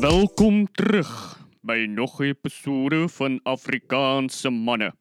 Welkom 0.00 0.72
terug 0.72 1.40
by 1.60 1.86
nog 1.88 2.20
'n 2.20 2.22
episode 2.22 3.08
van 3.08 3.40
Afrikaanse 3.42 4.50
manne. 4.50 4.94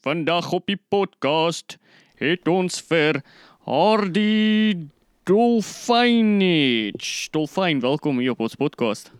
Vandag 0.00 0.52
op 0.52 0.66
die 0.66 0.80
podcast 0.88 1.78
het 2.14 2.48
ons 2.48 2.80
vir 2.80 3.22
Hardy 3.64 4.76
Dolfinage. 5.22 7.28
Dolfyn, 7.30 7.80
welkom 7.80 8.18
hier 8.18 8.30
op 8.30 8.40
ons 8.40 8.54
podcast. 8.54 9.15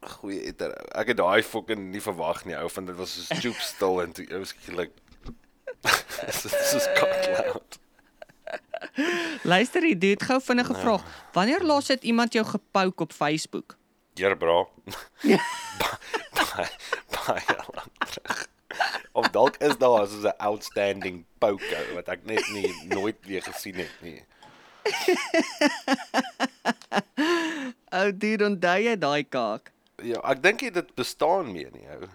Goeie 0.00 0.46
eter. 0.48 0.72
Ek 0.96 1.12
het 1.12 1.18
daai 1.20 1.42
fucking 1.44 1.90
nie 1.92 2.00
verwag 2.00 2.46
nie, 2.48 2.56
ou, 2.56 2.70
want 2.72 2.88
dit 2.88 2.96
was 2.96 3.12
so 3.12 3.36
stoep 3.36 3.60
stil 3.60 4.00
en 4.02 4.14
toe 4.16 4.24
ou 4.32 4.40
skielik 4.48 4.96
Dit 5.80 6.74
is 6.76 6.88
cloud. 6.94 7.78
Luister, 9.42 9.84
jy 9.84 9.96
het 10.10 10.22
gou 10.28 10.40
vinnige 10.44 10.74
vraag. 10.74 11.04
Wanneer 11.32 11.64
laas 11.64 11.88
het 11.88 12.02
iemand 12.04 12.32
jou 12.32 12.46
gepouk 12.46 13.00
op 13.00 13.12
Facebook? 13.12 13.76
Deur 14.18 14.36
bra. 14.36 14.66
Baie 16.40 16.68
baie 17.14 17.56
lank 17.74 18.04
terug. 18.06 18.48
Of 19.12 19.30
dalk 19.30 19.56
is 19.56 19.76
daar 19.78 20.06
so 20.06 20.28
'n 20.28 20.34
outstanding 20.38 21.24
poke 21.38 21.86
wat 21.94 22.08
ek 22.08 22.24
net 22.24 22.48
nie 22.52 22.74
nooit 22.88 23.16
weer 23.24 23.42
gesien 23.42 23.74
het 23.74 24.02
nie. 24.02 24.24
Ou, 27.98 28.16
dude, 28.16 28.44
onthou 28.44 28.80
jy 28.80 28.98
daai 28.98 29.24
kaak? 29.24 29.72
Ja, 30.02 30.20
ek 30.32 30.42
dink 30.42 30.64
dit 30.74 30.94
bestaan 30.98 31.52
meer 31.52 31.70
nie, 31.72 31.86
ou. 31.96 32.08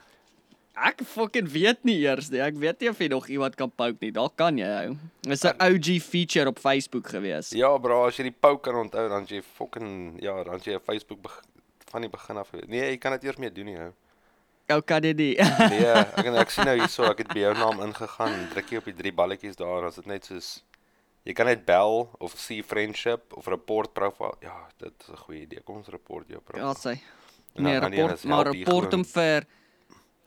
Ek 0.75 0.99
fucking 1.07 1.47
weet 1.47 1.85
nie 1.87 2.01
eers 2.03 2.27
nie. 2.33 2.41
Ek 2.43 2.57
weet 2.59 2.81
nie 2.83 2.89
of 2.91 2.99
jy 2.99 3.07
nog 3.07 3.27
iemand 3.31 3.55
kan 3.55 3.71
pouk 3.71 4.01
nie. 4.03 4.11
Daar 4.11 4.31
kan 4.35 4.57
jy 4.59 4.67
ou. 4.67 4.95
Dis 5.23 5.45
'n 5.45 5.55
OG 5.63 6.01
feature 6.03 6.51
op 6.51 6.59
Facebook 6.59 7.07
gewees. 7.07 7.51
Ja, 7.55 7.77
bra, 7.77 8.07
as 8.07 8.17
jy 8.17 8.23
die 8.23 8.35
poke 8.39 8.69
kan 8.69 8.75
onthou, 8.75 9.07
dan 9.09 9.25
jy 9.25 9.41
fucking 9.41 10.19
ja, 10.21 10.43
dan 10.43 10.59
jy 10.59 10.75
'n 10.75 10.83
Facebook 10.83 11.43
van 11.91 12.01
die 12.01 12.09
begin 12.09 12.37
af. 12.37 12.51
Nee, 12.67 12.91
jy 12.91 12.97
kan 12.97 13.11
dit 13.13 13.23
eers 13.23 13.37
mee 13.37 13.51
doen 13.51 13.65
nie, 13.65 13.77
ou. 13.77 13.93
Ou 14.67 14.81
kan 14.81 15.01
dit 15.01 15.15
nie. 15.15 15.35
Nee, 15.69 15.85
ek 16.19 16.25
ek 16.25 16.49
sien 16.49 16.65
nou 16.65 16.75
hierso, 16.75 17.03
ek 17.03 17.19
het 17.19 17.33
by 17.33 17.39
jou 17.39 17.53
naam 17.53 17.81
ingegaan, 17.81 18.49
druk 18.51 18.69
jy 18.69 18.77
op 18.77 18.85
die 18.85 18.93
drie 18.93 19.13
balletjies 19.13 19.55
daar, 19.55 19.85
as 19.85 19.95
dit 19.95 20.05
net 20.07 20.25
soos 20.25 20.63
jy 21.25 21.33
kan 21.33 21.47
net 21.49 21.65
bel 21.65 22.09
of 22.21 22.35
see 22.37 22.61
friendship 22.61 23.33
of 23.33 23.47
report 23.47 23.93
profile. 23.93 24.35
Ja, 24.41 24.67
dit 24.77 24.93
is 24.99 25.09
'n 25.09 25.17
goeie 25.17 25.41
idee. 25.41 25.61
Kom 25.63 25.77
ons 25.77 25.87
report 25.87 26.27
jou 26.27 26.41
profile. 26.41 26.67
ja, 26.67 26.73
sy. 26.73 27.01
En 27.55 27.63
dan 27.63 27.71
Nee, 27.71 27.79
rapport, 27.79 28.23
maar 28.23 28.45
rapport 28.51 28.91
hom 28.97 29.05
vir 29.07 29.45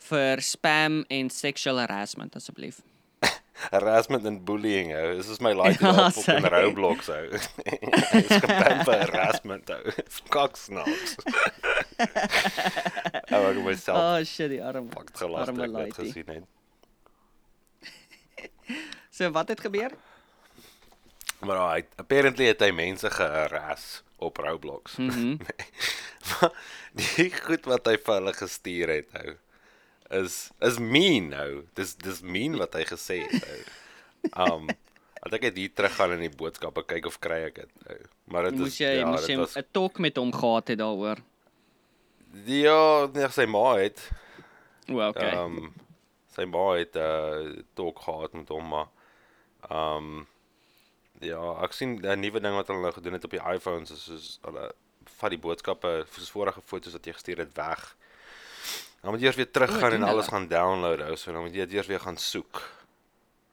vir 0.08 0.40
spam 0.40 1.02
en 1.12 1.28
sexual 1.30 1.78
harassment 1.82 2.36
asseblief. 2.38 2.78
harassment 3.74 4.24
and 4.26 4.44
bullying. 4.48 4.92
Ou. 4.96 5.16
Dis 5.18 5.28
is 5.28 5.40
my 5.44 5.52
like 5.52 5.80
Ja, 5.84 5.92
ja, 5.92 6.10
fucking 6.10 6.44
sê. 6.46 6.52
Roblox 6.54 7.08
ou. 7.12 7.28
Dis 7.34 7.48
geband 8.44 8.84
vir 8.88 9.02
harassment 9.04 9.72
ou. 9.74 9.92
Koksnaaks. 10.34 11.16
Ou 13.34 13.42
ek 13.50 13.60
myself 13.66 13.98
Oh 13.98 14.22
shit, 14.24 14.54
die 14.54 14.62
arm. 14.64 14.88
pak 14.94 15.12
arme 15.20 15.68
toe 15.68 15.82
ek 15.84 15.94
dit 15.98 16.00
gesien 16.06 16.32
het. 16.38 16.46
So 19.10 19.30
wat 19.34 19.48
het 19.50 19.60
gebeur? 19.60 19.92
Maar 21.42 21.58
hy 21.74 21.80
apparently 22.00 22.48
het 22.50 22.60
hy 22.62 22.70
mense 22.74 23.10
geharass 23.10 24.00
op 24.18 24.36
Roblox. 24.36 24.96
Mhm. 24.96 25.36
Maar 26.28 26.52
die 26.92 27.30
goed 27.32 27.64
wat 27.70 27.86
hy 27.86 27.94
vir 27.96 28.14
hulle 28.18 28.32
gestuur 28.36 28.90
het 28.90 29.14
ou 29.16 29.36
is 30.08 30.50
is 30.64 30.78
mean 30.78 31.28
nou. 31.28 31.64
Dis 31.78 31.94
dis 31.96 32.20
mean 32.20 32.56
wat 32.58 32.74
hy 32.76 32.84
gesê 32.88 33.22
het 33.24 33.48
ou. 33.48 33.62
Um 34.44 34.70
Al 35.18 35.34
ek 35.34 35.48
het 35.48 35.56
hier 35.58 35.72
teruggaan 35.74 36.12
in 36.14 36.20
die 36.28 36.36
boodskappe 36.38 36.84
kyk 36.86 37.08
of 37.10 37.16
kry 37.22 37.40
ek 37.48 37.56
dit 37.62 37.88
ou. 37.90 37.98
Maar 38.30 38.48
dit 38.48 38.60
Moes 38.60 38.70
is 38.70 38.78
jy 38.78 38.92
ja, 39.00 39.08
moes 39.08 39.26
jy 39.26 39.36
was 39.40 39.56
'n 39.58 39.66
talk 39.72 39.98
met 39.98 40.16
hom 40.16 40.32
gehad 40.32 40.68
het 40.68 40.78
daaroor? 40.78 41.18
Ja, 42.46 43.06
nee, 43.14 43.28
sy 43.34 43.46
ma 43.46 43.66
het 43.80 44.10
O, 44.88 45.00
okay. 45.08 45.32
ehm 45.32 45.58
um, 45.58 45.74
sy 46.34 46.44
ma 46.44 46.66
het 46.78 46.94
'n 46.96 47.02
uh, 47.02 47.62
talk 47.74 47.98
gehad 48.06 48.32
met 48.32 48.48
hom 48.48 48.68
maar 48.68 48.88
ehm 49.68 49.96
um, 49.96 50.26
ja, 51.20 51.62
ek 51.64 51.72
sien 51.72 51.98
'n 52.04 52.20
nuwe 52.20 52.40
ding 52.40 52.54
wat 52.54 52.66
hulle 52.68 52.80
nou 52.80 52.92
gedoen 52.92 53.12
het 53.12 53.24
op 53.24 53.30
die 53.30 53.40
iPhones 53.54 53.90
is 53.90 54.04
soos 54.04 54.38
hulle 54.44 54.72
vat 55.18 55.30
die 55.30 55.38
boodskappe 55.38 56.06
soos 56.14 56.30
vorige 56.30 56.60
foto's 56.64 56.92
wat 56.92 57.04
jy 57.06 57.12
gestuur 57.12 57.38
het 57.38 57.54
weg. 57.56 57.96
Dan 59.02 59.12
moet 59.12 59.20
jy 59.20 59.26
eers 59.26 59.36
weer 59.36 59.50
teruggaan 59.50 59.90
doen 59.90 60.02
en 60.02 60.08
alles 60.08 60.26
gaan 60.28 60.48
download 60.48 61.00
ou, 61.00 61.16
so 61.16 61.32
dan 61.32 61.42
moet 61.42 61.54
jy 61.54 61.66
dit 61.66 61.72
eers 61.78 61.86
weer 61.86 62.00
gaan 62.00 62.16
soek. 62.16 62.62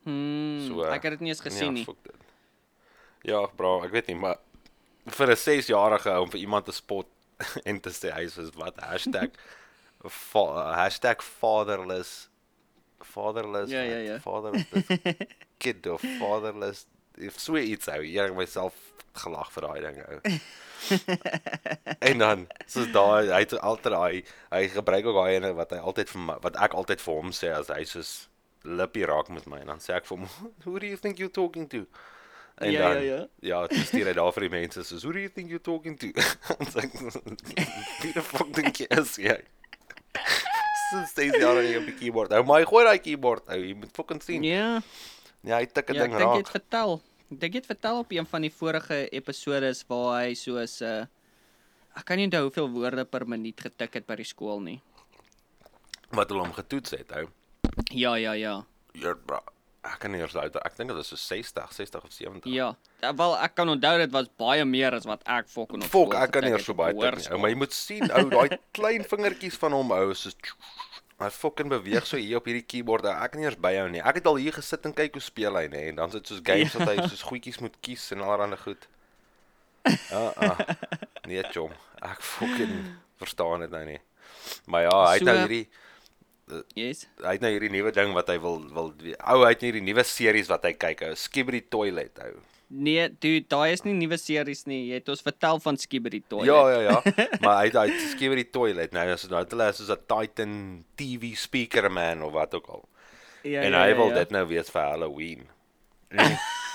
Hmm, 0.03 0.67
so, 0.67 0.83
ek 0.85 1.03
het 1.03 1.11
dit 1.11 1.19
nie 1.25 1.29
eens 1.29 1.41
gesien 1.41 1.73
nie. 1.73 1.83
fuck 1.85 1.97
dit. 2.03 2.15
Ja, 3.23 3.45
bro, 3.55 3.81
ek 3.83 3.91
weet 3.91 4.07
nie, 4.07 4.15
maar 4.15 4.37
vir 5.07 5.27
'n 5.31 5.35
6-jarige 5.37 6.09
ou 6.11 6.21
om 6.23 6.29
vir 6.29 6.39
iemand 6.39 6.65
te 6.65 6.71
spot 6.71 7.07
en 7.69 7.79
te 7.79 7.89
sê 7.89 8.11
hy 8.13 8.23
is 8.25 8.37
wat 8.55 8.77
hashtag 8.79 9.29
fa, 10.31 10.73
hashtag 10.75 11.21
fatherless 11.23 12.29
fatherless 13.01 13.71
Ja, 13.71 13.81
ja, 13.81 13.97
ja. 13.97 14.19
fatherless 14.19 14.65
kid 15.63 15.85
of 15.87 16.01
fatherless 16.19 16.85
so 17.37 17.57
iets 17.57 17.87
ou 17.91 18.01
hier 18.03 18.29
ek 18.29 18.37
myself 18.37 18.77
gelag 19.15 19.51
vir 19.55 19.67
daai 19.67 19.81
ding 19.85 19.99
ou. 20.05 20.19
En 22.09 22.17
dan 22.21 22.47
soos 22.69 22.91
daai 22.93 23.31
hy 23.31 23.39
het 23.41 23.55
altyd 23.57 23.93
daai 23.95 24.23
hy 24.51 24.63
gebruik 24.75 25.07
ook 25.09 25.17
daai 25.17 25.37
ene 25.37 25.53
wat 25.57 25.71
hy 25.73 25.79
altyd 25.81 26.11
vir 26.11 26.25
my, 26.27 26.35
wat 26.43 26.59
ek 26.61 26.75
altyd 26.77 27.01
vir 27.01 27.21
hom 27.21 27.31
sê 27.33 27.53
as 27.55 27.71
hy 27.73 27.85
soos 27.89 28.11
lippie 28.65 29.05
raak 29.09 29.31
met 29.33 29.47
my 29.49 29.61
en 29.63 29.71
dan 29.73 29.81
sê 29.81 29.95
ek 29.97 30.05
vir 30.09 30.19
hom 30.19 30.27
who 30.65 30.77
do 30.79 30.89
you 30.91 30.99
think 30.99 31.21
you're 31.21 31.33
talking 31.33 31.69
to? 31.71 31.85
En 32.55 32.71
Ja, 32.71 32.93
dan 32.93 33.03
ja, 33.03 33.15
ja. 33.15 33.23
ja 33.41 33.63
toe 33.71 33.83
stuur 33.87 34.11
hy 34.11 34.13
daar 34.19 34.31
vir 34.35 34.47
die 34.47 34.53
mense 34.53 34.83
soos 34.87 35.03
who 35.03 35.15
do 35.15 35.23
you 35.23 35.31
think 35.31 35.49
you're 35.49 35.63
talking 35.63 35.97
to? 35.99 36.11
En 36.59 36.69
sê 36.69 36.85
ek 36.85 36.99
wie 38.03 38.13
die 38.13 38.23
fuck 38.23 38.53
dink 38.55 38.83
jy 38.83 38.91
is 38.99 39.17
jy? 39.19 39.39
So 40.85 41.01
steeds 41.09 41.39
daar 41.41 41.57
op 41.57 41.87
die 41.89 41.95
keyboard. 41.97 42.33
Ou 42.37 42.45
hy 42.53 42.63
gooi 42.69 42.83
daai 42.85 42.99
keyboard 43.01 43.49
ou 43.49 43.57
jy 43.59 43.73
moet 43.79 43.91
fucking 43.95 44.21
sien. 44.23 44.45
Ja, 44.45 44.81
ja 45.45 45.57
hy 45.61 45.65
tik 45.65 45.89
'n 45.89 45.95
ja, 45.95 46.01
ding 46.03 46.13
ek 46.13 46.19
dink 46.19 46.31
raak 46.33 46.51
vertel. 46.51 47.01
Ek 47.31 47.39
dink 47.39 47.53
het 47.53 47.65
vertel 47.65 47.99
op 47.99 48.11
een 48.11 48.25
van 48.25 48.41
die 48.41 48.51
vorige 48.53 49.09
episodes 49.11 49.83
waar 49.87 50.23
hy 50.25 50.33
soos 50.33 50.81
'n 50.81 50.85
uh, 50.85 51.05
ek 51.97 52.05
kan 52.05 52.17
nie 52.17 52.25
onthou 52.27 52.43
hoeveel 52.49 52.69
woorde 52.69 53.05
per 53.05 53.25
minuut 53.27 53.61
getik 53.61 53.93
het 53.93 54.05
by 54.07 54.15
die 54.15 54.25
skool 54.27 54.59
nie. 54.59 54.81
wat 56.11 56.29
hulle 56.29 56.43
hom 56.43 56.53
getoets 56.53 56.91
het 56.91 57.11
ou 57.11 57.27
Ja, 57.91 58.15
ja, 58.15 58.33
ja. 58.33 58.63
ja 58.93 59.13
bro 59.25 59.39
ek 59.85 59.99
kan 59.99 60.11
nie 60.11 60.19
eers 60.21 60.35
uit 60.35 60.55
ek 60.55 60.77
dink 60.77 60.89
dit 60.89 60.97
is 61.01 61.07
so 61.07 61.15
60 61.15 61.71
60 61.73 62.03
of 62.03 62.11
70 62.13 62.45
Ja. 62.53 62.75
Ja, 63.01 63.13
Wel, 63.13 63.35
ek 63.37 63.55
kan 63.55 63.69
onthou 63.69 63.97
dit 63.97 64.11
was 64.11 64.27
baie 64.37 64.65
meer 64.65 64.93
as 64.93 65.05
wat 65.05 65.21
ek 65.27 65.47
fucking 65.49 65.83
op 65.83 65.89
Fok, 65.89 66.13
ek 66.15 66.31
kan 66.31 66.43
nie 66.43 66.51
eers 66.51 66.65
so 66.65 66.73
baie 66.73 66.93
tik 66.93 67.17
nie. 67.19 67.27
Ou, 67.31 67.37
maar 67.37 67.49
jy 67.49 67.55
moet 67.57 67.73
sien, 67.73 68.05
ou, 68.11 68.29
daai 68.29 68.57
klein 68.77 69.03
vingertjies 69.03 69.57
van 69.61 69.71
hom, 69.73 69.91
ou, 69.91 70.13
soos 70.13 70.35
hy 71.19 71.29
fucking 71.31 71.69
beweeg 71.71 72.05
so 72.07 72.17
hier 72.19 72.37
op 72.41 72.45
hierdie 72.49 72.65
keyboard. 72.67 73.05
Ek 73.07 73.31
kan 73.31 73.39
nie 73.39 73.47
eers 73.47 73.59
byhou 73.61 73.87
nie. 73.89 74.01
Ek 74.03 74.19
het 74.19 74.25
al 74.27 74.35
hier 74.41 74.51
gesit 74.55 74.85
en 74.85 74.93
kyk 74.93 75.13
hoe 75.15 75.23
speel 75.23 75.55
hy, 75.55 75.67
nê, 75.71 75.85
en 75.93 75.95
dan 76.01 76.11
sit 76.11 76.27
soos 76.27 76.41
games 76.43 76.73
wat 76.75 76.89
hy 76.91 77.07
soos 77.07 77.23
goedjies 77.29 77.61
moet 77.63 77.77
kies 77.85 78.09
en 78.11 78.21
allerlei 78.25 78.59
goed. 78.59 78.87
Ah, 80.11 80.31
ah. 80.41 80.59
Nee, 81.29 81.43
chom. 81.53 81.71
Ek 82.01 82.19
fucking 82.21 82.75
verstaan 83.21 83.63
dit 83.63 83.71
nou 83.71 83.83
nie. 83.85 83.99
Maar 84.67 84.87
ja, 84.89 84.95
hy 85.07 85.13
het 85.19 85.23
nou 85.27 85.35
So- 85.37 85.41
hierdie 85.45 85.69
Yes. 86.77 87.07
hy 87.25 87.31
het 87.37 87.41
nou 87.41 87.49
hierdie 87.49 87.71
nuwe 87.73 87.89
ding 87.89 88.11
wat 88.13 88.27
hy 88.29 88.35
wil 88.37 88.59
wil 88.69 88.91
ou, 88.93 89.39
hy 89.41 89.49
het 89.49 89.63
nou 89.63 89.71
hierdie 89.71 89.85
nuwe 89.87 90.03
series 90.05 90.49
wat 90.51 90.67
hy 90.67 90.75
kyk, 90.77 91.01
ou. 91.07 91.15
Skibidi 91.17 91.63
Toilet, 91.73 92.21
ou. 92.21 92.35
Nee, 92.67 93.09
dude, 93.09 93.45
daai 93.49 93.75
is 93.75 93.83
nie 93.85 93.93
nuwe 93.93 94.17
series 94.17 94.63
nie. 94.69 94.87
Jy 94.89 94.99
het 94.99 95.09
ons 95.13 95.21
vertel 95.25 95.59
van 95.61 95.77
Skibidi 95.77 96.23
Toilet. 96.25 96.49
Ja, 96.49 96.61
ja, 96.73 96.95
ja. 96.95 97.15
maar 97.43 97.61
hy 97.61 97.69
hy 97.69 98.31
die 98.41 98.47
toilet 98.49 98.93
nou, 98.95 99.05
is 99.13 99.27
nou 99.29 99.43
hulle 99.45 99.69
soos 99.77 99.91
'n 99.93 100.05
Titan 100.09 100.53
TV 100.97 101.35
speaker 101.37 101.89
man 101.89 102.23
of 102.25 102.33
wat 102.33 102.53
ook 102.57 102.69
al. 102.69 102.85
ja 103.43 103.61
en 103.61 103.71
ja, 103.71 103.83
hy 103.83 103.89
ja, 103.89 103.95
wil 103.95 104.09
ja. 104.09 104.15
dit 104.23 104.31
nou 104.33 104.45
wees 104.49 104.69
vir 104.73 104.81
Halloween. 104.81 105.49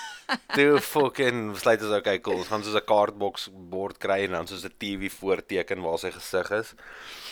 Toe 0.55 0.81
fucking 0.81 1.53
besluit 1.53 1.83
ons 1.83 1.97
okay, 1.97 2.21
cool. 2.21 2.41
Ons 2.43 2.51
gaan 2.53 2.65
soos 2.65 2.77
'n 2.79 2.87
kaartboks 2.87 3.49
bord 3.53 3.99
kry 3.99 4.25
en 4.25 4.37
dan 4.39 4.47
soos 4.47 4.65
'n 4.65 4.75
TV 4.79 5.11
voorteken 5.13 5.83
waar 5.83 5.99
sy 5.99 6.11
gesig 6.11 6.51
is. 6.51 6.75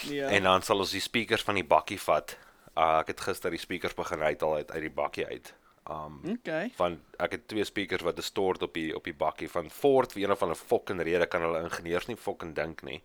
Ja. 0.09 0.29
En 0.29 0.43
dan 0.43 0.63
sal 0.63 0.79
ons 0.79 0.91
die 0.91 1.01
speakers 1.01 1.43
van 1.43 1.55
die 1.55 1.65
bakkie 1.67 2.01
vat. 2.01 2.37
Uh, 2.77 2.99
ek 3.01 3.07
het 3.15 3.21
gister 3.21 3.51
die 3.51 3.59
speakers 3.59 3.95
begin 3.95 4.23
uithaal 4.23 4.55
uit 4.55 4.71
uit 4.71 4.83
die 4.83 4.95
bakkie 4.95 5.27
uit. 5.27 5.55
Um 5.89 6.21
Okay. 6.29 6.71
van 6.77 7.01
ek 7.19 7.31
het 7.33 7.49
twee 7.49 7.65
speakers 7.65 8.03
wat 8.05 8.17
distort 8.17 8.63
op 8.63 8.75
die 8.75 8.95
op 8.95 9.05
die 9.05 9.15
bakkie 9.17 9.49
van 9.49 9.71
Ford 9.71 10.13
vir 10.13 10.23
een 10.23 10.31
of 10.31 10.43
ander 10.43 10.57
fucking 10.57 11.01
rede 11.01 11.27
kan 11.27 11.43
hulle 11.43 11.63
ingenieurs 11.65 12.07
nie 12.07 12.17
fucking 12.17 12.55
dink 12.55 12.83
nie. 12.83 13.03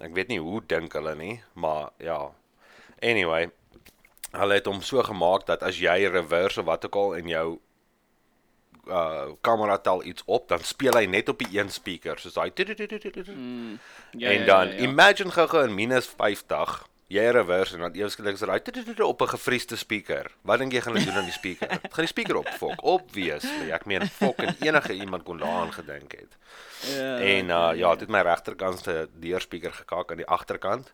Ek 0.00 0.14
weet 0.14 0.28
nie 0.28 0.40
hoe 0.40 0.62
dink 0.66 0.92
hulle 0.92 1.14
nie, 1.14 1.42
maar 1.54 1.90
ja. 1.98 2.30
Anyway, 3.02 3.50
hulle 4.32 4.54
het 4.54 4.66
hom 4.66 4.80
so 4.82 5.02
gemaak 5.02 5.46
dat 5.46 5.62
as 5.62 5.78
jy 5.78 6.08
reverse 6.08 6.60
of 6.60 6.66
wat 6.66 6.84
ook 6.88 6.96
al 6.96 7.14
in 7.20 7.28
jou 7.28 7.60
uh 8.88 9.30
kamera 9.40 9.78
tel 9.78 10.04
iets 10.04 10.22
op, 10.26 10.48
dan 10.48 10.58
speel 10.64 10.96
hy 10.96 11.04
net 11.06 11.28
op 11.28 11.38
die 11.38 11.58
een 11.58 11.70
speaker, 11.70 12.18
soos 12.18 12.34
hy 12.34 12.50
Mm, 13.34 13.78
ja, 14.10 14.30
en 14.30 14.40
ja, 14.40 14.46
dan 14.46 14.68
ja, 14.68 14.74
ja. 14.74 14.78
imagine 14.78 15.30
gou-gou 15.30 15.64
in 15.64 15.74
minus 15.74 16.06
50 16.16 16.88
Jy 17.08 17.22
reverse 17.32 17.72
en 17.76 17.86
dan 17.86 18.10
skielik 18.12 18.36
is 18.36 18.84
dit 18.84 19.00
op 19.00 19.22
'n 19.22 19.28
gevriesde 19.28 19.76
speaker. 19.76 20.30
Wat 20.42 20.58
dink 20.58 20.72
jy 20.72 20.80
gaan 20.80 20.92
hulle 20.92 21.04
doen 21.04 21.14
aan 21.14 21.24
die 21.24 21.32
speaker? 21.32 21.68
Gaan 21.94 22.04
die 22.04 22.06
speaker 22.06 22.36
op 22.36 22.48
fok? 22.48 22.82
Obviously. 22.82 23.70
Ek 23.70 23.86
meen 23.86 24.06
fok 24.06 24.36
en 24.36 24.56
enige 24.60 24.92
iemand 24.92 25.22
kon 25.22 25.38
daaraan 25.38 25.72
gedink 25.72 26.12
het. 26.12 26.36
Ja. 26.80 27.18
En 27.18 27.44
uh 27.48 27.70
ja, 27.74 27.90
dit 27.90 28.00
het 28.00 28.08
my 28.08 28.20
regterkant 28.20 28.78
se 28.78 29.08
deurspeaker 29.12 29.72
gekak 29.72 30.10
aan 30.10 30.16
die 30.16 30.26
agterkant. 30.26 30.92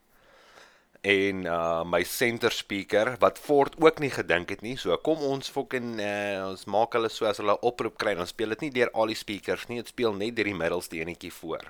En 1.04 1.44
uh 1.44 1.82
my 1.84 2.00
center 2.08 2.52
speaker 2.52 3.16
wat 3.20 3.38
Ford 3.38 3.74
ook 3.76 3.98
nie 4.00 4.10
gedink 4.10 4.48
het 4.54 4.62
nie. 4.64 4.76
So 4.80 4.96
kom 5.04 5.20
ons 5.20 5.50
fucking 5.52 5.98
uh 6.00 6.46
ons 6.48 6.64
maak 6.64 6.96
hulle 6.96 7.10
so 7.12 7.28
as 7.28 7.42
hulle 7.42 7.58
oproep 7.60 7.98
kry, 8.00 8.14
dan 8.16 8.26
speel 8.30 8.54
dit 8.54 8.60
nie 8.64 8.70
deur 8.78 8.92
al 8.94 9.12
die 9.12 9.18
speakers 9.18 9.66
nie, 9.68 9.82
dit 9.82 9.92
speel 9.92 10.16
net 10.16 10.36
deur 10.36 10.48
die 10.48 10.56
middelste 10.56 10.96
enetjie 10.96 11.32
voor. 11.32 11.66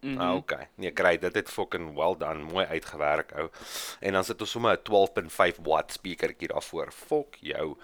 Mm. 0.00 0.10
-hmm. 0.16 0.20
ah, 0.20 0.34
okay. 0.36 0.66
Nee, 0.74 0.90
kry 0.90 1.16
dit 1.18 1.34
het 1.34 1.48
fucking 1.48 1.94
well 1.94 2.16
done, 2.18 2.42
mooi 2.50 2.66
uitgewerk 2.66 3.32
ou. 3.38 3.48
En 4.00 4.12
dan 4.12 4.24
sit 4.24 4.40
ons 4.40 4.50
sommer 4.50 4.74
'n 4.76 4.82
12.5 4.82 5.62
watt 5.62 5.92
speakertjie 5.92 6.48
daarvoor. 6.48 6.92
Fuck 6.92 7.36
jou. 7.40 7.76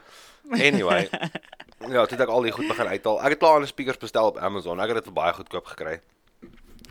Anyway. 0.50 1.08
ja, 1.94 2.04
toe 2.06 2.16
het 2.18 2.20
ek 2.20 2.28
al 2.28 2.42
die 2.42 2.52
goed 2.52 2.66
begin 2.68 2.86
uithaal. 2.86 3.22
Ek 3.22 3.28
het 3.28 3.38
klaar 3.38 3.60
'n 3.60 3.66
speakers 3.66 3.96
bestel 3.98 4.26
op 4.26 4.38
Amazon. 4.38 4.80
Ek 4.80 4.86
het 4.86 4.94
dit 4.96 5.04
vir 5.04 5.12
baie 5.12 5.32
goedkoop 5.32 5.66
gekry. 5.66 6.00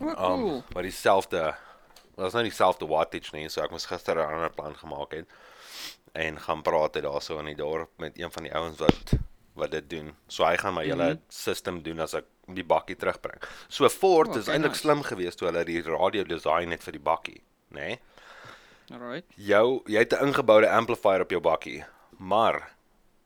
O, 0.02 0.08
Um, 0.08 0.16
cool. 0.16 0.64
maar 0.74 0.84
dieselfde 0.84 1.56
Dit 2.20 2.28
was 2.28 2.36
nou 2.36 2.44
dieselfde 2.44 2.88
wattage 2.88 3.32
nie, 3.32 3.46
so 3.48 3.62
ek 3.64 3.72
moes 3.72 3.86
gister 3.88 4.18
'n 4.20 4.34
ander 4.34 4.52
plan 4.52 4.74
gemaak 4.76 5.14
het 5.16 5.28
en 6.12 6.40
gaan 6.40 6.62
praat 6.62 6.96
het 6.96 7.06
daarso 7.06 7.38
in 7.40 7.46
die 7.46 7.56
dorp 7.56 7.90
met 7.96 8.18
een 8.20 8.32
van 8.32 8.44
die 8.44 8.52
ouens 8.54 8.78
wat 8.80 9.14
wat 9.56 9.72
dit 9.72 9.90
doen. 9.90 10.16
So 10.28 10.44
hy 10.44 10.58
gaan 10.58 10.74
my 10.74 10.84
hele 10.84 11.04
mm 11.04 11.10
-hmm. 11.10 11.24
system 11.30 11.82
doen 11.84 12.00
as 12.00 12.14
ek 12.14 12.26
die 12.48 12.64
bakkie 12.64 12.96
terugbring. 12.96 13.42
So 13.68 13.90
Ford 13.90 14.28
Oh, 14.28 14.36
is 14.36 14.42
okay, 14.42 14.54
eintlik 14.54 14.72
nice. 14.72 14.82
slim 14.82 15.04
geweest 15.04 15.38
toe 15.38 15.48
hulle 15.48 15.64
die 15.64 15.82
radio 15.82 16.24
design 16.24 16.72
het 16.72 16.84
vir 16.84 16.92
die 16.92 17.02
bakkie, 17.02 17.42
nê? 17.72 17.80
Nee? 17.80 18.00
Alright. 18.92 19.26
Jou 19.36 19.82
jy 19.86 20.00
het 20.00 20.14
'n 20.14 20.26
ingeboude 20.26 20.70
amplifier 20.70 21.22
op 21.22 21.30
jou 21.30 21.42
bakkie, 21.42 21.86
maar 22.18 22.76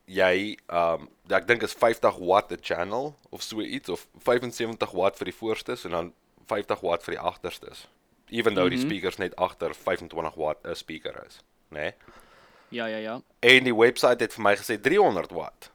jy 0.05 0.57
um 0.69 1.09
ek 1.29 1.47
dink 1.47 1.63
is 1.63 1.73
50 1.73 2.17
watt 2.17 2.51
'n 2.51 2.61
channel 2.61 3.15
of 3.31 3.41
so 3.41 3.61
iets 3.61 3.89
of 3.89 4.07
75 4.19 4.91
watt 4.91 5.17
vir 5.17 5.25
die 5.25 5.37
voorstes 5.39 5.85
en 5.85 5.91
dan 5.91 6.13
50 6.45 6.79
watt 6.81 7.03
vir 7.03 7.15
die 7.15 7.23
agterstes. 7.23 7.87
Even 8.33 8.55
though 8.55 8.65
mm 8.65 8.73
-hmm. 8.73 8.81
die 8.81 8.89
speakers 8.89 9.17
net 9.21 9.35
agter 9.35 9.75
25 9.75 10.35
watt 10.35 10.65
'n 10.65 10.75
speaker 10.75 11.25
is, 11.25 11.39
né? 11.69 11.79
Nee? 11.79 11.93
Ja, 12.73 12.85
ja, 12.85 12.97
ja. 12.97 13.21
En 13.39 13.63
die 13.63 13.75
webwerf 13.75 14.19
het 14.19 14.33
vir 14.33 14.43
my 14.43 14.55
gesê 14.57 14.79
300 14.81 15.31
watt. 15.31 15.71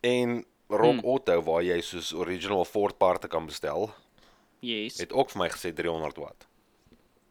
En 0.00 0.44
Rock 0.72 1.00
hmm. 1.00 1.04
Auto 1.04 1.42
waar 1.42 1.62
jy 1.62 1.80
soos 1.84 2.12
original 2.16 2.64
Ford 2.64 2.96
parte 2.96 3.28
kan 3.28 3.46
bestel, 3.46 3.90
Yes. 4.60 4.98
het 4.98 5.12
ook 5.12 5.30
vir 5.30 5.42
my 5.42 5.48
gesê 5.52 5.72
300 5.74 6.16
watt. 6.16 6.46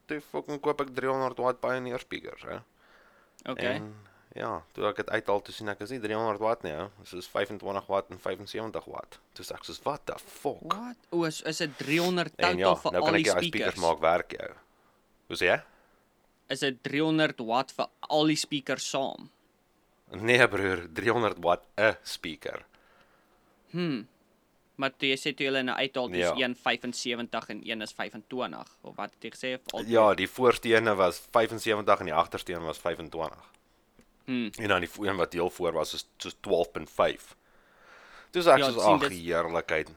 Toe 0.06 0.22
fucking 0.22 0.60
koop 0.62 0.82
ek 0.82 0.94
300 0.94 1.38
watt 1.38 1.60
Pioneer 1.60 2.00
speakers, 2.00 2.44
hè. 2.44 2.60
Okay. 3.50 3.80
En 3.80 3.96
ja, 4.36 4.62
toe 4.74 4.86
ek 4.88 4.96
dit 4.96 5.10
uithaal 5.10 5.42
toe 5.42 5.54
sien 5.54 5.70
ek 5.70 5.82
is 5.82 5.90
nie 5.90 6.00
300 6.00 6.40
watt 6.40 6.64
nie, 6.64 6.72
hè. 6.72 6.88
Dit 7.04 7.14
is 7.14 7.28
25 7.28 7.88
watt 7.88 8.10
en 8.12 8.20
75 8.20 8.86
watt. 8.86 9.20
Toe 9.34 9.46
sê 9.46 9.56
ek 9.56 9.64
soos 9.64 9.82
what 9.84 10.06
the 10.06 10.16
fuck. 10.20 10.62
Wat? 10.74 10.98
O, 11.12 11.24
is 11.26 11.42
is 11.42 11.58
dit 11.58 11.78
300 11.78 12.34
En 12.38 12.58
total 12.58 12.60
ja, 12.60 12.76
vir 12.76 12.92
nou 12.92 13.02
al 13.04 13.10
kan 13.10 13.14
die 13.14 13.20
ek 13.20 13.26
die 13.26 13.32
speakers? 13.32 13.76
speakers 13.76 13.76
maak 13.84 14.00
werk 14.02 14.32
jou. 14.40 14.52
Hoe 15.28 15.38
sê 15.38 15.46
jy? 15.52 15.60
Is 16.52 16.60
dit 16.60 16.82
300 16.84 17.40
watt 17.48 17.72
vir 17.72 17.88
al 18.10 18.26
die 18.28 18.36
speakers 18.36 18.90
saam? 18.90 19.30
Nee 20.12 20.48
broer, 20.52 20.88
300 20.94 21.38
watt 21.40 21.64
'n 21.78 21.96
speaker. 22.04 22.66
Maar 24.82 24.92
toe 24.98 25.10
jy 25.12 25.18
sê 25.20 25.32
toe 25.38 25.46
hulle 25.48 25.62
nou 25.64 25.76
uithaal 25.78 26.10
dis 26.12 26.20
Ja. 26.26 26.34
een 26.36 26.56
75 26.56 27.50
en 27.50 27.62
een 27.70 27.82
is 27.82 27.92
25 27.94 28.68
of 28.82 28.96
wat 28.96 29.12
het 29.14 29.24
jy 29.24 29.32
gesê 29.32 29.60
al 29.74 29.84
Ja, 29.86 30.14
die 30.16 30.28
voorste 30.28 30.70
ene 30.74 30.96
was 30.96 31.20
75 31.32 32.00
en 32.00 32.06
die 32.06 32.14
agterste 32.14 32.54
een 32.54 32.64
was 32.64 32.78
25. 32.80 33.38
Hmm. 34.26 34.50
En 34.58 34.68
dan 34.68 34.82
die 34.82 34.90
een 35.00 35.16
wat 35.18 35.34
heel 35.34 35.50
voor 35.50 35.74
was 35.74 35.94
is 35.94 36.08
soos 36.18 36.36
12.5. 36.42 37.36
Dis 38.32 38.46
ek 38.48 38.58
Ja, 38.58 38.72
soos 38.72 38.84
ag 38.84 39.00
dit- 39.02 39.12
heerlikheid. 39.12 39.90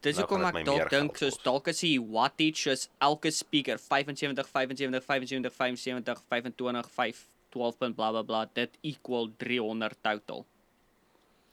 Dis 0.00 0.16
Nou 0.16 0.26
hoekom 0.26 0.44
dit 0.46 0.60
ek 0.60 0.64
dalk 0.64 0.90
dink 0.90 1.16
soos 1.20 1.36
dalk 1.42 1.66
is 1.68 1.80
die 1.80 1.98
wattage 2.00 2.56
soos 2.56 2.88
elke 2.98 3.30
speaker 3.30 3.78
75 3.78 4.48
75 4.48 5.04
75 5.04 5.52
75 5.52 6.22
25 6.28 6.90
5 6.90 7.26
12 7.50 7.76
punt 7.78 7.96
bla 7.96 8.10
bla 8.10 8.22
bla 8.22 8.46
dit 8.54 8.78
equal 8.82 9.28
300 9.36 9.96
total. 10.02 10.46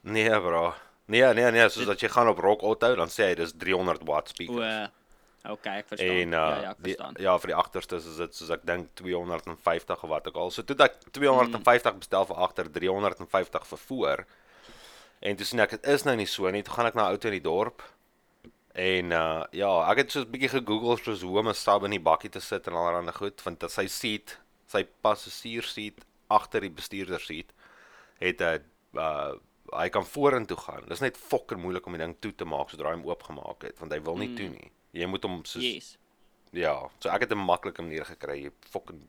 Nee 0.01 0.29
bro. 0.29 0.73
Nee, 1.07 1.23
nee, 1.33 1.51
nee, 1.51 1.69
soos 1.69 1.85
dat 1.85 1.99
jy 1.99 2.09
gaan 2.11 2.27
op 2.27 2.37
Rock 2.43 2.61
Auto 2.61 2.95
dan 2.95 3.07
sê 3.11 3.29
hy 3.31 3.35
dis 3.39 3.53
300 3.57 4.03
watt 4.07 4.33
O, 4.49 4.59
okay, 5.51 5.77
ek 5.81 5.87
verstaan. 5.87 6.09
En 6.09 6.27
uh, 6.27 6.39
ja, 6.39 6.61
ja, 6.61 6.71
ek 6.71 6.83
die, 6.83 6.95
verstaan. 6.95 7.19
ja, 7.23 7.37
vir 7.43 7.51
die 7.53 7.57
agterstes 7.57 8.05
is 8.05 8.17
dit 8.17 8.35
soos 8.35 8.49
ek 8.49 8.65
dink 8.65 8.89
250 8.99 10.03
of 10.03 10.09
wat 10.09 10.27
ook 10.27 10.35
al. 10.35 10.51
So 10.51 10.63
toe 10.63 10.75
dat 10.75 10.91
ek 10.91 11.11
250 11.11 11.93
Mm. 11.93 11.99
bestel 11.99 12.25
vir 12.25 12.41
agter 12.47 12.71
350 12.71 13.67
vir 13.67 13.83
voor. 13.87 14.25
En 15.19 15.35
toe 15.35 15.45
sien 15.45 15.59
ek 15.59 15.77
dit 15.77 15.87
is 15.87 16.03
nou 16.03 16.15
nie 16.15 16.27
so 16.29 16.49
nie. 16.51 16.63
Toe 16.63 16.73
gaan 16.73 16.89
ek 16.89 16.95
na 16.95 17.07
'n 17.09 17.15
ou 17.15 17.19
in 17.21 17.37
die 17.37 17.41
dorp. 17.41 17.83
En 18.77 19.11
uh 19.11 19.43
ja, 19.51 19.71
ek 19.91 19.97
het 19.97 20.11
soos 20.11 20.25
'n 20.25 20.31
bietjie 20.31 20.49
gegoogel 20.49 20.97
soos 20.97 21.21
hoe 21.21 21.39
om 21.39 21.49
'n 21.49 21.53
sub 21.53 21.83
in 21.83 21.91
die 21.91 22.03
bakkie 22.03 22.29
te 22.29 22.39
sit 22.39 22.67
en 22.67 22.73
allerlei 22.73 23.13
goed 23.13 23.41
want 23.43 23.59
dat 23.59 23.71
sy 23.71 23.87
seat, 23.87 24.37
sy 24.67 24.85
passasier 25.01 25.63
seat 25.63 26.05
agter 26.29 26.61
die 26.61 26.69
bestuurder 26.69 27.19
seat 27.19 27.53
het 28.19 28.41
'n 28.41 28.63
uh 28.93 29.33
hy 29.73 29.89
kan 29.89 30.05
vorentoe 30.05 30.57
gaan. 30.57 30.85
Dis 30.87 30.99
net 31.03 31.17
fokker 31.17 31.57
moeilik 31.59 31.85
om 31.85 31.91
die 31.97 31.99
ding 31.99 32.15
toe 32.19 32.31
te 32.35 32.45
maak 32.45 32.69
sodra 32.69 32.93
hy 32.93 32.99
hom 32.99 33.09
oopgemaak 33.09 33.63
het 33.67 33.79
want 33.79 33.91
hy 33.91 33.99
wil 34.01 34.15
nie 34.17 34.29
mm. 34.29 34.35
toe 34.35 34.49
nie. 34.49 34.71
Jy 34.97 35.07
moet 35.11 35.25
hom 35.27 35.39
soos 35.45 35.63
Yes. 35.63 35.95
Ja, 36.55 36.75
so 37.03 37.09
ek 37.11 37.27
het 37.27 37.31
'n 37.31 37.43
maklike 37.43 37.81
manier 37.81 38.05
gekry. 38.05 38.43
Jy 38.43 38.51
fucking 38.71 39.01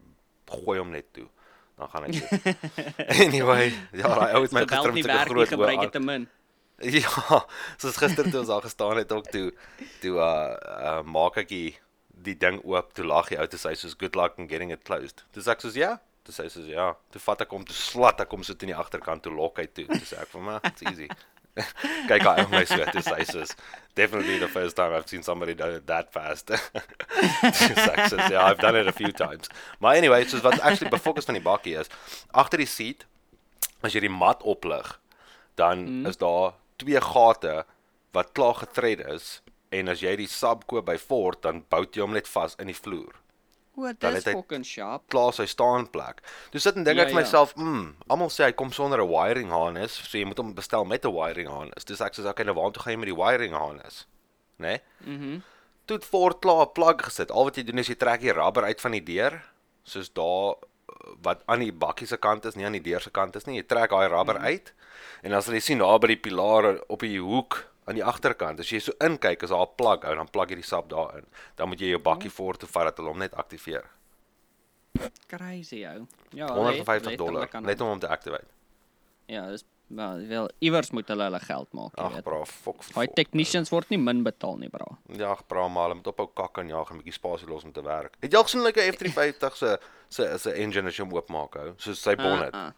gooi 0.47 0.79
hom 0.79 0.91
net 0.91 1.13
toe. 1.13 1.29
Dan 1.79 1.89
gaan 1.89 2.11
toe. 2.11 2.55
anyway, 3.25 3.73
ja, 3.93 4.09
daai 4.09 4.35
ou 4.35 4.43
het 4.43 4.53
my 4.53 4.65
gister 4.67 4.93
met 4.93 5.05
nie, 5.05 5.27
groot 5.31 5.49
gebruik 5.49 5.81
dit 5.81 5.93
te 5.93 6.01
min. 6.01 6.29
Ja, 6.79 7.47
soos 7.77 7.97
gister 7.99 8.31
toe 8.31 8.39
ons 8.39 8.49
daar 8.49 8.63
gestaan 8.63 8.97
het 8.97 9.13
ook 9.13 9.27
toe 9.35 9.51
toe 10.01 10.15
uh, 10.15 10.55
uh 10.91 11.03
maak 11.03 11.37
ek 11.43 11.49
die 11.49 11.79
die 12.23 12.37
ding 12.39 12.61
oop, 12.63 12.93
toe 12.95 13.07
lag 13.07 13.31
die 13.31 13.39
ou 13.39 13.47
toe 13.51 13.59
sê 13.59 13.75
soos 13.75 13.97
good 13.99 14.15
luck 14.15 14.39
in 14.39 14.47
getting 14.51 14.71
it 14.71 14.85
closed. 14.87 15.25
Sê 15.35 15.51
ek 15.51 15.65
soos 15.65 15.75
ja, 15.75 15.97
toe 16.23 16.35
sê 16.35 16.47
hy 16.47 16.53
soos 16.55 16.69
ja, 16.71 16.93
toe 17.11 17.23
vat 17.25 17.43
ek 17.43 17.57
hom 17.57 17.67
toe 17.67 17.75
slat 17.75 18.23
ek 18.23 18.31
hom 18.31 18.47
so 18.47 18.55
teen 18.55 18.71
die 18.71 18.79
agterkant 18.79 19.27
toe 19.27 19.35
lok 19.35 19.59
hy 19.59 19.67
toe. 19.67 19.89
Toe 19.91 20.07
sê 20.07 20.21
ek 20.23 20.31
vir 20.35 20.47
my, 20.47 20.59
it's 20.71 20.87
easy. 20.87 21.11
Kyk 22.11 22.25
hy 22.25 22.35
op 22.45 22.53
my 22.53 22.65
so, 22.69 22.79
toe 22.93 23.03
sê 23.05 23.25
soos 23.29 23.55
definitely 23.99 24.39
the 24.39 24.49
first 24.49 24.77
time 24.79 24.95
I've 24.95 25.09
seen 25.11 25.25
somebody 25.27 25.55
do 25.59 25.67
it 25.79 25.87
that 25.91 26.13
fast. 26.15 26.53
Sê 26.53 27.75
ek 27.75 28.05
soos 28.13 28.29
ja, 28.31 28.47
I've 28.47 28.63
done 28.63 28.79
it 28.79 28.87
a 28.87 28.95
few 28.95 29.13
times. 29.13 29.51
Maar 29.83 29.99
anyway, 29.99 30.23
soos 30.31 30.45
wat 30.47 30.61
actually 30.61 30.93
befokus 30.95 31.27
van 31.27 31.39
die 31.39 31.45
bakkie 31.45 31.75
is, 31.81 31.91
agter 32.31 32.63
die 32.63 32.71
seat 32.71 33.07
as 33.83 33.95
jy 33.95 34.07
die 34.07 34.13
mat 34.13 34.43
oplig, 34.47 34.97
dan 35.59 35.85
mm. 35.87 36.07
is 36.11 36.19
daar 36.19 36.55
twee 36.79 37.01
gate 37.03 37.63
wat 38.17 38.33
klaar 38.39 38.55
getred 38.63 39.03
is 39.07 39.39
en 39.75 39.91
as 39.93 40.03
jy 40.03 40.15
die 40.19 40.31
sub 40.31 40.65
koop 40.71 40.87
by 40.89 40.97
Ford 41.01 41.43
dan 41.45 41.65
bou 41.71 41.83
jy 41.85 42.03
hom 42.05 42.15
net 42.17 42.31
vas 42.31 42.57
in 42.63 42.71
die 42.71 42.79
vloer. 42.79 43.19
O, 43.79 43.93
dis 43.95 44.25
fucking 44.27 44.65
sharp. 44.67 45.05
Klaar 45.13 45.35
sy 45.37 45.47
staanplek. 45.47 46.23
Toe 46.51 46.61
sit 46.61 46.79
en 46.79 46.87
dink 46.87 46.99
Ja, 46.99 47.05
ek 47.07 47.13
vir 47.13 47.21
ja. 47.21 47.23
myself, 47.23 47.53
mm, 47.55 47.85
almal 48.11 48.33
sê 48.35 48.49
hy 48.49 48.55
kom 48.59 48.73
sonder 48.75 49.01
'n 49.01 49.09
wiring 49.09 49.51
harness, 49.55 50.01
so 50.03 50.19
jy 50.19 50.25
moet 50.27 50.39
hom 50.39 50.55
bestel 50.55 50.85
met 50.85 51.05
'n 51.07 51.15
wiring 51.15 51.49
harness. 51.49 51.85
Dis 51.85 52.01
ek 52.01 52.15
sê 52.15 52.27
okay, 52.27 52.45
nou 52.45 52.55
waartoe 52.59 52.83
gaan 52.83 52.93
jy 52.93 52.99
met 52.99 53.13
die 53.15 53.23
wiring 53.23 53.55
harness? 53.55 54.07
Né? 54.59 54.81
Nee? 55.07 55.17
Mhm. 55.17 55.43
Toe 55.87 55.97
het 55.97 56.05
Ford 56.05 56.41
klaar 56.41 56.67
'n 56.67 56.73
plug 56.73 57.05
gesit. 57.05 57.31
Al 57.31 57.45
wat 57.45 57.57
jy 57.57 57.63
doen 57.63 57.79
is 57.79 57.89
jy 57.89 57.95
trek 57.95 58.21
die 58.21 58.33
rubber 58.33 58.65
uit 58.65 58.81
van 58.81 58.93
die 58.93 59.05
deur, 59.05 59.43
soos 59.85 60.11
daar 60.13 60.57
wat 61.23 61.43
aan 61.47 61.61
die 61.61 61.73
bakkie 61.73 62.07
se 62.07 62.17
kant 62.17 62.45
is, 62.45 62.55
nie 62.55 62.65
aan 62.65 62.73
die 62.73 62.83
deur 62.83 63.01
se 63.01 63.11
kant 63.11 63.37
is 63.37 63.47
nie. 63.47 63.57
Jy 63.57 63.67
trek 63.67 63.91
daai 63.91 64.09
rubber 64.09 64.39
mm. 64.39 64.45
uit 64.45 64.73
en 65.23 65.33
as 65.33 65.47
jy 65.47 65.61
sien 65.61 65.79
daar 65.79 65.99
by 65.99 66.09
die 66.09 66.23
pilare 66.29 66.83
op 66.89 67.01
die 67.01 67.19
hoek 67.19 67.65
aan 67.89 67.95
die 67.95 68.05
agterkant, 68.05 68.61
as 68.61 68.69
jy 68.71 68.79
so 68.85 68.93
inkyk, 69.01 69.43
is 69.43 69.51
daar 69.51 69.63
'n 69.67 69.75
plug 69.77 70.05
ou, 70.05 70.15
dan 70.15 70.29
plug 70.31 70.49
jy 70.51 70.55
die 70.57 70.65
sap 70.65 70.89
daarin. 70.91 71.25
Dan 71.57 71.69
moet 71.69 71.81
jy 71.81 71.89
jou 71.95 71.99
bakkie 72.01 72.31
voor 72.31 72.57
toe 72.57 72.69
vat 72.69 72.85
dat 72.85 72.97
hulle 72.97 73.09
hom 73.09 73.19
net 73.19 73.35
aktiveer. 73.35 73.85
Crazy 75.29 75.85
ou. 75.87 76.07
Ja, 76.35 76.47
150 76.55 77.11
let- 77.11 77.19
dollar 77.19 77.49
net 77.63 77.81
om 77.81 77.89
hom 77.89 77.99
te 77.99 78.09
activate. 78.09 78.47
Ja, 79.27 79.47
dis 79.51 79.65
wel 79.87 80.27
wel 80.29 80.51
iewers 80.61 80.91
moet 80.91 81.09
hulle 81.09 81.23
hulle 81.23 81.41
geld 81.41 81.73
maak, 81.73 81.95
jy 81.97 82.03
Ag 82.05 82.13
weet. 82.15 82.25
bra, 82.25 82.45
fok. 82.45 82.83
Daai 82.95 83.07
technicians 83.15 83.71
word 83.71 83.89
nie 83.91 83.99
min 83.99 84.23
betaal 84.23 84.57
nie, 84.59 84.69
bra. 84.69 84.87
Ja, 85.17 85.37
bra 85.49 85.69
maar, 85.69 85.83
hulle 85.89 85.95
moet 85.95 86.07
ophou 86.07 86.27
kak 86.35 86.59
en 86.59 86.69
jaag 86.69 86.91
en 86.91 86.97
'n 86.97 87.03
bietjie 87.03 87.13
spasie 87.13 87.49
los 87.49 87.65
om 87.65 87.73
te 87.73 87.83
werk. 87.83 88.17
Het 88.21 88.33
jy 88.33 88.37
al 88.39 88.45
gesien 88.45 88.63
like 88.65 88.81
'n 88.85 88.93
F350 88.93 89.55
se 89.57 89.79
se 90.09 90.39
se 90.39 90.53
engine 90.53 90.89
as 90.89 90.97
jy 90.97 91.05
hom 91.05 91.13
oopmaak 91.15 91.55
hou, 91.55 91.73
soos 91.77 92.01
sy 92.03 92.17
bonnet. 92.17 92.55
Ah, 92.55 92.67
ah. 92.67 92.73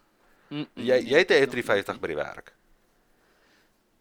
Mm, 0.51 0.67
mm. 0.75 0.85
Jy 0.85 0.99
jy 1.11 1.19
het 1.19 1.31
'n 1.31 1.47
F350 1.47 2.01
by 2.01 2.07
die 2.07 2.17
werk. 2.17 2.53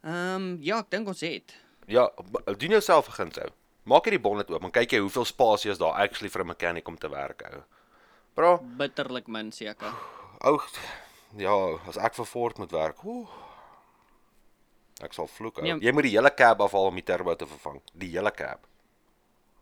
Ehm 0.03 0.57
ja, 0.61 0.79
ek 0.79 0.89
dink 0.89 1.07
ons 1.07 1.21
het. 1.21 1.55
Ja, 1.87 2.09
doen 2.57 2.69
jouself 2.77 3.07
'n 3.09 3.11
guns 3.11 3.37
ou. 3.37 3.49
Maak 3.83 4.05
jy 4.05 4.11
die 4.11 4.19
bonnet 4.19 4.49
oop 4.51 4.63
en 4.63 4.71
kyk 4.71 4.91
jy 4.91 4.99
hoeveel 4.99 5.25
spasie 5.25 5.71
is 5.71 5.77
daar 5.77 5.93
actually 5.93 6.29
vir 6.29 6.41
'n 6.43 6.47
mechanic 6.47 6.87
om 6.87 6.97
te 6.97 7.09
werk 7.09 7.41
ou. 7.53 7.63
Bro, 8.35 8.57
Bitterlik 8.77 9.27
min 9.27 9.51
seker. 9.51 9.93
ou 10.45 10.59
ja, 11.37 11.77
as 11.87 11.97
ek 11.97 12.15
vir 12.15 12.25
Ford 12.25 12.57
moet 12.57 12.71
werk, 12.71 13.03
oeh. 13.03 13.27
Ek 15.01 15.13
sal 15.13 15.27
vloek 15.27 15.57
ou. 15.59 15.63
Nee. 15.63 15.79
Jy 15.79 15.91
moet 15.95 16.03
die 16.03 16.15
hele 16.17 16.31
cab 16.35 16.61
afhaal 16.61 16.85
om 16.91 16.95
die 16.95 17.03
turbo 17.03 17.35
te 17.35 17.45
vervang, 17.47 17.81
die 17.93 18.09
hele 18.09 18.31
cab. 18.31 18.65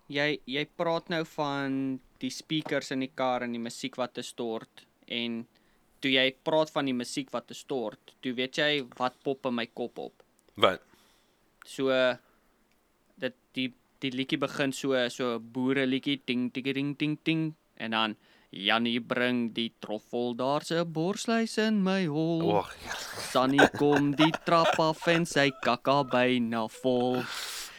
jy 0.10 0.40
jy 0.46 0.66
praat 0.78 1.10
nou 1.10 1.24
van 1.26 2.00
die 2.20 2.30
speakers 2.32 2.92
in 2.92 3.00
die 3.00 3.12
kar 3.16 3.44
en 3.44 3.52
die 3.52 3.60
musiek 3.60 3.98
wat 3.98 4.14
te 4.14 4.22
stort 4.24 4.86
en 5.08 5.46
toe 6.00 6.12
jy 6.12 6.32
praat 6.44 6.70
van 6.72 6.86
die 6.86 6.94
musiek 6.94 7.30
wat 7.34 7.48
te 7.48 7.54
stort, 7.54 8.14
toe 8.22 8.34
weet 8.34 8.56
jy 8.58 8.88
wat 8.98 9.18
pop 9.24 9.46
in 9.46 9.56
my 9.56 9.66
kop 9.66 10.00
op. 10.00 10.24
Wat? 10.58 10.82
So 11.66 11.94
dit 13.22 13.36
die 13.58 13.74
die 14.02 14.14
liedjie 14.14 14.38
begin 14.42 14.74
so 14.74 14.98
so 15.10 15.38
boere 15.40 15.86
liedjie 15.86 16.20
ting 16.26 16.50
ting 16.54 16.74
ting 16.74 16.96
ting 16.98 17.18
ting 17.24 17.44
en 17.78 17.92
dan 17.92 18.18
Jannie 18.50 19.02
bring 19.04 19.52
die 19.54 19.74
troffel, 19.84 20.34
daar's 20.34 20.72
'n 20.72 20.92
borsluis 20.92 21.58
in 21.58 21.84
my 21.84 22.06
hol. 22.06 22.42
Oeg, 22.42 22.72
ja. 22.86 22.96
Sunny 23.32 23.68
kom 23.78 24.16
die 24.16 24.32
trap 24.46 24.80
af 24.80 25.08
en 25.08 25.26
sy 25.26 25.52
kakka 25.62 26.04
byna 26.04 26.68
vol. 26.68 27.24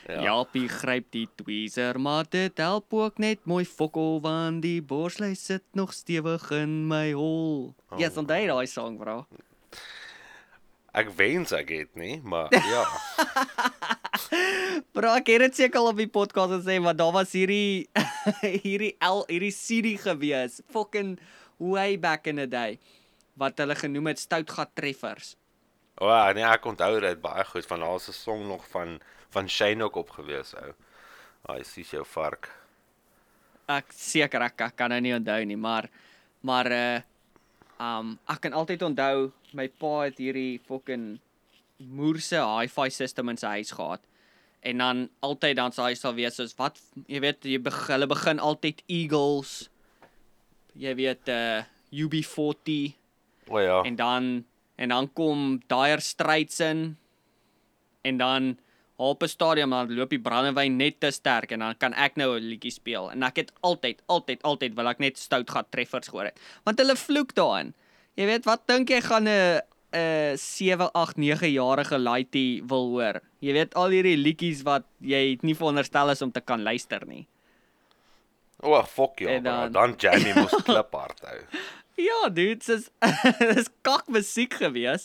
Ja. 0.09 0.23
Japie 0.23 0.69
gryp 0.69 1.11
die 1.11 1.29
tweezer, 1.37 1.99
maar 2.01 2.25
dit 2.31 2.57
help 2.59 2.93
ook 2.93 3.19
net 3.19 3.45
mooi 3.45 3.65
fokol 3.65 4.21
want 4.21 4.63
die 4.63 4.81
borsluis 4.81 5.45
sit 5.45 5.65
nog 5.73 5.93
stewig 5.93 6.51
in 6.51 6.87
my 6.87 7.13
hol. 7.13 7.75
Oh. 7.91 7.99
Ja, 7.99 8.07
yes, 8.07 8.17
onthou 8.17 8.47
daai 8.47 8.67
sang, 8.67 8.99
bro. 8.99 9.27
Ek 10.99 11.11
wens 11.15 11.53
ek 11.55 11.69
het 11.71 11.99
nie, 11.99 12.17
maar 12.27 12.51
ja. 12.73 12.83
Bro, 14.95 15.13
ek 15.15 15.31
het 15.31 15.45
dit 15.47 15.61
seker 15.61 15.79
al 15.79 15.93
op 15.93 16.01
die 16.01 16.11
podcast 16.11 16.57
gesê, 16.57 16.79
maar 16.83 16.97
daar 16.99 17.13
was 17.15 17.35
hierdie 17.37 17.87
hierdie 18.67 18.95
L 19.05 19.23
hierdie 19.29 19.55
CD 19.55 19.95
gewees, 20.03 20.59
fucking 20.73 21.17
way 21.63 21.95
back 22.01 22.27
in 22.27 22.43
the 22.43 22.49
day 22.51 22.81
wat 23.39 23.61
hulle 23.63 23.77
genoem 23.79 24.11
het 24.11 24.19
stoutgat 24.19 24.73
treffers. 24.75 25.37
O, 25.99 26.09
oh, 26.11 26.27
nee, 26.35 26.47
ek 26.47 26.67
onthou 26.67 26.97
dit 27.03 27.21
baie 27.23 27.45
goed 27.47 27.67
van 27.71 27.85
daar's 27.87 28.09
'n 28.11 28.17
song 28.17 28.47
nog 28.51 28.67
van 28.75 28.99
van 29.31 29.49
Shane 29.49 29.85
ook 29.85 29.97
op 30.03 30.11
gewees 30.19 30.55
ou. 30.59 30.73
Ai, 31.47 31.63
sies 31.65 31.91
jou 31.91 32.05
vark. 32.05 32.51
Ek 33.69 33.93
seker 33.93 34.43
ek, 34.43 34.61
ek 34.61 34.77
kan 34.77 34.91
nou 34.91 35.01
nie 35.01 35.15
onthou 35.15 35.45
nie, 35.45 35.57
maar 35.57 35.91
maar 36.43 36.67
uh 36.73 37.01
um 37.79 38.19
ek 38.27 38.41
kan 38.41 38.53
altyd 38.53 38.83
onthou 38.83 39.31
my 39.53 39.69
pa 39.69 40.09
het 40.09 40.19
hierdie 40.19 40.61
fucking 40.67 41.19
moerse 41.79 42.41
hi-fi 42.43 42.89
system 42.91 43.29
in 43.29 43.41
sy 43.41 43.59
huis 43.61 43.73
gehad. 43.73 44.03
En 44.67 44.79
dan 44.83 45.09
altyd 45.23 45.57
dan 45.57 45.73
sy 45.73 45.93
huis 45.93 46.01
sal 46.01 46.15
wees 46.15 46.37
soos 46.37 46.57
wat 46.59 46.81
jy 47.07 47.21
weet 47.23 47.45
jy 47.45 47.59
begin 47.63 47.95
hulle 47.95 48.11
begin 48.11 48.43
altyd 48.43 48.83
Eagles. 48.87 49.69
Jy 50.75 50.95
weet 50.99 51.29
uh 51.29 51.65
UB40 51.89 52.99
O 53.49 53.57
oh, 53.57 53.63
ja. 53.63 53.83
en 53.83 53.97
dan 53.97 54.45
en 54.77 54.89
dan 54.89 55.13
kom 55.13 55.63
Dire 55.67 56.01
Straits 56.01 56.61
in 56.61 56.99
en 58.05 58.17
dan 58.17 58.59
op 58.97 59.23
'n 59.23 59.29
stadium 59.29 59.71
dan 59.71 59.95
loop 59.95 60.11
die 60.11 60.21
brandewyn 60.21 60.77
net 60.77 61.01
te 61.01 61.11
sterk 61.11 61.51
en 61.51 61.59
dan 61.59 61.77
kan 61.77 61.95
ek 61.95 62.17
nou 62.17 62.37
'n 62.37 62.43
liedjie 62.43 62.71
speel 62.71 63.11
en 63.11 63.23
ek 63.23 63.37
het 63.37 63.53
altyd 63.61 64.03
altyd 64.07 64.43
altyd 64.43 64.75
wil 64.75 64.89
ek 64.89 64.99
net 64.99 65.19
stout 65.19 65.51
gat 65.51 65.71
treffers 65.71 66.09
gehoor 66.09 66.25
het 66.25 66.41
want 66.65 66.79
hulle 66.79 66.97
vloek 66.97 67.35
daarin 67.35 67.75
jy 68.19 68.27
weet 68.27 68.47
wat 68.49 68.67
dink 68.71 68.91
jy 68.91 69.01
gaan 69.07 69.29
'n 69.31 69.61
'n 69.95 70.37
7 70.37 70.91
8 70.93 71.17
9 71.17 71.49
jarige 71.55 71.99
laaitie 71.99 72.61
wil 72.69 72.91
hoor 72.93 73.21
jy 73.41 73.53
weet 73.57 73.75
al 73.75 73.89
hierdie 73.95 74.19
liedjies 74.19 74.63
wat 74.67 74.85
jy 75.01 75.39
nie 75.43 75.55
veronderstel 75.55 76.11
is 76.13 76.23
om 76.23 76.31
te 76.33 76.41
kan 76.45 76.63
luister 76.63 77.07
nie 77.07 77.27
O, 78.61 78.73
oh, 78.75 78.83
fuck 78.85 79.21
jou. 79.23 79.31
En 79.31 79.43
Dan, 79.43 79.73
dan- 79.73 79.95
Jamie 80.03 80.35
moes 80.35 80.51
klip 80.67 80.91
hard 80.93 81.21
hou. 81.23 81.37
Ja, 81.95 82.29
dude, 82.29 82.59
dis 82.67 82.89
dis 83.39 83.69
kak 83.87 84.09
musiek 84.11 84.55
gewees. 84.59 85.05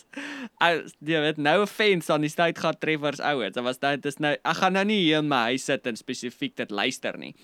Ou, 0.58 0.80
jy 1.06 1.20
weet, 1.22 1.38
nou 1.38 1.60
offense 1.62 2.10
aan 2.14 2.26
die 2.26 2.32
stout 2.34 2.58
gat 2.58 2.80
treffers 2.82 3.22
ouens. 3.22 3.54
Dit 3.54 3.64
was 3.64 3.78
nou 3.86 3.92
dis 4.02 4.18
nou 4.18 4.34
ek 4.42 4.58
gaan 4.58 4.74
nou 4.74 4.84
nie 4.90 4.98
hier 5.04 5.20
in 5.22 5.30
my 5.30 5.44
huis 5.54 5.66
sit 5.70 5.86
en 5.86 5.96
spesifiek 5.96 6.56
dit 6.58 6.72
luister 6.74 7.14
nie. 7.22 7.36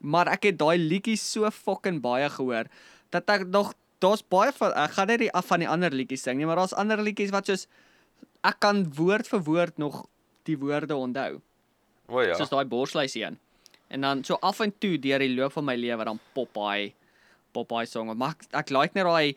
Maar 0.00 0.32
ek 0.38 0.48
het 0.48 0.58
daai 0.58 0.78
liedjies 0.80 1.20
so 1.34 1.50
fucking 1.52 2.00
baie 2.00 2.30
gehoor 2.32 2.64
dat 3.12 3.28
ek 3.36 3.44
nog 3.52 3.74
daar's 4.02 4.22
baie 4.22 4.52
van 4.54 4.74
ek 4.78 4.96
gaan 4.96 5.10
net 5.10 5.22
die 5.24 5.32
af 5.34 5.48
van 5.50 5.64
die 5.64 5.68
ander 5.70 5.94
liedjies 5.94 6.22
sing 6.26 6.38
nie, 6.38 6.46
maar 6.46 6.60
daar's 6.60 6.76
ander 6.76 7.02
liedjies 7.02 7.34
wat 7.34 7.50
soos 7.50 7.66
ek 8.46 8.60
kan 8.62 8.84
woord 8.96 9.28
vir 9.30 9.42
woord 9.46 9.78
nog 9.82 10.04
die 10.48 10.56
woorde 10.58 10.96
onthou. 10.96 11.40
O 12.08 12.22
ja. 12.24 12.36
Soos 12.38 12.52
daai 12.52 12.64
borsluis 12.68 13.16
een. 13.18 13.38
En 13.88 14.04
dan 14.04 14.22
so 14.24 14.38
af 14.44 14.60
en 14.60 14.72
toe 14.80 14.96
deur 15.00 15.20
die 15.24 15.34
loop 15.34 15.52
van 15.56 15.66
my 15.68 15.76
lewe 15.76 16.04
dan 16.04 16.20
pop 16.36 16.56
hy 16.68 16.92
pop 17.52 17.72
hy 17.76 17.84
song. 17.88 18.12
Maar 18.16 18.36
ek, 18.36 18.48
ek 18.62 18.72
like 18.72 18.96
net 18.96 19.08
daai 19.08 19.34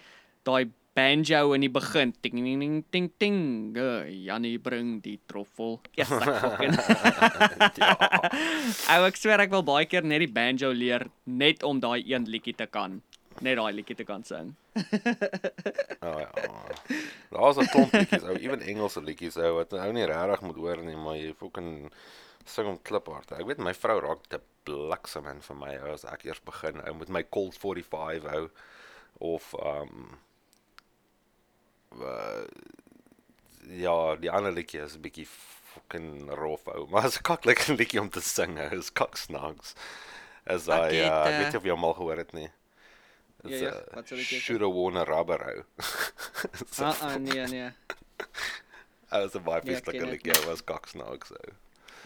daai 0.48 0.72
banjo 0.96 1.54
in 1.56 1.64
die 1.66 1.72
begin. 1.72 2.12
Ting 2.24 2.36
ting 2.36 2.60
ting 2.60 2.84
ting 2.92 3.08
ting. 3.20 3.38
Uh, 3.80 4.04
Jannie 4.08 4.58
bring 4.60 5.00
die 5.04 5.18
troffel. 5.28 5.80
Yes, 5.98 6.12
ek 6.12 6.36
fucking. 6.44 6.76
ja. 7.80 7.94
Ou 8.98 9.08
ek 9.08 9.20
swer 9.20 9.44
ek 9.48 9.56
wil 9.56 9.64
baie 9.68 9.88
keer 9.88 10.08
net 10.08 10.24
die 10.26 10.32
banjo 10.32 10.72
leer 10.76 11.08
net 11.26 11.64
om 11.68 11.80
daai 11.84 12.04
een 12.04 12.28
liedjie 12.28 12.56
te 12.60 12.68
kan. 12.68 13.00
Net 13.42 13.58
daai 13.58 13.74
liedjie 13.74 13.96
te 13.98 14.06
kan 14.08 14.24
sing. 14.24 14.56
Oh, 16.02 16.18
ja. 16.18 16.30
Daar's 17.30 17.58
'n 17.62 17.68
klomp 17.70 17.94
liedjies 17.94 18.24
ou, 18.26 18.34
ewen 18.36 18.62
Engelse 18.66 19.02
liedjies 19.06 19.38
ou 19.38 19.52
wat 19.60 19.74
ou 19.78 19.92
nie 19.94 20.06
regtig 20.10 20.42
moet 20.42 20.58
hoor 20.58 20.82
nie, 20.82 20.96
maar 20.98 21.16
jy 21.20 21.34
fucking 21.38 21.92
sing 22.46 22.66
hom 22.66 22.80
kliphard. 22.82 23.32
Ek 23.38 23.46
weet 23.46 23.62
my 23.62 23.74
vrou 23.78 24.00
raak 24.02 24.26
te 24.32 24.40
bliksem 24.66 25.28
in 25.30 25.42
vir 25.46 25.58
my 25.62 25.76
ou 25.84 25.94
as 25.94 26.06
ek 26.10 26.26
eers 26.26 26.42
begin 26.46 26.82
ou 26.88 26.94
met 26.98 27.10
my 27.10 27.24
Colt 27.24 27.58
45 27.62 28.26
ou 28.34 28.50
of 29.34 29.54
um 29.62 30.18
uh, 32.02 32.46
ja, 33.70 34.16
die 34.16 34.32
ander 34.32 34.54
liedjie 34.58 34.82
is 34.82 34.98
'n 34.98 35.02
bietjie 35.06 35.28
fucking 35.74 36.30
rof 36.30 36.66
ou, 36.68 36.88
maar 36.90 37.06
as 37.06 37.18
'n 37.20 37.28
kaklike 37.30 37.76
liedjie 37.80 38.02
om 38.02 38.10
te 38.10 38.22
sing, 38.22 38.58
ou, 38.60 38.72
is 38.80 38.90
kaksnaks. 38.94 39.76
As 40.46 40.68
Ek 40.68 40.74
hy 40.74 40.96
het, 41.06 41.14
ek 41.14 41.38
weet 41.38 41.46
eh, 41.46 41.52
nie 41.52 41.58
of 41.62 41.70
jy 41.70 41.76
hom 41.78 41.86
al 41.86 41.94
gehoor 41.94 42.18
het 42.18 42.34
nie. 42.34 42.50
Ja, 43.44 43.58
ja, 43.58 43.74
wat 43.96 44.08
sal 44.08 44.20
ek 44.20 44.26
sê? 44.28 44.40
Should 44.40 44.62
have 44.62 44.74
worn 44.74 44.98
a 44.98 45.04
rubber 45.06 45.40
ou. 45.56 45.64
So 46.76 46.86
Ah, 46.86 46.96
ah 47.02 47.18
nee 47.18 47.46
nee. 47.48 47.72
Ou 49.12 49.26
is 49.26 49.36
'n 49.36 49.44
baie 49.44 49.62
Nee, 49.64 49.82
ken 49.82 49.94
dit 50.10 50.24
liedjie, 50.24 50.46
was 50.48 50.62
kaksnaaks 50.64 51.32
ou. 51.32 51.54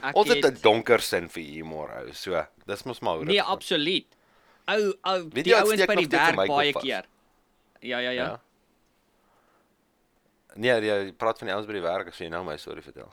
Ek 0.04 0.16
Ons 0.16 0.30
het 0.30 0.46
'n 0.46 0.62
donker 0.62 1.02
sin 1.02 1.28
vir 1.30 1.44
humor 1.44 1.92
ou. 2.00 2.12
So, 2.14 2.46
dis 2.66 2.84
mos 2.86 3.00
maar 3.02 3.16
hoe 3.18 3.26
dit 3.26 3.34
Nee, 3.36 3.42
gaan. 3.44 3.52
absoluut. 3.52 4.08
Ou 4.68 4.94
ou 5.04 5.30
die 5.30 5.44
jy 5.44 5.60
ouens 5.62 5.86
by 5.86 5.96
die 5.96 6.08
werk 6.08 6.36
baie 6.48 6.74
keer. 6.74 7.06
Ja, 7.82 8.00
ja, 8.00 8.10
ja. 8.12 8.26
Ja. 8.26 8.40
Nee, 10.56 10.80
jy 10.88 11.12
praat 11.20 11.38
van 11.42 11.48
die 11.50 11.56
ouens 11.56 11.68
by 11.68 11.74
die 11.74 11.82
werk 11.84 12.08
as 12.08 12.18
jy 12.20 12.30
nou 12.30 12.44
my 12.48 12.56
storie 12.58 12.82
vertel. 12.86 13.12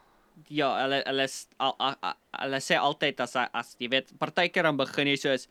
Ja, 0.49 0.71
hulle 0.83 1.03
hulle 1.07 1.23
is- 1.25 1.49
al- 1.59 1.75
al- 1.79 1.97
al- 2.03 2.17
hulle 2.41 2.61
sê 2.61 2.77
altyd 2.79 3.21
as 3.21 3.37
as 3.37 3.75
jy 3.79 3.89
weet, 3.89 4.13
partykeer 4.19 4.63
dan 4.63 4.77
begin 4.77 5.07
jy 5.09 5.17
soos 5.17 5.49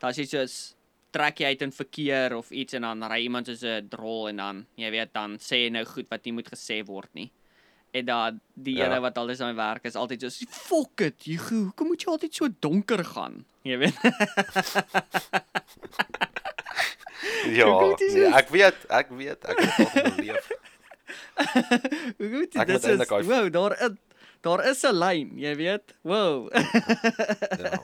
daar's 0.00 0.18
iets 0.18 0.30
soos 0.30 0.75
trek 1.16 1.40
jy 1.40 1.46
uit 1.54 1.62
in 1.66 1.72
verkeer 1.72 2.36
of 2.36 2.50
iets 2.52 2.76
en 2.78 2.82
dan 2.86 3.02
ry 3.08 3.22
iemand 3.24 3.48
soos 3.48 3.62
'n 3.64 3.88
drol 3.88 4.28
en 4.28 4.36
dan 4.42 4.66
jy 4.76 4.90
weet 4.90 5.12
dan 5.16 5.38
sê 5.40 5.64
jy 5.64 5.70
nou 5.72 5.84
goed 5.84 6.08
wat 6.12 6.24
nie 6.24 6.32
moet 6.36 6.48
gesê 6.52 6.82
word 6.86 7.08
nie. 7.14 7.30
En 7.96 8.04
dan 8.04 8.40
die 8.54 8.76
Ja. 8.76 8.86
ene 8.90 9.00
wat 9.00 9.16
altyd 9.18 9.40
aan 9.40 9.54
my 9.54 9.62
werk 9.62 9.84
is 9.88 9.94
altyd 9.96 10.20
soos 10.20 10.42
fuck 10.50 11.00
it, 11.00 11.24
jy 11.24 11.36
hoekom 11.36 11.86
moet 11.88 12.02
jy 12.02 12.10
altyd 12.12 12.34
so 12.34 12.48
donker 12.60 13.04
gaan? 13.04 13.44
Jy 13.64 13.78
weet. 13.78 13.94
Ja, 17.46 17.80
nee, 17.80 17.94
dit? 17.96 18.32
ek 18.34 18.48
weet, 18.48 18.74
ek 18.88 19.08
weet, 19.10 19.44
ek 19.48 19.58
het 19.60 19.76
dit 19.76 20.02
al 20.02 20.10
beleef. 20.16 20.48
Hoe 22.18 22.28
goed 22.32 22.52
dit 22.52 22.84
is. 22.84 23.08
Wow, 23.26 23.48
daar 23.52 23.74
is 23.86 23.94
daar 24.46 24.62
is 24.70 24.82
'n 24.86 24.94
lyn, 24.94 25.32
jy 25.38 25.54
weet. 25.58 25.94
Wow. 26.02 26.48
Ja. 27.56 27.80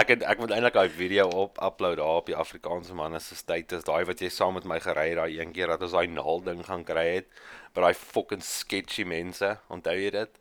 Ek 0.00 0.08
het 0.14 0.22
ek 0.22 0.38
moet 0.40 0.50
eintlik 0.54 0.74
daai 0.76 0.88
video 0.92 1.26
op 1.28 1.58
upload 1.62 1.96
daar 2.00 2.16
op 2.22 2.26
die 2.30 2.36
Afrikaanse 2.36 2.94
manne 2.94 3.18
se 3.20 3.34
status, 3.36 3.84
daai 3.84 4.04
wat 4.08 4.20
jy 4.22 4.28
saam 4.32 4.54
met 4.56 4.64
my 4.64 4.78
gery 4.80 5.08
het 5.12 5.18
daai 5.20 5.40
een 5.40 5.52
keer 5.52 5.66
dat 5.74 5.82
ons 5.82 5.92
daai 5.96 6.06
naal 6.08 6.40
ding 6.46 6.62
gaan 6.66 6.84
kry 6.84 7.06
het 7.20 7.26
by 7.74 7.80
daai 7.86 7.94
fucking 7.94 8.42
sketchy 8.42 9.04
mense. 9.04 9.56
Onthou 9.68 9.94
jy 9.98 10.10
dit? 10.10 10.38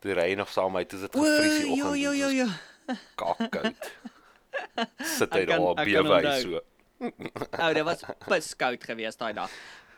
Toe 0.00 0.12
ry 0.18 0.34
nog 0.34 0.48
saam 0.52 0.72
met 0.72 0.90
dit 0.90 1.00
gevries 1.12 1.58
die 1.62 1.76
ja 1.76 1.84
oggend. 1.84 2.00
ja 2.02 2.10
dit 2.10 2.18
ja 2.18 2.26
was 2.26 2.32
ja. 2.34 2.96
Kakkoud. 3.16 3.92
Sit 5.16 5.32
hy 5.34 5.40
Ek 5.44 5.48
daar 5.48 5.60
ek 5.60 5.76
kan 5.76 5.84
bewe 5.84 6.14
hy 6.14 6.24
onthou. 6.24 6.40
so. 6.42 6.60
Ou, 7.58 7.72
dit 7.74 7.84
was 7.84 8.02
piskoud 8.28 8.84
geweest 8.84 9.18
daai 9.18 9.32
dag. 9.36 9.50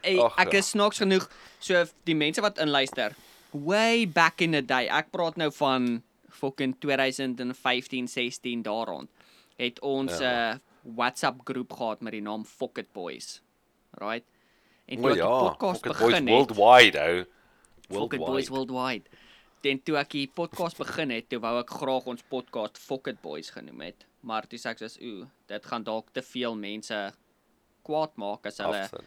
Ey, 0.07 0.19
Ag, 0.23 0.37
ek 0.39 0.53
ja. 0.53 0.59
is 0.59 0.71
snaaks 0.71 0.99
genoeg 1.03 1.27
so 1.59 1.85
die 2.05 2.15
mense 2.15 2.41
wat 2.41 2.59
inluister. 2.63 3.15
Way 3.51 4.07
back 4.07 4.41
in 4.41 4.51
the 4.53 4.63
day. 4.65 4.87
Ek 4.89 5.11
praat 5.11 5.37
nou 5.37 5.51
van 5.53 6.03
fucking 6.37 6.77
2015, 6.81 8.09
16 8.09 8.63
daar 8.63 8.87
rond. 8.87 9.09
Het 9.57 9.81
ons 9.81 10.19
'n 10.19 10.23
Ja. 10.23 10.53
uh, 10.55 10.59
WhatsApp 10.95 11.41
groep 11.45 11.73
gehad 11.73 12.01
met 12.01 12.13
die 12.13 12.21
naam 12.23 12.45
Fuck 12.45 12.79
it 12.79 12.93
boys. 12.93 13.41
Right? 13.99 14.25
En 14.87 14.99
O 14.99 15.01
toe 15.03 15.09
ek 15.11 15.15
die 15.15 15.23
ja, 15.23 15.39
podcast 15.39 15.83
Fuck 15.83 15.93
it 15.93 15.99
boys 15.99 16.11
begin 16.11 16.27
het, 16.29 16.35
worldwide 16.37 16.99
ou. 17.01 17.25
Fuck 17.89 18.13
it 18.13 18.19
boys 18.21 18.49
worldwide. 18.49 19.03
Dan 19.63 19.83
toe 19.83 19.97
ek 19.97 20.11
die 20.11 20.27
podcast 20.29 20.77
begin 20.79 21.11
het, 21.11 21.29
toe 21.29 21.39
wou 21.41 21.59
ek 21.61 21.71
graag 21.71 22.07
ons 22.07 22.23
podcast 22.23 22.79
Fuck 22.79 23.07
it 23.09 23.21
boys 23.23 23.51
genoem 23.51 23.81
het, 23.81 24.05
maar 24.21 24.47
toe 24.47 24.59
sê 24.59 24.67
ek 24.71 24.79
soos 24.79 24.99
ooh, 25.01 25.27
dit 25.47 25.65
gaan 25.67 25.83
dalk 25.83 26.11
te 26.13 26.23
veel 26.23 26.55
mense 26.57 27.13
kwaad 27.83 28.17
maak 28.17 28.47
as 28.47 28.59
hulle 28.59 28.83
Afsit. 28.83 29.01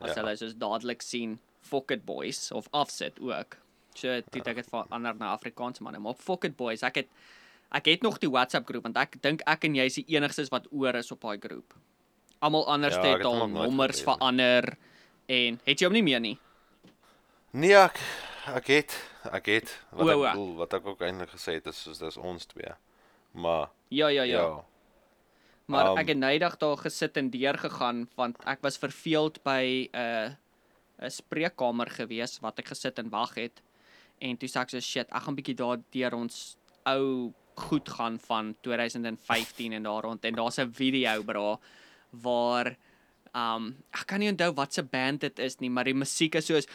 as 0.00 0.14
Ja. 0.14 0.22
hulle 0.22 0.36
soos 0.36 0.54
dadelik 0.54 1.02
sien 1.02 1.38
Fuck 1.60 1.90
it 1.90 2.04
boys 2.04 2.50
of 2.52 2.68
afsit 2.72 3.20
ook. 3.20 3.56
So 3.94 4.20
toe 4.20 4.40
het 4.40 4.46
ek 4.48 4.56
dit 4.56 4.68
verander 4.70 5.14
na 5.18 5.32
Afrikaans 5.32 5.80
manne, 5.80 5.98
maar 5.98 6.14
Fuck 6.14 6.44
it 6.44 6.56
boys. 6.56 6.82
Ek 6.82 6.94
het 6.94 7.08
Ek 7.72 7.86
het 7.88 8.02
nog 8.02 8.18
die 8.20 8.28
WhatsApp 8.28 8.66
groep 8.68 8.82
want 8.84 8.96
ek 9.00 9.16
dink 9.22 9.40
ek 9.48 9.64
en 9.64 9.74
jy 9.74 9.84
is 9.88 9.94
die 9.94 10.04
enigstes 10.16 10.50
wat 10.52 10.66
oor 10.72 10.94
is 10.94 11.10
op 11.12 11.20
daai 11.24 11.38
groep. 11.40 11.72
Almal 12.40 12.66
anders 12.68 12.94
Ja, 12.94 13.00
ek 13.00 13.06
het 13.06 13.16
het 13.18 13.26
al 13.26 13.48
nommers 13.48 13.96
nie. 13.96 14.04
verander 14.04 14.76
en 15.26 15.60
het 15.64 15.78
jy 15.80 15.86
hom 15.86 15.92
nie 15.94 16.02
meer 16.02 16.20
nie? 16.20 16.38
Nee, 17.52 17.74
ek 17.76 17.98
ek 18.56 18.66
het 18.66 18.96
ek 19.32 19.46
het 19.46 19.72
wat 19.90 20.04
O, 20.06 20.10
ek 20.10 20.16
o. 20.16 20.22
bedoel, 20.26 20.52
wat 20.56 20.74
ek 20.74 20.86
ook 20.86 21.00
eintlik 21.00 21.30
gesê 21.30 21.54
het 21.54 21.66
is 21.66 21.80
soos 21.82 21.98
dis 21.98 22.16
ons 22.16 22.46
twee. 22.46 22.72
Maar 23.32 23.70
Ja, 23.88 24.08
ja, 24.08 24.22
ja. 24.22 24.40
ja. 24.42 24.64
Maar 25.66 25.92
Um, 25.92 25.98
ek 25.98 26.08
het 26.08 26.18
nydag 26.18 26.56
daar 26.58 26.76
gesit 26.76 27.16
en 27.16 27.30
deur 27.30 27.56
gegaan 27.58 28.08
want 28.16 28.36
ek 28.44 28.60
was 28.62 28.76
verveeld 28.76 29.42
by 29.44 29.88
'n 29.92 29.96
uh, 29.96 30.30
'n 31.06 31.10
spreekkamer 31.10 31.88
gewees 31.90 32.38
wat 32.40 32.58
ek 32.58 32.68
gesit 32.68 32.98
en 32.98 33.08
wag 33.08 33.34
het. 33.34 33.62
En 34.22 34.36
toe 34.38 34.48
sê 34.50 34.60
ek 34.62 34.70
so 34.70 34.80
shit, 34.80 35.08
ek 35.10 35.24
gaan 35.26 35.34
bietjie 35.38 35.56
daar 35.58 35.80
deur 35.94 36.14
ons 36.14 36.36
ou 36.86 37.32
goed 37.62 37.88
gaan 37.96 38.18
van 38.28 38.52
2015 38.64 39.72
en 39.76 39.82
daar 39.88 40.02
rond 40.06 40.24
en 40.24 40.34
daar's 40.38 40.58
'n 40.62 40.70
video 40.72 41.22
bra 41.22 41.58
waar 42.22 42.76
um 43.34 43.74
ek 43.92 44.06
kan 44.06 44.20
nie 44.20 44.28
onthou 44.30 44.52
wat 44.54 44.72
se 44.74 44.82
band 44.82 45.20
dit 45.20 45.38
is 45.38 45.58
nie, 45.60 45.70
maar 45.70 45.84
die 45.84 45.94
musiek 45.94 46.34
is 46.34 46.46
soos 46.46 46.66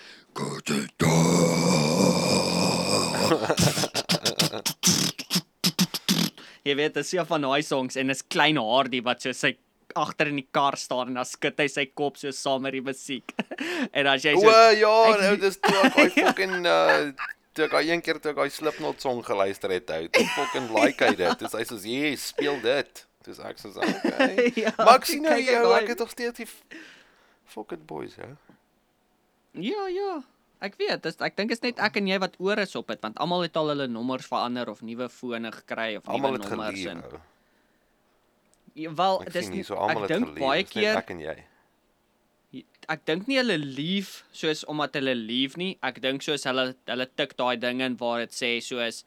Jy 6.67 6.75
weet, 6.75 6.97
dit 6.97 7.03
is 7.05 7.13
ja 7.15 7.23
van 7.27 7.45
daai 7.45 7.61
songs 7.63 7.95
en 7.99 8.11
is 8.11 8.23
klein 8.27 8.57
Hardie 8.59 9.03
wat 9.05 9.23
so 9.23 9.31
sy 9.35 9.53
agter 9.97 10.29
in 10.29 10.41
die 10.41 10.47
kar 10.53 10.75
staan 10.77 11.13
en 11.13 11.19
dan 11.21 11.25
skud 11.27 11.61
hy 11.63 11.67
sy 11.71 11.85
kop 11.97 12.17
so 12.19 12.33
saam 12.35 12.65
met 12.65 12.75
die 12.75 12.83
musiek. 12.83 13.31
en 13.97 14.09
as 14.11 14.25
jy 14.27 14.33
O 14.35 14.41
so 14.43 14.51
ja, 14.81 14.91
ek- 15.13 15.21
nou 15.23 15.37
dis 15.45 15.59
toe 15.63 15.77
ek 15.87 15.93
daai 15.95 16.09
fucking 16.17 16.57
uh 16.67 17.11
toe 17.57 17.65
ek 17.65 17.73
daai 17.73 17.89
een 17.89 18.01
keer 18.05 18.19
toe 18.21 18.31
ek 18.35 18.37
daai 18.43 18.53
Slipknot 18.53 19.01
song 19.01 19.23
geluister 19.25 19.73
het 19.73 19.89
ou. 19.97 20.03
Toe 20.13 20.25
fucking 20.37 20.69
like 20.77 21.01
hy 21.03 21.15
dit. 21.25 21.39
Dis 21.41 21.57
hy 21.57 21.63
soos, 21.65 21.83
"Yes, 21.89 22.27
speel 22.35 22.61
dit." 22.61 23.03
Dis 23.27 23.39
ek 23.43 23.57
soos, 23.59 23.75
"Okay." 23.81 24.51
Ja, 24.63 24.71
maar 24.77 24.99
ek 25.01 25.05
sien 25.09 25.25
nou 25.25 25.33
ek 25.35 25.49
jou, 25.49 25.63
ek 25.81 25.89
het 25.95 25.99
nog 26.05 26.13
steeds 26.13 26.37
die 26.43 26.47
fucking 27.51 27.83
boys, 27.89 28.15
ja. 28.21 28.29
Ja, 29.57 29.87
ja. 29.89 30.11
Ek 30.61 30.73
weet, 30.79 31.03
dis 31.05 31.17
ek 31.21 31.35
dink 31.37 31.51
is 31.53 31.61
net 31.61 31.77
ek 31.81 31.97
en 31.99 32.07
jy 32.09 32.17
wat 32.21 32.37
oor 32.41 32.57
is 32.63 32.71
op 32.79 32.87
dit 32.89 33.01
want 33.03 33.17
almal 33.21 33.43
het 33.45 33.57
al 33.59 33.67
hulle 33.73 33.85
nommers 33.87 34.25
verander 34.29 34.69
of 34.71 34.79
nuwe 34.81 35.05
fone 35.09 35.51
gekry 35.53 35.95
of 35.99 36.07
nuwe 36.09 36.37
nommers 36.37 36.79
geleer. 36.79 36.95
en. 36.97 37.21
Ja, 38.77 38.93
wel 38.93 39.21
Ek 39.25 39.33
dis 39.33 39.49
nie 39.53 39.63
so 39.65 39.75
almal 39.77 40.05
ek 40.05 40.09
het 40.09 40.17
dink 40.17 40.27
geleer. 40.31 40.41
baie 40.47 40.63
dis 40.63 40.73
net 40.73 40.83
keer 40.83 40.97
ek 41.03 41.09
en 41.13 41.19
jy. 41.27 41.35
Ek 42.87 43.05
dink 43.05 43.27
nie 43.27 43.37
hulle 43.39 43.57
lief 43.59 44.23
soos 44.31 44.63
omdat 44.71 44.95
hulle 44.99 45.15
lief 45.15 45.57
nie. 45.59 45.77
Ek 45.83 45.99
dink 46.01 46.23
soos 46.23 46.45
hulle 46.47 46.73
hulle 46.87 47.07
tik 47.19 47.35
daai 47.39 47.57
ding 47.59 47.81
in 47.81 47.97
waar 47.99 48.23
dit 48.23 48.35
sê 48.35 48.51
soos 48.63 49.03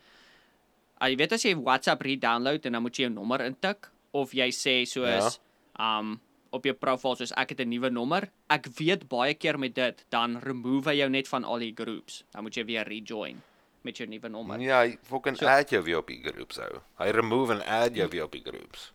ah, 1.00 1.08
jy 1.08 1.16
weet 1.16 1.32
as 1.32 1.44
jy 1.44 1.54
WhatsApp 1.56 2.02
re-download 2.04 2.66
en 2.66 2.76
dan 2.76 2.82
moet 2.84 2.98
jy 2.98 3.06
jou 3.08 3.14
nommer 3.14 3.40
intik 3.46 3.88
of 4.12 4.34
jy 4.36 4.50
sê 4.52 4.82
soos 4.88 5.38
ja. 5.38 5.98
um 5.98 6.18
op 6.50 6.64
jou 6.66 6.74
profiel 6.74 7.14
soos 7.14 7.32
ek 7.38 7.54
het 7.54 7.60
'n 7.62 7.70
nuwe 7.70 7.90
nommer. 7.90 8.28
Ek 8.50 8.66
weet 8.78 9.08
baie 9.08 9.34
keer 9.34 9.58
met 9.58 9.74
dit 9.74 10.04
dan 10.10 10.36
remove 10.42 10.90
hy 10.90 10.96
jou 10.98 11.08
net 11.08 11.28
van 11.28 11.44
al 11.44 11.58
die 11.58 11.72
groups. 11.74 12.24
Dan 12.32 12.42
moet 12.42 12.56
jy 12.56 12.64
weer 12.64 12.84
rejoin 12.84 13.40
met 13.82 13.96
jou 13.96 14.08
nuwe 14.08 14.28
nommer. 14.28 14.58
Nee, 14.58 14.72
hy 14.72 14.98
fucking 15.02 15.36
So- 15.36 15.46
add 15.46 15.70
jou 15.70 15.82
weer 15.82 15.98
op 15.98 16.06
die 16.08 16.20
groups 16.22 16.58
ou. 16.58 16.82
Hy 16.98 17.10
remove 17.10 17.52
en 17.52 17.62
add 17.62 17.94
jou 17.96 18.08
weer 18.08 18.24
op 18.24 18.32
die 18.32 18.42
groups. 18.42 18.92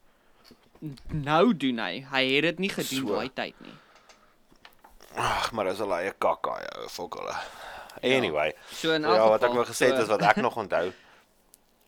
Nou 1.10 1.54
doen 1.58 1.80
hy. 1.80 2.06
Hy 2.12 2.24
het 2.36 2.44
dit 2.44 2.60
nie 2.60 2.70
gedoen 2.70 3.08
So. 3.08 3.16
daai 3.16 3.30
tyd 3.34 3.56
nie. 3.62 3.74
Ag, 5.16 5.52
maar 5.52 5.66
dis 5.66 5.80
'n 5.80 5.88
leie 5.90 6.12
kakka 6.20 6.58
ou, 6.80 6.88
fuck 6.90 7.14
hulle. 7.20 7.36
Anyway, 8.04 8.54
So 8.72 8.92
in 8.94 9.06
elk 9.06 9.16
ja, 9.16 9.30
wat 9.30 9.44
ek 9.44 9.50
geval, 9.50 9.56
wou 9.56 9.66
gesê 9.66 9.86
het 9.88 9.96
so- 9.96 10.02
is 10.04 10.08
wat 10.12 10.22
ek 10.22 10.36
nog 10.44 10.56
onthou. 10.58 10.92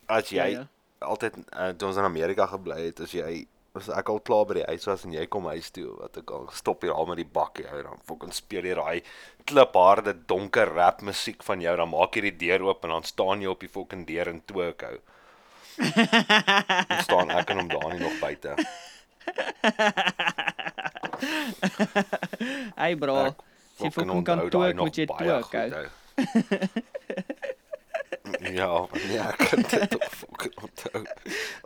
As 0.08 0.30
jy 0.30 0.36
Ja, 0.38 0.46
ja. 0.46 0.68
altyd 1.00 1.34
uh, 1.54 1.70
toe 1.78 1.88
ons 1.88 1.98
in 1.98 2.04
Amerika 2.04 2.46
gebly 2.48 2.86
het, 2.86 3.00
as 3.02 3.12
jy 3.12 3.46
as 3.76 3.90
ek 3.90 4.10
al 4.10 4.20
klaar 4.20 4.46
by 4.48 4.54
die 4.54 4.64
huis 4.66 4.86
was 4.86 5.04
en 5.06 5.12
jy 5.14 5.28
kom 5.28 5.46
huis 5.46 5.70
toe, 5.70 5.92
wat 6.00 6.18
ek 6.18 6.32
al 6.32 6.48
stop 6.52 6.82
hier 6.82 6.94
al 6.94 7.06
met 7.06 7.18
die 7.18 7.26
bakkie 7.26 7.68
ou, 7.72 7.84
dan 7.84 8.00
fucking 8.08 8.34
speel 8.34 8.64
jy 8.66 8.74
daai 8.74 9.04
klipharde 9.46 10.14
donker 10.26 10.74
rap 10.74 11.02
musiek 11.02 11.44
van 11.44 11.62
jou, 11.62 11.76
dan 11.78 11.90
maak 11.90 12.16
jy 12.16 12.22
die 12.22 12.38
deur 12.48 12.62
oop 12.64 12.84
en 12.84 12.90
dan 12.90 13.04
staan 13.04 13.42
jy 13.42 13.48
op 13.48 13.60
die 13.60 13.70
fucking 13.70 14.08
deur 14.08 14.28
in 14.28 14.42
twerk 14.46 14.82
ou. 14.84 14.98
Dan 16.90 17.04
staan 17.04 17.30
ek 17.30 17.50
en 17.50 17.58
hom 17.58 17.68
daar 17.68 17.94
nie 17.94 18.00
nog 18.02 18.20
buite. 18.20 18.56
Hey 22.78 22.96
bro, 22.96 23.26
Ek 23.26 23.34
jy 23.78 23.92
fucking 23.92 24.10
fucking 24.10 24.26
kan 24.26 24.38
nog 24.76 24.86
moet 24.86 24.96
jy 24.98 25.06
baie 25.06 25.30
toek, 25.30 25.44
goed, 25.52 25.74
ou. 25.74 25.88
ou. 28.68 28.88
Ja, 29.14 29.30
ek 29.32 29.38
kan 29.50 29.62
dit 29.70 29.94
ook 29.98 30.08
fucking 30.22 30.56
onthou. 30.66 31.02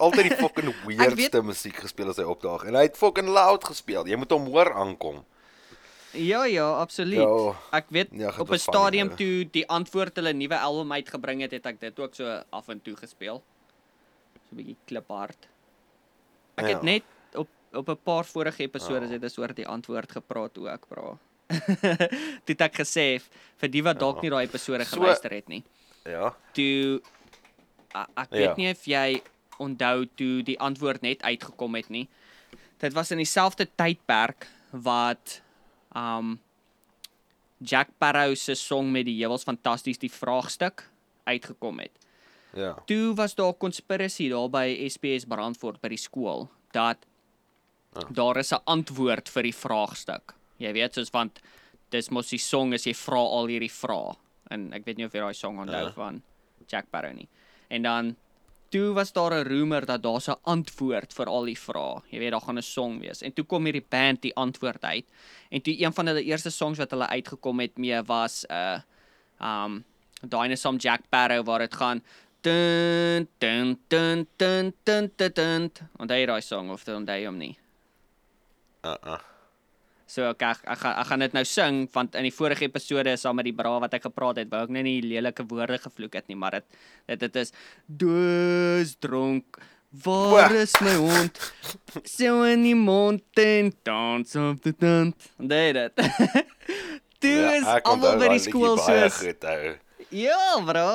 Altyd 0.08 0.24
die 0.30 0.38
fucking 0.40 0.70
weirdste 0.88 1.42
musiek 1.46 1.78
gespeel 1.84 2.10
as 2.14 2.20
hy 2.22 2.26
opdaag 2.28 2.62
en 2.70 2.74
hy 2.80 2.84
het 2.88 2.98
fucking 3.00 3.30
loud 3.32 3.64
gespeel. 3.68 4.04
Jy 4.08 4.18
moet 4.22 4.32
hom 4.36 4.46
hoor 4.54 4.70
aankom. 4.74 5.18
Ja 6.18 6.42
ja, 6.52 6.66
absoluut. 6.82 7.24
Ja. 7.24 7.56
Ek 7.80 7.88
weet 7.96 8.10
Ja, 8.20 8.30
op 8.38 8.50
'n 8.52 8.60
stadium 8.60 9.10
ou. 9.14 9.16
toe 9.16 9.36
die 9.52 9.64
antwoord 9.72 10.16
hulle 10.20 10.34
nuwe 10.36 10.58
album 10.60 10.92
uitgebring 10.92 11.40
het, 11.42 11.52
het 11.56 11.66
ek 11.66 11.80
dit 11.80 12.00
ook 12.00 12.16
so 12.16 12.42
af 12.52 12.68
en 12.70 12.82
toe 12.84 12.96
gespeel. 13.00 13.40
So 14.36 14.40
'n 14.52 14.56
bietjie 14.60 14.78
kliphard. 14.86 15.48
Ek 16.58 16.66
het 16.68 16.78
Ja. 16.84 16.84
net 16.84 17.04
op 17.74 17.90
'n 17.90 17.98
paar 18.04 18.26
vorige 18.26 18.64
episode 18.64 19.08
het 19.08 19.24
ons 19.24 19.38
oor 19.38 19.54
die 19.54 19.68
antwoord 19.68 20.12
gepraat 20.12 20.58
ook, 20.58 20.88
bro. 20.88 21.18
Toe 22.46 22.54
het 22.56 22.62
ek 22.62 22.76
gesê 22.76 23.22
vir 23.58 23.70
die 23.70 23.84
wat 23.84 24.00
dalk 24.00 24.16
Ja. 24.16 24.22
nie 24.22 24.30
daai 24.30 24.46
episode 24.48 24.84
So- 24.86 24.96
geluister 25.00 25.32
het 25.32 25.48
nie. 25.48 25.64
Ja. 26.06 26.36
toe 26.54 27.02
a- 27.96 28.08
ek 28.18 28.30
weet 28.30 28.42
Ja. 28.42 28.54
nie 28.58 28.72
of 28.72 28.86
jy 28.86 29.22
onthou 29.60 30.06
toe 30.16 30.44
die 30.44 30.60
antwoord 30.60 31.02
net 31.02 31.22
uitgekom 31.22 31.76
het 31.76 31.90
nie. 31.90 32.08
Dit 32.80 32.94
was 32.94 33.12
in 33.12 33.18
dieselfde 33.18 33.68
tydperk 33.76 34.48
wat 34.72 35.42
um 35.96 36.40
Jack 37.64 37.90
Sparrow 37.94 38.36
se 38.36 38.56
song 38.56 38.92
met 38.92 39.06
die 39.06 39.20
heuwels 39.22 39.44
fantasties 39.44 39.98
die 40.00 40.10
vraagstuk 40.12 40.90
uitgekom 41.26 41.80
het. 41.80 41.92
Ja. 42.56 42.74
Toe 42.88 43.14
was 43.16 43.36
daar 43.36 43.52
'n 43.54 43.58
conspiracy 43.58 44.30
daar 44.30 44.50
by 44.50 44.88
SPS 44.90 45.26
Brandfort 45.26 45.80
by 45.82 45.88
die 45.90 45.98
skool 45.98 46.50
dat 46.72 46.98
Ah. 47.94 48.08
daar 48.10 48.38
is 48.38 48.52
'n 48.54 48.62
antwoord 48.66 49.30
vir 49.30 49.44
die 49.44 49.56
vraagstuk. 49.56 50.34
Jy 50.58 50.74
weet 50.74 50.94
soos 50.94 51.10
want 51.12 51.40
dis 51.90 52.10
mos 52.10 52.30
die 52.30 52.38
song 52.40 52.74
as 52.74 52.86
jy 52.86 52.94
vra 52.94 53.18
al 53.20 53.48
hierdie 53.48 53.72
vrae 53.72 54.16
en 54.50 54.74
ek 54.74 54.86
weet 54.86 54.98
nie 54.98 55.06
of 55.06 55.14
jy 55.14 55.20
daai 55.20 55.34
song 55.34 55.58
onthou 55.60 55.86
Ja. 55.86 55.92
van 55.92 56.22
Jack 56.68 56.86
Sparrow 56.86 57.14
nie. 57.14 57.28
En 57.70 57.82
dan 57.82 58.16
toe 58.70 58.94
was 58.94 59.12
daar 59.12 59.34
'n 59.34 59.48
rumor 59.48 59.86
dat 59.86 60.02
daar 60.02 60.22
'n 60.28 60.36
antwoord 60.44 61.14
vir 61.14 61.26
al 61.26 61.46
die 61.46 61.58
vrae. 61.58 62.02
Jy 62.12 62.20
weet 62.20 62.32
daar 62.32 62.42
gaan 62.42 62.58
'n 62.58 62.62
song 62.62 63.00
wees. 63.00 63.22
En 63.22 63.34
toe 63.34 63.44
kom 63.46 63.66
hierdie 63.66 63.86
band 63.90 64.22
die 64.22 64.36
antwoord 64.36 64.84
uit. 64.84 65.06
En 65.50 65.62
toe 65.62 65.82
een 65.82 65.94
van 65.94 66.06
hulle 66.08 66.24
eerste 66.24 66.50
songs 66.50 66.78
wat 66.78 66.92
hulle 66.92 67.08
uitgekom 67.08 67.60
het 67.60 67.78
mee 67.78 68.02
was 68.04 68.46
'n 68.50 68.54
uh, 68.54 68.80
um 69.42 69.84
Dinosaur 70.24 70.76
Jack 70.78 71.02
Sparrow 71.06 71.46
waar 71.46 71.60
dit 71.60 71.74
gaan 71.76 72.02
dun 72.42 73.28
dun 73.40 73.78
dun 73.88 74.28
dun 74.38 74.74
dun. 74.84 75.12
dun. 75.34 75.72
Onthou 76.00 76.18
jy 76.18 76.26
daai 76.26 76.42
song 76.42 76.70
of 76.70 76.88
onthou 76.88 77.18
jy 77.20 77.26
hom 77.26 77.38
nie? 77.38 77.58
Uh 78.84 78.96
uh. 79.06 79.20
So 80.12 80.26
ek 80.34 80.42
ek, 80.44 80.62
ek, 80.68 80.78
gaan- 80.82 80.98
ek 81.00 81.08
gaan 81.08 81.20
dit 81.24 81.34
nou 81.38 81.44
sing 81.48 81.76
want 81.94 82.16
in 82.20 82.24
die 82.28 82.34
vorige 82.36 82.66
episode 82.68 83.14
saam 83.18 83.36
met 83.40 83.46
die 83.48 83.56
bra 83.56 83.78
wat 83.80 83.94
ek 83.96 84.04
gepraat 84.10 84.42
het, 84.42 84.50
wou 84.52 84.64
ek 84.66 84.70
net 84.76 84.84
nie 84.84 85.00
lelike 85.06 85.46
woorde 85.48 85.78
gevloek 85.80 86.18
het 86.20 86.28
nie, 86.28 86.36
maar 86.36 86.52
dit 86.60 86.66
dit 87.08 87.20
dit 87.28 87.36
is 87.46 87.54
dus 87.88 88.96
dronk 89.00 89.62
Waar 89.92 90.54
is 90.56 90.72
my 90.80 90.94
hond? 90.96 91.36
So 92.08 92.44
in 92.48 92.62
die 92.64 92.76
mond 92.80 93.24
en 93.44 93.74
dans 93.84 94.36
op 94.40 94.62
die 94.64 94.72
tand. 94.80 95.16
Onthou 95.36 95.74
dit. 95.76 95.92
Toe 97.22 97.42
is 97.58 97.66
ek 97.68 97.90
almal 97.92 98.16
by 98.22 98.30
die 98.32 98.40
skool 98.40 98.78
soos. 98.80 99.18
Ja, 100.16 100.40
bro. 100.64 100.86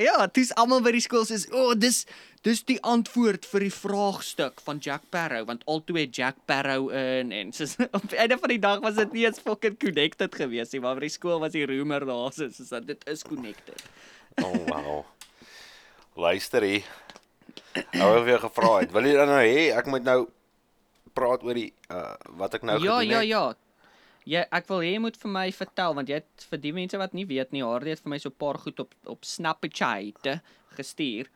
Ja, 0.00 0.26
dis 0.26 0.50
almal 0.58 0.82
by 0.82 0.90
die 0.96 1.02
skool 1.04 1.26
sê, 1.28 1.38
"O, 1.52 1.70
oh, 1.70 1.74
dis 1.78 2.04
dis 2.44 2.60
die 2.68 2.76
antwoord 2.84 3.46
vir 3.48 3.60
die 3.60 3.72
vraagstuk 3.72 4.60
van 4.66 4.80
Jack 4.84 5.06
Sparrow, 5.06 5.46
want 5.48 5.62
altoe 5.70 5.98
het 6.02 6.16
Jack 6.16 6.36
Sparrow 6.42 6.90
in 6.92 7.32
en 7.32 7.52
soos 7.56 7.76
op 7.98 8.04
die 8.10 8.18
einde 8.20 8.38
van 8.38 8.52
die 8.52 8.60
dag 8.60 8.82
was 8.84 8.98
dit 9.00 9.12
nie 9.12 9.24
eens 9.24 9.40
fucking 9.40 9.78
connected 9.80 10.34
gewees 10.34 10.72
nie, 10.72 10.80
maar 10.84 10.98
by 10.98 11.06
die 11.06 11.14
skool 11.14 11.40
was 11.40 11.54
die 11.56 11.64
rumor 11.64 12.04
daar 12.04 12.32
so 12.32 12.50
soos 12.52 12.68
dat 12.68 12.86
dit 12.86 13.08
is 13.08 13.22
connected. 13.22 13.80
Oh 14.42 14.52
wow. 14.68 15.04
Luister 16.14 16.62
hier. 16.62 16.84
Nou 17.96 18.14
het 18.14 18.24
weer 18.24 18.38
gevra 18.38 18.78
het. 18.82 18.92
Wil 18.92 19.08
jy 19.08 19.14
dan 19.18 19.32
nou 19.32 19.40
hê 19.42 19.70
ek 19.74 19.88
moet 19.90 20.04
nou 20.06 20.20
praat 21.14 21.42
oor 21.46 21.54
die 21.54 21.70
uh 21.90 22.12
wat 22.38 22.58
ek 22.58 22.66
nou 22.66 22.76
ja, 22.76 22.98
gedoen 23.00 23.08
ja, 23.08 23.20
het? 23.22 23.28
ja. 23.28 23.44
Ja, 24.24 24.46
ek 24.56 24.68
wil 24.70 24.80
hê 24.80 24.94
jy 24.94 25.00
moet 25.04 25.16
vir 25.20 25.30
my 25.30 25.48
vertel 25.52 25.94
want 25.98 26.08
jy 26.08 26.18
het 26.22 26.44
vir 26.50 26.60
die 26.62 26.72
mense 26.72 27.00
wat 27.00 27.12
nie 27.12 27.26
weet 27.28 27.52
nie, 27.52 27.64
Hardy 27.64 27.92
het 27.92 28.00
vir 28.04 28.10
my 28.14 28.18
so 28.18 28.30
'n 28.30 28.40
paar 28.40 28.58
goed 28.58 28.80
op 28.80 28.94
op 29.04 29.24
Snapchat 29.24 30.40
gestuur 30.76 31.28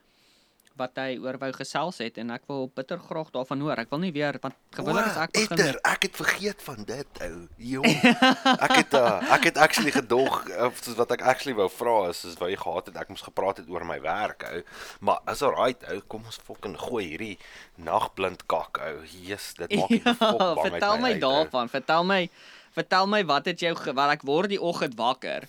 wat 0.79 0.97
hy 1.01 1.17
oor 1.21 1.37
wou 1.41 1.49
gesels 1.55 1.99
het 2.01 2.17
en 2.21 2.31
ek 2.33 2.45
wil 2.49 2.69
bitter 2.75 2.99
graag 3.03 3.29
daarvan 3.35 3.61
hoor. 3.65 3.81
Ek 3.83 3.91
wil 3.91 4.01
nie 4.05 4.11
weer 4.15 4.37
want 4.41 4.55
gewoonlik 4.75 5.09
as 5.11 5.19
ek 5.25 5.33
begin 5.35 5.57
Etter, 5.59 5.79
ek 5.91 6.07
het 6.07 6.19
vergeet 6.19 6.63
van 6.65 6.85
dit 6.87 7.21
ou. 7.27 7.35
Jong. 7.73 7.87
Ek 8.65 8.75
het 8.77 8.95
uh, 8.97 9.19
ek 9.35 9.49
het 9.49 9.59
actually 9.61 9.91
gedog 9.93 10.39
of 10.65 10.79
soos 10.83 10.97
wat 10.99 11.11
ek 11.15 11.23
actually 11.27 11.55
wou 11.57 11.67
vra 11.71 11.95
is 12.09 12.23
is 12.29 12.39
jy 12.39 12.55
gehad 12.59 12.89
het 12.89 12.99
ek 13.03 13.11
moes 13.13 13.23
gepraat 13.27 13.61
het 13.61 13.69
oor 13.69 13.85
my 13.87 13.99
werk 14.03 14.47
ou. 14.49 14.63
Maar 15.05 15.19
is 15.33 15.43
alright 15.45 15.83
ou, 15.91 15.99
kom 16.11 16.25
ons 16.25 16.39
fucking 16.47 16.77
gooi 16.79 17.03
hierdie 17.11 17.35
nagblind 17.77 18.45
kak 18.51 18.79
ou. 18.87 18.95
Jesus, 19.11 19.53
dit 19.59 19.75
maak 19.77 19.93
ek 19.99 20.09
fok 20.23 20.39
bang 20.39 20.57
uit 20.57 20.57
Ja, 20.57 20.73
vertel 20.79 20.97
my 21.03 21.13
uit, 21.13 21.23
ou. 21.23 21.25
daarvan. 21.27 21.71
Vertel 21.75 22.09
my 22.09 22.21
vertel 22.79 23.07
my 23.11 23.23
wat 23.27 23.47
het 23.49 23.63
jou 23.65 23.73
wat 23.97 24.13
ek 24.17 24.23
word 24.27 24.51
die 24.53 24.61
oggend 24.61 24.95
wakker 24.99 25.47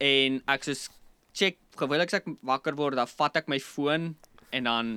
en 0.00 0.40
ek 0.48 0.64
soos 0.64 0.88
check 1.32 1.58
gewoonlik 1.76 2.12
as 2.12 2.20
ek 2.20 2.28
wakker 2.42 2.76
word 2.78 2.98
dan 3.00 3.06
vat 3.06 3.36
ek 3.36 3.48
my 3.48 3.58
foon 3.62 4.14
en 4.50 4.64
dan 4.64 4.92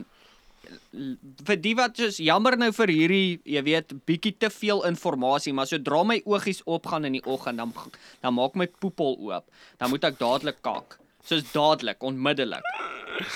vir 1.43 1.58
die 1.60 1.74
wat 1.76 1.98
soos 2.00 2.19
jammer 2.24 2.56
nou 2.60 2.69
vir 2.76 2.91
hierdie 2.93 3.30
jy 3.56 3.63
weet 3.67 3.93
bietjie 4.08 4.34
te 4.39 4.50
veel 4.54 4.84
inligting 4.88 5.56
maar 5.58 5.67
sodra 5.69 6.04
my 6.08 6.19
oogies 6.26 6.62
opgaan 6.65 7.08
in 7.10 7.17
die 7.17 7.26
oggend 7.26 7.60
dan 7.60 7.74
dan 8.22 8.36
maak 8.38 8.56
my 8.56 8.67
poepel 8.67 9.17
oop. 9.19 9.50
Dan 9.80 9.91
moet 9.91 10.04
ek 10.08 10.19
dadelik 10.19 10.62
kak 10.63 10.98
soos 11.24 11.43
dadelik 11.52 12.04
onmiddellik. 12.04 12.63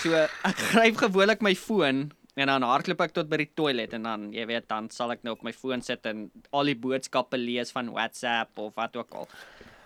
So 0.01 0.15
ek 0.15 0.63
gryp 0.71 1.03
gewoonlik 1.03 1.43
my 1.43 1.55
foon 1.55 2.07
en 2.38 2.51
dan 2.51 2.63
hardloop 2.63 3.01
ek 3.01 3.15
tot 3.17 3.29
by 3.29 3.41
die 3.43 3.51
toilet 3.57 3.93
en 3.97 4.07
dan 4.07 4.31
jy 4.36 4.45
weet 4.47 4.67
dan 4.69 4.89
sal 4.93 5.12
ek 5.12 5.23
nou 5.27 5.36
op 5.36 5.43
my 5.43 5.53
foon 5.55 5.83
sit 5.83 6.05
en 6.05 6.29
al 6.51 6.71
die 6.71 6.77
boodskappe 6.79 7.39
lees 7.39 7.73
van 7.75 7.91
WhatsApp 7.91 8.55
of 8.62 8.75
wat 8.79 8.95
ook 8.95 9.21
al. 9.23 9.29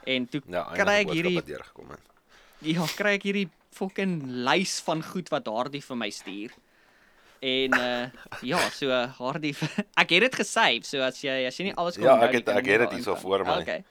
En 0.05 0.25
toe 0.29 0.41
Ja, 0.49 0.65
kry 0.75 1.01
ek 1.05 1.13
hierdie 1.15 1.41
deurgekom 1.41 1.93
het. 1.95 2.10
Ja, 2.61 2.85
kry 2.97 3.15
ek 3.17 3.23
hierdie 3.25 3.47
fucking 3.73 4.19
lys 4.45 4.77
van 4.85 5.01
goed 5.03 5.29
wat 5.33 5.47
Hardie 5.49 5.81
vir 5.81 5.97
my 5.97 6.09
stuur. 6.13 6.51
En 7.41 7.73
uh 7.73 8.05
ja, 8.45 8.59
so 8.69 8.93
Hardie 9.17 9.55
ek 10.01 10.11
het 10.13 10.21
dit 10.27 10.35
gesave, 10.43 10.83
so 10.85 11.01
as 11.01 11.17
jy 11.25 11.39
as 11.49 11.57
jy 11.57 11.71
nie 11.71 11.75
alles 11.75 11.97
kon 11.97 12.05
Ja, 12.05 12.19
ek 12.27 12.33
het- 12.37 12.49
ek 12.53 12.65
het 12.69 12.79
dit 12.85 12.91
hierso 12.99 13.15
voor 13.23 13.43
my. 13.47 13.57
Okay. 13.63 13.81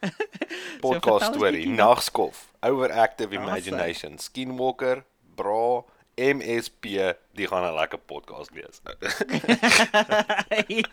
Podcast 0.85 1.33
ons 1.33 1.37
storie, 1.37 1.66
nagskof, 1.68 2.44
overactive 2.62 3.35
Awesome. 3.35 3.48
imagination, 3.50 4.18
skinwalker, 4.22 5.02
bra, 5.37 5.83
MSP, 6.20 6.85
die 7.35 7.46
gaan 7.48 7.64
'n 7.66 7.74
lekker 7.74 7.98
podcast 7.98 8.50
wees. 8.54 8.78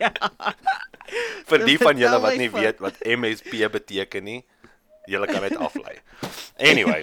ja. 0.00 0.10
Vir 1.48 1.64
die 1.64 1.78
van 1.78 1.96
julle 2.00 2.18
wat 2.20 2.36
nie 2.40 2.50
weet 2.50 2.80
wat 2.82 2.98
MSP 3.06 3.68
beteken 3.72 4.24
nie, 4.24 4.42
julle 5.08 5.28
kan 5.30 5.44
dit 5.46 5.56
aflei. 5.56 5.96
Anyway, 6.58 7.02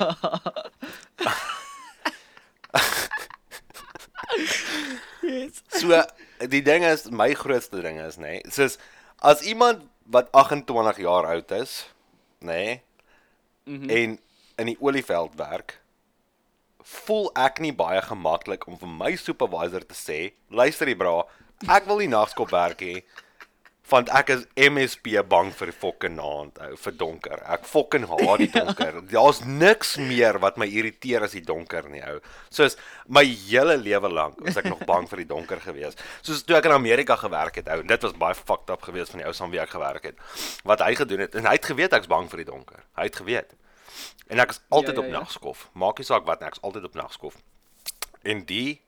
Yes. 5.26 5.62
so 5.70 6.04
die 6.52 6.62
ding 6.62 6.84
is 6.84 7.08
my 7.10 7.34
grootste 7.34 7.82
ding 7.82 7.98
is 8.02 8.18
nê, 8.22 8.38
nee, 8.38 8.52
soos 8.54 8.78
as 9.26 9.42
iemand 9.48 9.88
wat 10.12 10.30
28 10.38 11.00
jaar 11.02 11.26
oud 11.32 11.52
is, 11.56 11.88
nê, 12.40 12.52
nee, 12.52 12.82
mm 13.66 13.82
-hmm. 13.82 13.90
en 13.90 14.20
in 14.62 14.66
die 14.66 14.78
olieveld 14.80 15.34
werk, 15.36 15.80
voel 16.84 17.32
ek 17.34 17.60
nie 17.60 17.74
baie 17.74 18.02
gemaklik 18.02 18.68
om 18.68 18.78
vir 18.78 18.92
my 18.92 19.16
supervisor 19.16 19.86
te 19.86 19.98
sê, 19.98 20.20
luister 20.50 20.88
hier 20.88 21.00
bra, 21.00 21.24
ek 21.68 21.88
wil 21.90 21.98
nie 21.98 22.12
nagskop 22.12 22.52
werk 22.54 22.82
hê 22.82 23.02
want 23.90 24.10
ek 24.18 24.32
is 24.34 24.46
MSP 24.58 25.20
bang 25.30 25.52
vir 25.54 25.72
fucking 25.76 26.18
aand 26.22 26.58
ou 26.66 26.78
vir 26.82 26.96
donker. 26.98 27.42
Ek 27.54 27.68
fucking 27.70 28.08
haat 28.10 28.42
die 28.42 28.50
donker. 28.54 28.98
Daar's 29.12 29.44
niks 29.46 29.96
meer 30.02 30.40
wat 30.42 30.58
my 30.62 30.66
irriteer 30.66 31.26
as 31.28 31.36
die 31.38 31.44
donker 31.46 31.86
nie 31.92 32.02
ou. 32.10 32.18
Soos 32.54 32.78
my 33.06 33.24
hele 33.26 33.78
lewe 33.78 34.10
lank 34.10 34.40
was 34.42 34.58
ek 34.58 34.70
nog 34.72 34.82
bang 34.90 35.06
vir 35.12 35.22
die 35.22 35.30
donker 35.30 35.62
gewees. 35.62 35.98
Soos 36.26 36.42
toe 36.46 36.58
ek 36.58 36.70
in 36.70 36.76
Amerika 36.78 37.18
gewerk 37.22 37.60
het 37.62 37.70
ou 37.70 37.82
en 37.84 37.92
dit 37.92 38.08
was 38.08 38.16
baie 38.26 38.38
fucked 38.38 38.74
up 38.74 38.88
geweest 38.88 39.14
van 39.14 39.22
die 39.22 39.28
ou 39.30 39.34
saam 39.38 39.54
wie 39.54 39.62
ek 39.62 39.76
gewerk 39.76 40.10
het. 40.10 40.24
Wat 40.66 40.82
hy 40.86 40.96
gedoen 40.98 41.26
het 41.28 41.38
en 41.38 41.46
hy 41.46 41.54
het 41.60 41.70
geweet 41.70 41.94
ek's 41.94 42.10
bang 42.10 42.30
vir 42.32 42.42
die 42.42 42.50
donker. 42.50 42.82
Hy 42.98 43.10
het 43.10 43.20
geweet. 43.22 43.54
En 44.34 44.42
ek 44.42 44.56
is 44.56 44.62
altyd 44.74 44.96
ja, 44.96 45.04
op 45.04 45.12
ja. 45.12 45.20
nagskof. 45.20 45.68
Maak 45.78 46.02
nie 46.02 46.08
saak 46.08 46.26
wat 46.26 46.42
nie, 46.42 46.50
ek's 46.50 46.64
altyd 46.66 46.90
op 46.90 46.98
nagskof. 46.98 47.38
En 48.26 48.42
die 48.50 48.82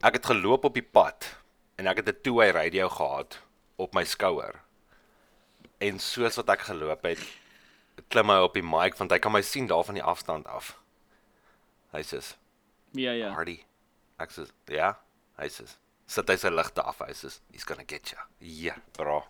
ek 0.00 0.16
het 0.16 0.30
geloop 0.30 0.64
op 0.64 0.78
die 0.78 0.86
pad 0.86 1.34
en 1.76 1.90
ek 1.90 2.00
het 2.00 2.08
'n 2.08 2.18
two-way 2.22 2.50
radio 2.56 2.88
gehad 2.88 3.42
op 3.78 3.94
my 3.94 4.04
skouer. 4.04 4.60
En 5.78 5.98
soos 6.02 6.36
wat 6.40 6.50
ek 6.56 6.66
geloop 6.68 7.04
het, 7.06 7.22
klim 8.10 8.30
hy 8.32 8.38
op 8.42 8.54
die 8.58 8.64
mic 8.66 8.98
want 8.98 9.14
hy 9.14 9.18
kan 9.22 9.32
my 9.34 9.42
sien 9.46 9.68
daar 9.70 9.84
van 9.86 9.98
die 9.98 10.04
afstand 10.04 10.46
af. 10.50 10.74
Hy 11.94 12.02
sê, 12.04 12.20
Ja, 12.92 13.12
ja. 13.12 13.30
"Hardy." 13.32 13.60
Ek 14.18 14.30
sê, 14.32 14.46
"Ja." 14.66 14.96
Hy 15.38 15.48
sê, 15.48 15.64
"Sit 16.06 16.28
hy 16.28 16.36
sy 16.36 16.48
ligte 16.48 16.82
af." 16.82 16.98
Hy 16.98 17.12
sê, 17.12 17.38
"He's 17.52 17.64
gonna 17.64 17.84
get 17.86 18.10
you." 18.10 18.20
Ja, 18.40 18.74
bra. 18.96 19.22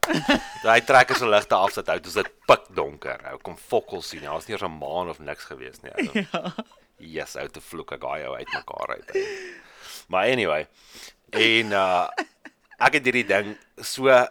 Daai 0.64 0.80
trek 0.80 1.12
sy 1.14 1.24
ligte 1.28 1.54
af 1.54 1.72
sit 1.72 1.88
uit, 1.88 2.02
dis 2.02 2.14
dit 2.14 2.30
pik 2.46 2.68
donker. 2.74 3.20
Ou 3.32 3.38
kom 3.38 3.56
fokkel 3.56 4.02
sien. 4.02 4.22
Daar's 4.22 4.46
nie 4.48 4.54
eens 4.56 4.62
'n 4.62 4.78
maan 4.78 5.08
of 5.08 5.18
niks 5.18 5.44
gewees 5.44 5.82
nie. 5.82 5.92
Ou. 5.98 6.26
Ja. 6.32 6.54
Yes, 7.00 7.36
ou 7.36 7.48
te 7.48 7.60
vloek 7.60 7.92
ek 7.92 8.00
daai 8.00 8.26
ou 8.26 8.34
uitmekaar 8.36 8.88
uit. 8.96 9.14
Ou. 9.14 9.22
Maar 10.08 10.24
anyway, 10.32 10.66
en 11.32 11.72
uh 11.72 12.08
ek 12.80 12.92
het 12.98 13.04
hierdie 13.04 13.26
ding 13.28 13.56
so 13.76 14.08
uh, 14.08 14.26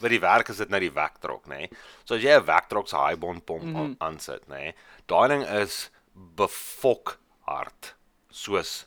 by 0.00 0.08
die 0.08 0.20
werk 0.20 0.48
is 0.48 0.56
dit 0.62 0.70
nou 0.72 0.80
die 0.80 0.92
wektrok, 0.92 1.46
nê. 1.46 1.66
Nee? 1.66 1.70
So 2.04 2.14
as 2.16 2.22
jy 2.24 2.36
'n 2.38 2.44
wektrok 2.46 2.88
se 2.88 2.96
highbond 2.96 3.44
pomp 3.44 3.62
mm 3.62 3.74
-hmm. 3.74 3.96
aansit, 3.98 4.46
nê. 4.48 4.72
Nee? 4.72 4.74
Daai 5.06 5.28
ding 5.28 5.44
is 5.62 5.90
befok 6.14 7.18
hard. 7.46 7.94
Soos 8.30 8.86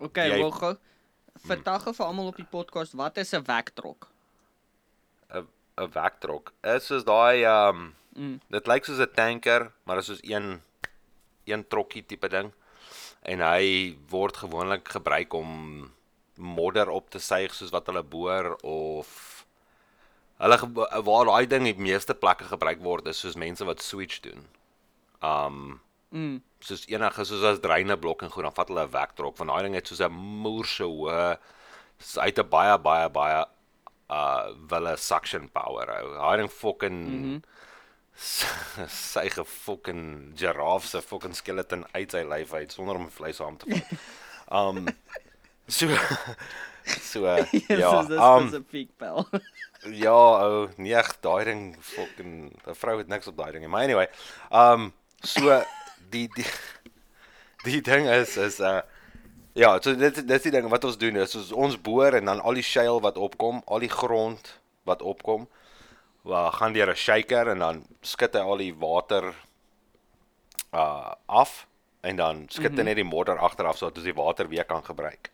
Okay, 0.00 0.28
Jy- 0.30 0.38
wel 0.38 0.50
gou. 0.50 0.76
Vertel 1.46 1.78
gou 1.80 1.92
vir 1.94 2.06
almal 2.06 2.26
op 2.26 2.36
die 2.36 2.46
podcast 2.50 2.92
wat 2.92 3.16
is 3.16 3.32
'n 3.34 3.42
wektrok? 3.42 4.08
'n 5.34 5.46
'n 5.78 5.90
wektrok 5.92 6.52
is 6.62 6.86
soos 6.86 7.04
daai 7.04 7.44
um 7.44 7.94
Mm. 8.16 8.40
dit 8.50 8.66
lyk 8.66 8.84
soos 8.84 8.98
'n 8.98 9.12
tanker, 9.14 9.72
maar 9.84 9.96
dit 9.96 10.08
is 10.08 10.16
soos 10.16 10.30
een 10.30 10.60
een 11.44 11.68
trokkie 11.68 12.06
tipe 12.06 12.28
ding. 12.28 12.52
En 13.22 13.40
hy 13.40 13.96
word 14.08 14.36
gewoonlik 14.36 14.88
gebruik 14.88 15.32
om 15.32 15.92
modder 16.38 16.88
op 16.90 17.10
te 17.10 17.18
suig 17.18 17.54
soos 17.54 17.70
wat 17.74 17.86
hulle 17.86 18.02
boor 18.02 18.56
of 18.62 19.44
hulle 20.38 20.58
ge- 20.58 21.02
waar 21.04 21.24
daai 21.26 21.46
ding 21.46 21.64
die 21.64 21.74
meeste 21.74 22.14
plekke 22.14 22.44
gebruik 22.44 22.80
word 22.82 23.06
is 23.06 23.18
soos 23.20 23.36
mense 23.36 23.64
wat 23.64 23.82
switch 23.82 24.20
doen. 24.20 24.46
Um 25.22 25.80
Mm. 26.10 26.40
soos 26.60 26.86
enige 26.88 27.24
soos 27.24 27.42
as 27.44 27.58
dreine 27.60 27.96
blok 28.00 28.22
en 28.22 28.30
goed 28.30 28.42
dan 28.44 28.52
vat 28.54 28.68
hulle 28.68 28.84
'n 28.86 28.90
wektrok 28.92 29.36
want 29.36 29.50
daai 29.50 29.62
ding 29.62 29.74
het 29.74 29.86
soos 29.88 30.00
'n 30.00 30.12
moerse 30.12 30.84
hoë 30.84 31.36
uit 32.16 32.38
'n 32.38 32.48
baie 32.48 32.78
baie 32.78 33.08
baie 33.10 33.44
uh 34.10 34.46
wille 34.70 34.96
suction 34.96 35.48
power 35.52 35.86
ou. 36.00 36.14
Daai 36.14 36.36
ding 36.38 36.48
fucking 36.50 36.98
mm 37.08 37.22
-hmm. 37.24 37.42
sy 38.88 39.28
gefucking 39.28 40.32
giraffe 40.38 40.86
se 40.88 41.02
fucking 41.02 41.34
skeleton 41.36 41.84
uit 41.94 42.10
sy 42.10 42.22
lyf 42.24 42.52
uit 42.54 42.72
sonder 42.72 42.96
om 42.96 43.10
vleis 43.10 43.40
aan 43.40 43.56
te 43.56 43.66
vat. 43.70 43.98
Um 44.60 44.86
so 45.68 45.86
so 46.96 47.24
ja, 47.68 48.02
dis 48.02 48.18
um 48.18 48.48
spesifiek 48.48 48.90
pel. 48.96 49.26
Ja, 49.94 50.10
ou, 50.42 50.64
nee, 50.82 50.94
ag, 50.98 51.12
daai 51.22 51.44
ding 51.46 51.60
fucking 51.78 52.50
'n 52.50 52.74
vrou 52.74 52.96
het 52.98 53.08
niks 53.08 53.28
op 53.30 53.36
daai 53.38 53.52
ding 53.52 53.62
nie. 53.62 53.70
Maar 53.70 53.86
anyway, 53.86 54.08
um 54.50 54.92
so 55.22 55.62
die 56.10 56.26
die 56.34 56.46
die 57.64 57.80
ding 57.80 58.08
is 58.10 58.36
is 58.36 58.58
uh 58.60 58.80
ja, 59.54 59.78
so 59.80 59.94
dit 59.94 60.14
dit 60.14 60.30
is 60.30 60.42
die 60.42 60.54
ding 60.54 60.66
wat 60.68 60.84
ons 60.84 60.98
doen 60.98 61.16
is 61.16 61.30
soos 61.30 61.52
ons 61.52 61.78
boor 61.78 62.14
en 62.18 62.24
dan 62.24 62.40
al 62.40 62.58
die 62.58 62.66
shale 62.66 63.00
wat 63.00 63.16
opkom, 63.16 63.62
al 63.66 63.78
die 63.78 63.92
grond 63.92 64.58
wat 64.82 65.02
opkom, 65.02 65.46
wa 66.26 66.50
gaan 66.50 66.74
deur 66.74 66.90
'n 66.90 66.98
shaker 67.06 67.54
en 67.54 67.58
dan 67.58 67.86
skit 68.02 68.34
hy 68.34 68.40
al 68.42 68.58
die 68.58 68.74
water 68.74 69.34
uh 70.74 71.14
af 71.26 71.66
en 72.02 72.16
dan 72.16 72.46
skit 72.48 72.62
hy 72.62 72.68
mm 72.70 72.78
-hmm. 72.78 72.84
net 72.84 72.96
die 72.96 73.04
modder 73.14 73.38
agteraf 73.38 73.76
sodat 73.76 73.96
ons 73.96 74.10
die 74.10 74.22
water 74.24 74.48
weer 74.48 74.64
kan 74.64 74.84
gebruik. 74.84 75.30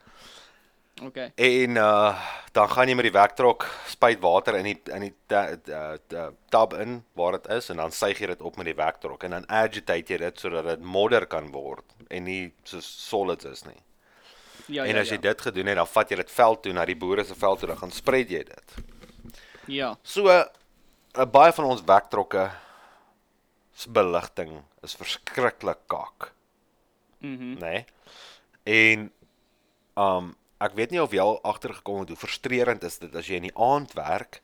Okay. 1.03 1.33
En 1.35 1.71
uh 1.71 2.17
dan 2.55 2.71
gaan 2.71 2.87
jy 2.87 2.95
met 2.95 3.09
die 3.09 3.15
wektrok 3.17 3.65
spuit 3.91 4.21
water 4.23 4.55
in 4.55 4.69
die 4.69 4.77
in 4.95 5.09
die 5.09 5.15
ta- 5.27 5.57
tub 6.49 6.77
in 6.79 7.01
waar 7.19 7.33
dit 7.35 7.49
is 7.51 7.67
en 7.69 7.81
dan 7.83 7.91
suig 7.91 8.21
jy 8.23 8.29
dit 8.31 8.43
op 8.47 8.57
met 8.57 8.69
die 8.69 8.77
wektrok 8.79 9.25
en 9.27 9.35
dan 9.35 9.49
agitate 9.51 10.15
jy 10.15 10.19
dit 10.23 10.39
sodat 10.39 10.69
dit 10.69 10.85
modder 10.87 11.27
kan 11.27 11.51
word 11.51 11.83
en 12.07 12.23
nie 12.25 12.53
so 12.63 12.79
solids 12.81 13.45
is 13.45 13.65
nie. 13.67 13.81
Ja, 14.67 14.85
en 14.85 14.95
ja. 14.95 15.01
as 15.01 15.11
jy 15.11 15.19
ja. 15.19 15.25
dit 15.27 15.41
gedoen 15.41 15.67
het, 15.67 15.77
dan 15.77 15.91
vat 15.91 16.11
jy 16.11 16.21
dit 16.23 16.31
veld 16.31 16.63
toe 16.63 16.73
na 16.73 16.85
die 16.87 16.97
boere 16.97 17.25
se 17.25 17.35
veld 17.35 17.59
toe, 17.59 17.69
dan 17.69 17.81
gaan 17.83 17.93
spread 17.93 18.31
jy 18.31 18.45
dit. 18.47 18.77
Ja. 19.67 19.91
So 20.03 20.31
uh, 20.31 20.47
baie 21.27 21.53
van 21.53 21.69
ons 21.75 21.83
wektrokke 21.85 22.47
se 23.75 23.91
beligting 23.91 24.61
is 24.87 24.95
verskriklik 24.95 25.83
kak. 25.91 26.31
Mhm. 27.19 27.59
nê? 27.59 27.75
Nee? 27.75 27.85
En 28.65 29.11
um 29.99 30.35
ek 30.61 30.75
weet 30.79 30.91
nie 30.91 31.03
of 31.03 31.13
jy 31.13 31.23
al 31.23 31.41
agtergekom 31.43 32.01
het 32.01 32.09
hoe 32.09 32.21
frustrerend 32.21 32.85
is 32.85 32.99
dit 32.99 33.15
as 33.15 33.29
jy 33.29 33.41
in 33.41 33.49
die 33.49 33.59
aand 33.59 33.95
werk 33.99 34.43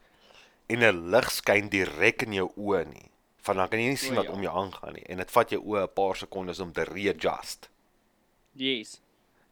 en 0.70 0.84
'n 0.84 1.10
lig 1.10 1.30
skyn 1.30 1.68
direk 1.68 2.22
in 2.22 2.32
jou 2.32 2.48
oë 2.56 2.84
nie. 2.86 3.10
Van 3.42 3.56
dan 3.56 3.68
kan 3.68 3.80
jy 3.80 3.88
nie 3.88 3.96
sien 3.96 4.14
wat 4.14 4.28
ja. 4.28 4.32
om 4.32 4.42
jou 4.42 4.54
aangaan 4.54 4.94
nie 4.94 5.06
en 5.08 5.18
dit 5.18 5.30
vat 5.30 5.50
jou 5.50 5.60
oë 5.60 5.84
'n 5.84 5.94
paar 5.94 6.16
sekondes 6.16 6.60
om 6.60 6.72
te 6.72 6.84
readjust. 6.84 7.70
Yes. 8.54 9.00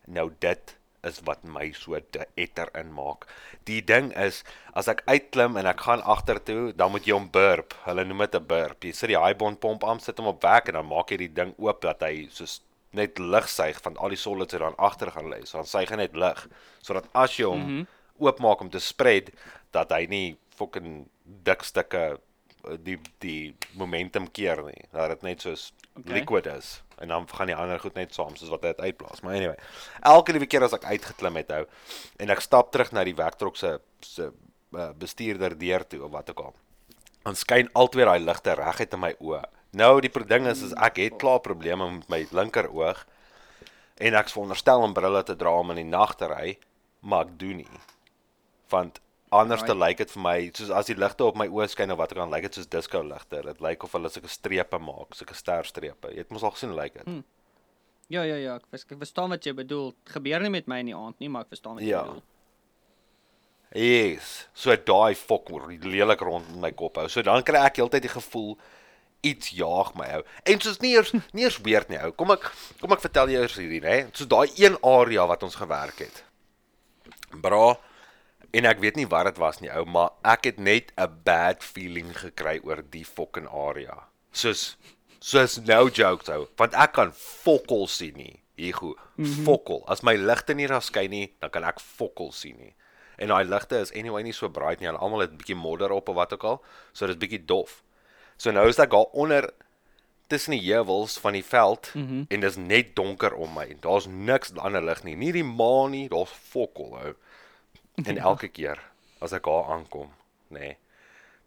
Nou 0.06 0.30
dit 0.38 0.78
is 1.06 1.20
wat 1.24 1.44
my 1.44 1.72
so 1.72 1.98
te 2.10 2.26
etter 2.34 2.70
inmaak. 2.78 3.26
Die 3.64 3.80
ding 3.84 4.10
is 4.18 4.42
as 4.74 4.88
ek 4.88 5.02
uitklim 5.06 5.56
en 5.56 5.66
ek 5.70 5.80
gaan 5.86 6.02
agtertoe, 6.02 6.72
dan 6.76 6.90
moet 6.90 7.06
jy 7.06 7.14
hom 7.14 7.30
burp. 7.30 7.76
Hulle 7.84 8.04
noem 8.04 8.26
dit 8.26 8.34
'n 8.34 8.46
burp. 8.46 8.84
Jy 8.84 8.92
sit 8.92 9.08
die 9.08 9.18
highbond 9.18 9.60
pomp 9.60 9.84
aan, 9.84 10.00
sit 10.00 10.18
hom 10.18 10.26
op 10.26 10.42
werk 10.42 10.68
en 10.68 10.74
dan 10.74 10.86
maak 10.86 11.10
jy 11.10 11.16
die 11.16 11.32
ding 11.32 11.54
oop 11.58 11.80
dat 11.80 12.02
hy 12.02 12.28
soos 12.30 12.60
net 12.90 13.18
lug 13.18 13.48
suig 13.48 13.80
van 13.82 13.96
al 13.96 14.14
die 14.14 14.20
solids 14.20 14.52
wat 14.56 14.62
dan 14.62 14.76
agter 14.76 15.10
gaan 15.10 15.30
lê. 15.32 15.42
So 15.44 15.58
dan 15.58 15.66
suig 15.66 15.90
hy 15.90 15.96
net 15.96 16.16
lug 16.16 16.46
sodat 16.80 17.08
as 17.12 17.36
jy 17.36 17.44
hom 17.44 17.60
mm 17.60 17.66
-hmm. 17.66 17.86
oopmaak 18.18 18.60
om 18.60 18.70
te 18.70 18.80
spread 18.80 19.30
dat 19.70 19.92
hy 19.92 20.06
nie 20.06 20.38
fucking 20.56 21.08
dik 21.22 21.62
stukke 21.62 22.18
eh, 22.64 22.76
die 22.82 22.98
die 23.18 23.56
momentum 23.72 24.30
keer 24.30 24.62
nie. 24.64 24.84
Dat 24.92 25.08
dit 25.08 25.22
net 25.22 25.40
soos 25.40 25.72
Okay. 25.98 26.14
liquid 26.14 26.46
is 26.46 26.82
en 26.98 27.08
dan 27.08 27.28
gaan 27.28 27.46
die 27.46 27.56
ander 27.56 27.80
goed 27.80 27.94
net 27.94 28.14
saam 28.14 28.36
soos 28.36 28.50
wat 28.52 28.62
hy 28.62 28.70
dit 28.74 28.80
uitblaas. 28.80 29.20
Maar 29.22 29.34
anyway, 29.34 29.58
elke 30.06 30.34
liewe 30.34 30.46
keer 30.50 30.62
as 30.66 30.74
ek 30.76 30.86
uitgeklim 30.86 31.38
het 31.40 31.50
ou 31.54 31.64
en 32.22 32.30
ek 32.34 32.42
stap 32.42 32.70
terug 32.74 32.92
na 32.94 33.04
die 33.06 33.16
werktrok 33.18 33.58
se 33.58 33.78
se 34.06 34.28
uh, 34.28 34.90
bestuurder 34.98 35.56
deur 35.58 35.86
toe 35.86 36.04
of 36.06 36.12
wat 36.14 36.30
ook 36.30 36.42
al. 36.48 36.56
Dan 37.26 37.38
skyn 37.38 37.70
altyd 37.74 38.06
daai 38.06 38.20
ligte 38.22 38.54
reguit 38.58 38.94
in 38.94 39.02
my 39.02 39.12
oë. 39.18 39.42
Nou 39.76 40.00
die 40.00 40.10
ding 40.26 40.46
is 40.48 40.62
is 40.62 40.72
ek 40.80 40.96
het 41.02 41.18
klaar 41.20 41.40
probleme 41.44 41.90
met 41.90 42.08
my 42.08 42.26
linker 42.32 42.70
oog 42.72 43.04
en 43.98 44.14
ek's 44.14 44.32
veronderstel 44.32 44.80
om 44.80 44.94
brille 44.94 45.22
te 45.26 45.36
dra 45.36 45.50
om 45.58 45.70
in 45.74 45.82
die 45.82 45.84
nag 45.90 46.14
te 46.16 46.28
ry, 46.30 46.58
maar 47.00 47.26
ek 47.26 47.38
doen 47.38 47.56
nie. 47.64 47.80
Want 48.70 49.00
anders 49.34 49.62
te 49.66 49.74
lyk 49.76 49.98
dit 49.98 50.10
vir 50.14 50.22
my 50.22 50.36
soos 50.54 50.70
as 50.70 50.86
die 50.88 50.96
ligte 50.96 51.24
op 51.26 51.36
my 51.36 51.48
oë 51.52 51.66
skyn 51.68 51.92
of 51.92 51.98
wat 51.98 52.14
ook 52.14 52.22
al 52.24 52.30
lyk 52.32 52.46
dit 52.48 52.54
soos 52.60 52.70
disco 52.70 53.02
ligte. 53.02 53.42
Dit 53.44 53.60
lyk 53.60 53.82
of 53.84 53.92
hulle 53.92 54.08
sulke 54.08 54.30
strepe 54.32 54.78
maak, 54.80 55.12
sulke 55.18 55.34
sterstrepe. 55.36 56.14
Jy 56.14 56.22
het 56.24 56.30
mos 56.32 56.46
al 56.46 56.54
gesien 56.56 56.72
lyk 56.78 56.94
dit. 57.00 57.04
Hmm. 57.04 57.24
Ja 58.08 58.22
ja 58.24 58.38
ja, 58.40 58.54
ek, 58.56 58.64
vers, 58.70 58.86
ek 58.88 58.96
verstaan 59.02 59.34
wat 59.34 59.44
jy 59.44 59.52
bedoel. 59.52 59.90
Het 60.04 60.14
gebeur 60.16 60.40
nie 60.46 60.50
met 60.54 60.66
my 60.70 60.78
in 60.80 60.86
die 60.94 60.96
aand 60.96 61.18
nie, 61.20 61.28
maar 61.28 61.44
ek 61.44 61.52
verstaan 61.52 61.74
wat 61.76 61.84
jy 61.84 61.90
Ja. 61.90 62.06
bedoel. 62.06 62.22
Yes. 63.76 64.48
So 64.56 64.72
daai 64.76 65.14
fok 65.14 65.50
lelik 65.84 66.20
rond 66.24 66.48
in 66.54 66.60
my 66.60 66.70
kop 66.72 66.96
hou. 66.96 67.08
So 67.08 67.20
dan 67.22 67.42
kry 67.44 67.60
ek 67.66 67.76
heeltyd 67.82 68.06
die 68.06 68.14
gevoel 68.14 68.56
iets 69.20 69.50
jaag 69.50 69.94
my 69.98 70.06
ou. 70.18 70.22
En 70.44 70.60
soos 70.60 70.80
nie 70.82 70.94
eers 70.94 71.12
nie 71.32 71.44
eers 71.44 71.58
weird 71.64 71.90
nie 71.92 71.98
ou. 72.02 72.12
Kom 72.12 72.30
ek 72.34 72.50
kom 72.80 72.94
ek 72.94 73.04
vertel 73.04 73.34
jou 73.34 73.42
eers 73.42 73.58
hierdie, 73.58 73.82
hè. 73.84 74.00
So 74.12 74.28
daai 74.30 74.48
een 74.56 74.78
area 74.82 75.26
wat 75.26 75.42
ons 75.42 75.58
gewerk 75.58 75.98
het. 76.04 76.24
Bra 77.42 77.76
en 78.50 78.64
ek 78.64 78.80
weet 78.80 78.96
nie 78.96 79.08
wat 79.08 79.28
dit 79.28 79.40
was 79.40 79.60
nie 79.60 79.70
ou, 79.74 79.84
maar 79.84 80.14
ek 80.24 80.52
het 80.52 80.58
net 80.58 80.92
'n 80.96 81.20
bad 81.24 81.62
feeling 81.62 82.14
gekry 82.16 82.60
oor 82.64 82.82
die 82.82 83.04
fucking 83.04 83.48
area. 83.48 84.08
Soos 84.32 84.76
soos 85.20 85.58
no 85.66 85.88
joke 85.88 86.30
ou, 86.32 86.48
want 86.56 86.74
ek 86.74 86.92
kan 86.92 87.12
fokol 87.12 87.86
sien 87.86 88.14
nie. 88.16 88.42
Hier 88.54 88.74
goed. 88.74 88.98
Mm 89.16 89.24
-hmm. 89.24 89.44
Fokol. 89.44 89.82
As 89.86 90.02
my 90.02 90.16
ligte 90.16 90.54
nie 90.54 90.66
daar 90.66 90.82
skyn 90.82 91.10
nie, 91.10 91.34
dan 91.38 91.50
kan 91.50 91.64
ek 91.64 91.80
fokol 91.80 92.32
sien 92.32 92.56
nie. 92.58 92.74
En 93.16 93.28
daai 93.28 93.44
ligte 93.44 93.78
is 93.78 93.92
anyway 93.92 94.22
nie 94.22 94.32
so 94.32 94.48
bright 94.48 94.80
nie. 94.80 94.88
Hulle 94.88 94.98
almal 94.98 95.20
het 95.20 95.30
'n 95.30 95.36
bietjie 95.36 95.56
modder 95.56 95.90
op 95.90 96.08
of 96.08 96.14
wat 96.14 96.32
ook 96.32 96.44
al. 96.44 96.64
So 96.92 97.06
dis 97.06 97.16
bietjie 97.16 97.44
dof. 97.44 97.82
So 98.38 98.54
nou 98.54 98.68
is 98.70 98.78
ek 98.78 98.92
daar 98.94 99.10
onder 99.18 99.50
tussen 100.30 100.54
die 100.54 100.62
heuwels 100.62 101.16
van 101.18 101.34
die 101.34 101.44
veld 101.44 101.90
mm 101.94 102.06
-hmm. 102.08 102.24
en 102.28 102.40
dis 102.40 102.56
net 102.56 102.94
donker 102.96 103.34
om 103.34 103.52
my. 103.54 103.76
Daar's 103.80 104.06
niks 104.06 104.54
ander 104.54 104.84
lig 104.84 105.02
nie. 105.02 105.16
Nie 105.16 105.32
die 105.32 105.44
maan 105.44 105.90
nie, 105.90 106.08
daar's 106.08 106.30
fokol 106.30 106.98
ou. 106.98 107.14
En 108.04 108.18
elke 108.18 108.48
keer 108.48 108.78
as 109.18 109.32
ek 109.32 109.44
daar 109.44 109.64
aankom, 109.74 110.12
nê, 110.48 110.58
nee, 110.58 110.76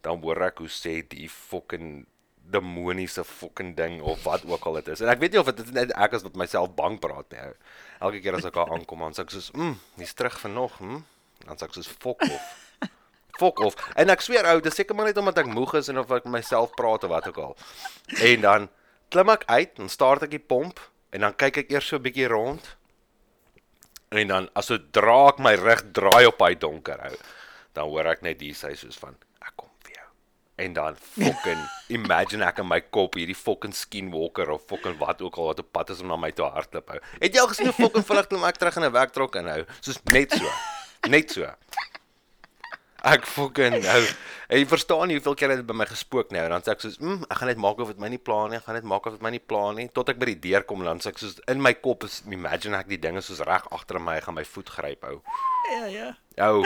dan 0.02 0.22
hoor 0.22 0.42
ek 0.42 0.58
hoe 0.58 0.68
sê 0.68 1.08
die 1.08 1.30
fucking 1.30 2.06
demoniese 2.52 3.24
fucking 3.24 3.76
ding 3.78 4.02
of 4.02 4.24
wat 4.24 4.46
ook 4.46 4.66
al 4.66 4.74
dit 4.74 4.88
is. 4.88 5.02
En 5.02 5.08
ek 5.08 5.20
weet 5.20 5.32
nie 5.32 5.40
of 5.40 5.54
dit 5.54 5.72
net 5.74 5.94
ek 5.96 6.18
is 6.18 6.26
wat 6.26 6.36
myself 6.36 6.74
bang 6.76 7.00
praat 7.00 7.30
nie. 7.32 7.40
ou. 7.40 7.54
Elke 8.00 8.20
keer 8.20 8.36
as 8.36 8.46
ek 8.46 8.58
daar 8.58 8.74
aankom, 8.74 9.00
dan 9.00 9.14
sê 9.14 9.22
ek 9.22 9.30
soos, 9.30 9.52
"Mm, 9.52 9.78
jy's 9.98 10.14
terug 10.14 10.40
vir 10.40 10.52
nog, 10.52 10.78
hm?" 10.78 11.04
Dan 11.46 11.58
sê 11.58 11.64
ek 11.64 11.74
soos, 11.74 11.88
"Fok 11.88 12.22
off." 12.22 12.71
Fok 13.40 13.60
off. 13.60 13.76
En 13.96 14.10
ek 14.10 14.22
sweer 14.22 14.48
ou, 14.52 14.60
dis 14.62 14.76
seker 14.76 14.96
maar 14.96 15.06
net 15.06 15.18
omdat 15.18 15.44
ek 15.44 15.52
moeg 15.52 15.74
is 15.80 15.90
en 15.92 16.02
of 16.02 16.12
ek 16.12 16.26
myself 16.26 16.74
praat 16.78 17.04
of 17.04 17.14
wat 17.14 17.28
ook 17.28 17.38
al. 17.38 17.58
En 18.20 18.42
dan 18.42 18.70
klim 19.12 19.30
ek 19.34 19.44
uit 19.48 19.80
en 19.80 19.90
start 19.92 20.24
ek 20.28 20.36
die 20.36 20.44
pomp 20.54 20.80
en 21.12 21.26
dan 21.26 21.36
kyk 21.36 21.66
ek 21.66 21.74
eers 21.76 21.88
so 21.88 22.00
'n 22.00 22.06
bietjie 22.08 22.28
rond. 22.32 22.76
En 24.12 24.28
dan 24.28 24.50
as 24.56 24.68
sodra 24.68 25.30
ek 25.32 25.40
my 25.40 25.54
rug 25.56 25.84
draai 25.96 26.26
op 26.28 26.42
hy 26.44 26.56
donker 26.56 27.00
hou, 27.00 27.16
dan 27.74 27.88
hoor 27.88 28.06
ek 28.12 28.22
net 28.22 28.42
hier 28.42 28.56
sy 28.56 28.74
soos 28.76 28.98
van 29.00 29.16
ek 29.40 29.54
kom 29.56 29.70
vir 29.84 29.94
jou. 29.96 30.08
En 30.66 30.74
dan 30.74 30.96
fucking 30.96 31.62
imagine 31.98 32.44
ek 32.44 32.60
in 32.60 32.68
my 32.68 32.82
kop 32.82 33.16
hierdie 33.16 33.38
fucking 33.38 33.74
skinwalker 33.74 34.52
of 34.52 34.68
fucking 34.68 34.98
wat 35.00 35.22
ook 35.22 35.38
al 35.38 35.52
wat 35.52 35.64
op 35.64 35.72
pad 35.72 35.90
is 35.90 36.02
om 36.02 36.08
na 36.12 36.20
my 36.20 36.32
toe 36.32 36.50
hardloop 36.52 36.90
hou. 36.90 37.00
Het 37.22 37.34
jy 37.34 37.40
al 37.40 37.48
gesien 37.48 37.72
hoe 37.72 37.80
fucking 37.80 38.06
vinnig 38.06 38.28
klim 38.28 38.44
ek 38.44 38.60
terug 38.60 38.78
in 38.78 38.84
'n 38.84 38.92
werktrok 38.92 39.36
inhou? 39.36 39.64
Soos 39.80 40.04
net 40.12 40.32
so. 40.32 40.52
Net 41.10 41.32
so. 41.32 41.48
Ek 43.02 43.26
fucking 43.26 43.80
nou. 43.82 44.02
En 44.52 44.60
jy 44.60 44.66
verstaan 44.70 45.08
nie 45.10 45.16
hoeveel 45.18 45.38
keer 45.40 45.56
dit 45.56 45.64
by 45.66 45.74
my 45.74 45.88
gespook 45.90 46.30
nou. 46.36 46.44
Dan 46.54 46.62
sê 46.62 46.76
ek 46.76 46.84
soos, 46.84 47.00
"Mm, 47.00 47.24
ek 47.30 47.38
gaan 47.38 47.48
net 47.48 47.58
maak 47.58 47.80
of 47.80 47.88
dit 47.88 48.00
my 48.00 48.10
nie 48.10 48.22
pla 48.22 48.48
nie. 48.48 48.58
Ek 48.58 48.64
gaan 48.64 48.76
net 48.76 48.84
maak 48.84 49.06
of 49.06 49.14
dit 49.14 49.22
my 49.22 49.32
nie 49.32 49.40
pla 49.40 49.72
nie." 49.72 49.88
Tot 49.88 50.10
ek 50.10 50.20
by 50.20 50.26
die 50.26 50.40
deur 50.40 50.64
kom 50.64 50.82
en 50.82 50.86
dan 50.86 51.00
sê 51.00 51.08
ek 51.08 51.18
soos 51.18 51.40
in 51.48 51.62
my 51.62 51.74
kop 51.74 52.04
is 52.04 52.22
imagine 52.30 52.76
ek 52.78 52.88
die 52.88 52.98
dinge 52.98 53.22
soos 53.22 53.40
reg 53.40 53.66
agter 53.72 54.00
my 54.00 54.16
hy 54.16 54.22
gaan 54.22 54.36
my 54.36 54.44
voet 54.44 54.70
gryp 54.70 55.02
hou. 55.02 55.22
Ja 55.72 55.86
ja. 55.86 56.18
Ou. 56.38 56.66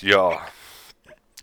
Ja. 0.00 0.48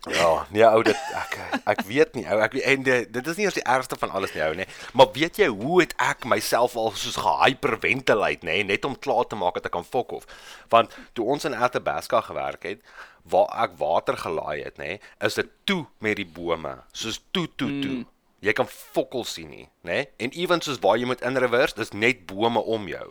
Ja, 0.06 0.46
nee 0.54 0.62
ou 0.62 0.82
dit 0.86 0.98
ek 1.18 1.32
ek 1.66 1.80
weet 1.88 2.14
nie 2.14 2.22
ou 2.30 2.38
ek 2.38 2.52
en 2.62 2.84
dit, 2.86 3.08
dit 3.10 3.26
is 3.26 3.38
nie 3.40 3.46
eers 3.48 3.56
die 3.58 3.64
ergste 3.66 3.96
van 3.98 4.12
alles 4.14 4.36
nie 4.36 4.44
ou 4.44 4.52
nê 4.54 4.66
maar 4.94 5.08
weet 5.16 5.40
jy 5.40 5.48
hoe 5.50 5.80
het 5.80 5.96
ek 5.98 6.22
myself 6.30 6.76
al 6.78 6.92
soos 6.94 7.18
gehyperventilate 7.24 8.46
nê 8.46 8.60
net 8.68 8.86
om 8.86 8.94
klaar 8.94 9.26
te 9.26 9.38
maak 9.38 9.58
dat 9.58 9.66
ek 9.66 9.74
kan 9.74 9.88
fok 9.88 10.14
of 10.20 10.28
want 10.70 10.94
toe 11.18 11.26
ons 11.34 11.48
in 11.50 11.58
Athabasca 11.58 12.22
gewerk 12.28 12.68
het 12.70 12.86
waar 13.30 13.50
ek 13.64 13.76
water 13.80 14.16
gelaai 14.20 14.62
het 14.64 14.78
nê 14.78 14.98
is 15.24 15.38
dit 15.38 15.50
toe 15.64 15.84
met 16.04 16.16
die 16.20 16.28
bome. 16.28 16.76
Soos 16.92 17.20
toe 17.32 17.46
toe 17.56 17.70
toe. 17.82 17.96
Mm. 18.02 18.06
jy 18.46 18.52
kan 18.52 18.68
fokkel 18.68 19.24
sien 19.24 19.48
nie 19.50 19.68
nê. 19.84 20.06
En 20.22 20.30
ewen 20.32 20.60
soos 20.62 20.78
waar 20.82 20.98
jy 21.00 21.08
moet 21.08 21.22
in 21.24 21.38
reverse 21.40 21.76
dis 21.76 21.92
net 21.92 22.26
bome 22.26 22.60
om 22.60 22.88
jou. 22.88 23.06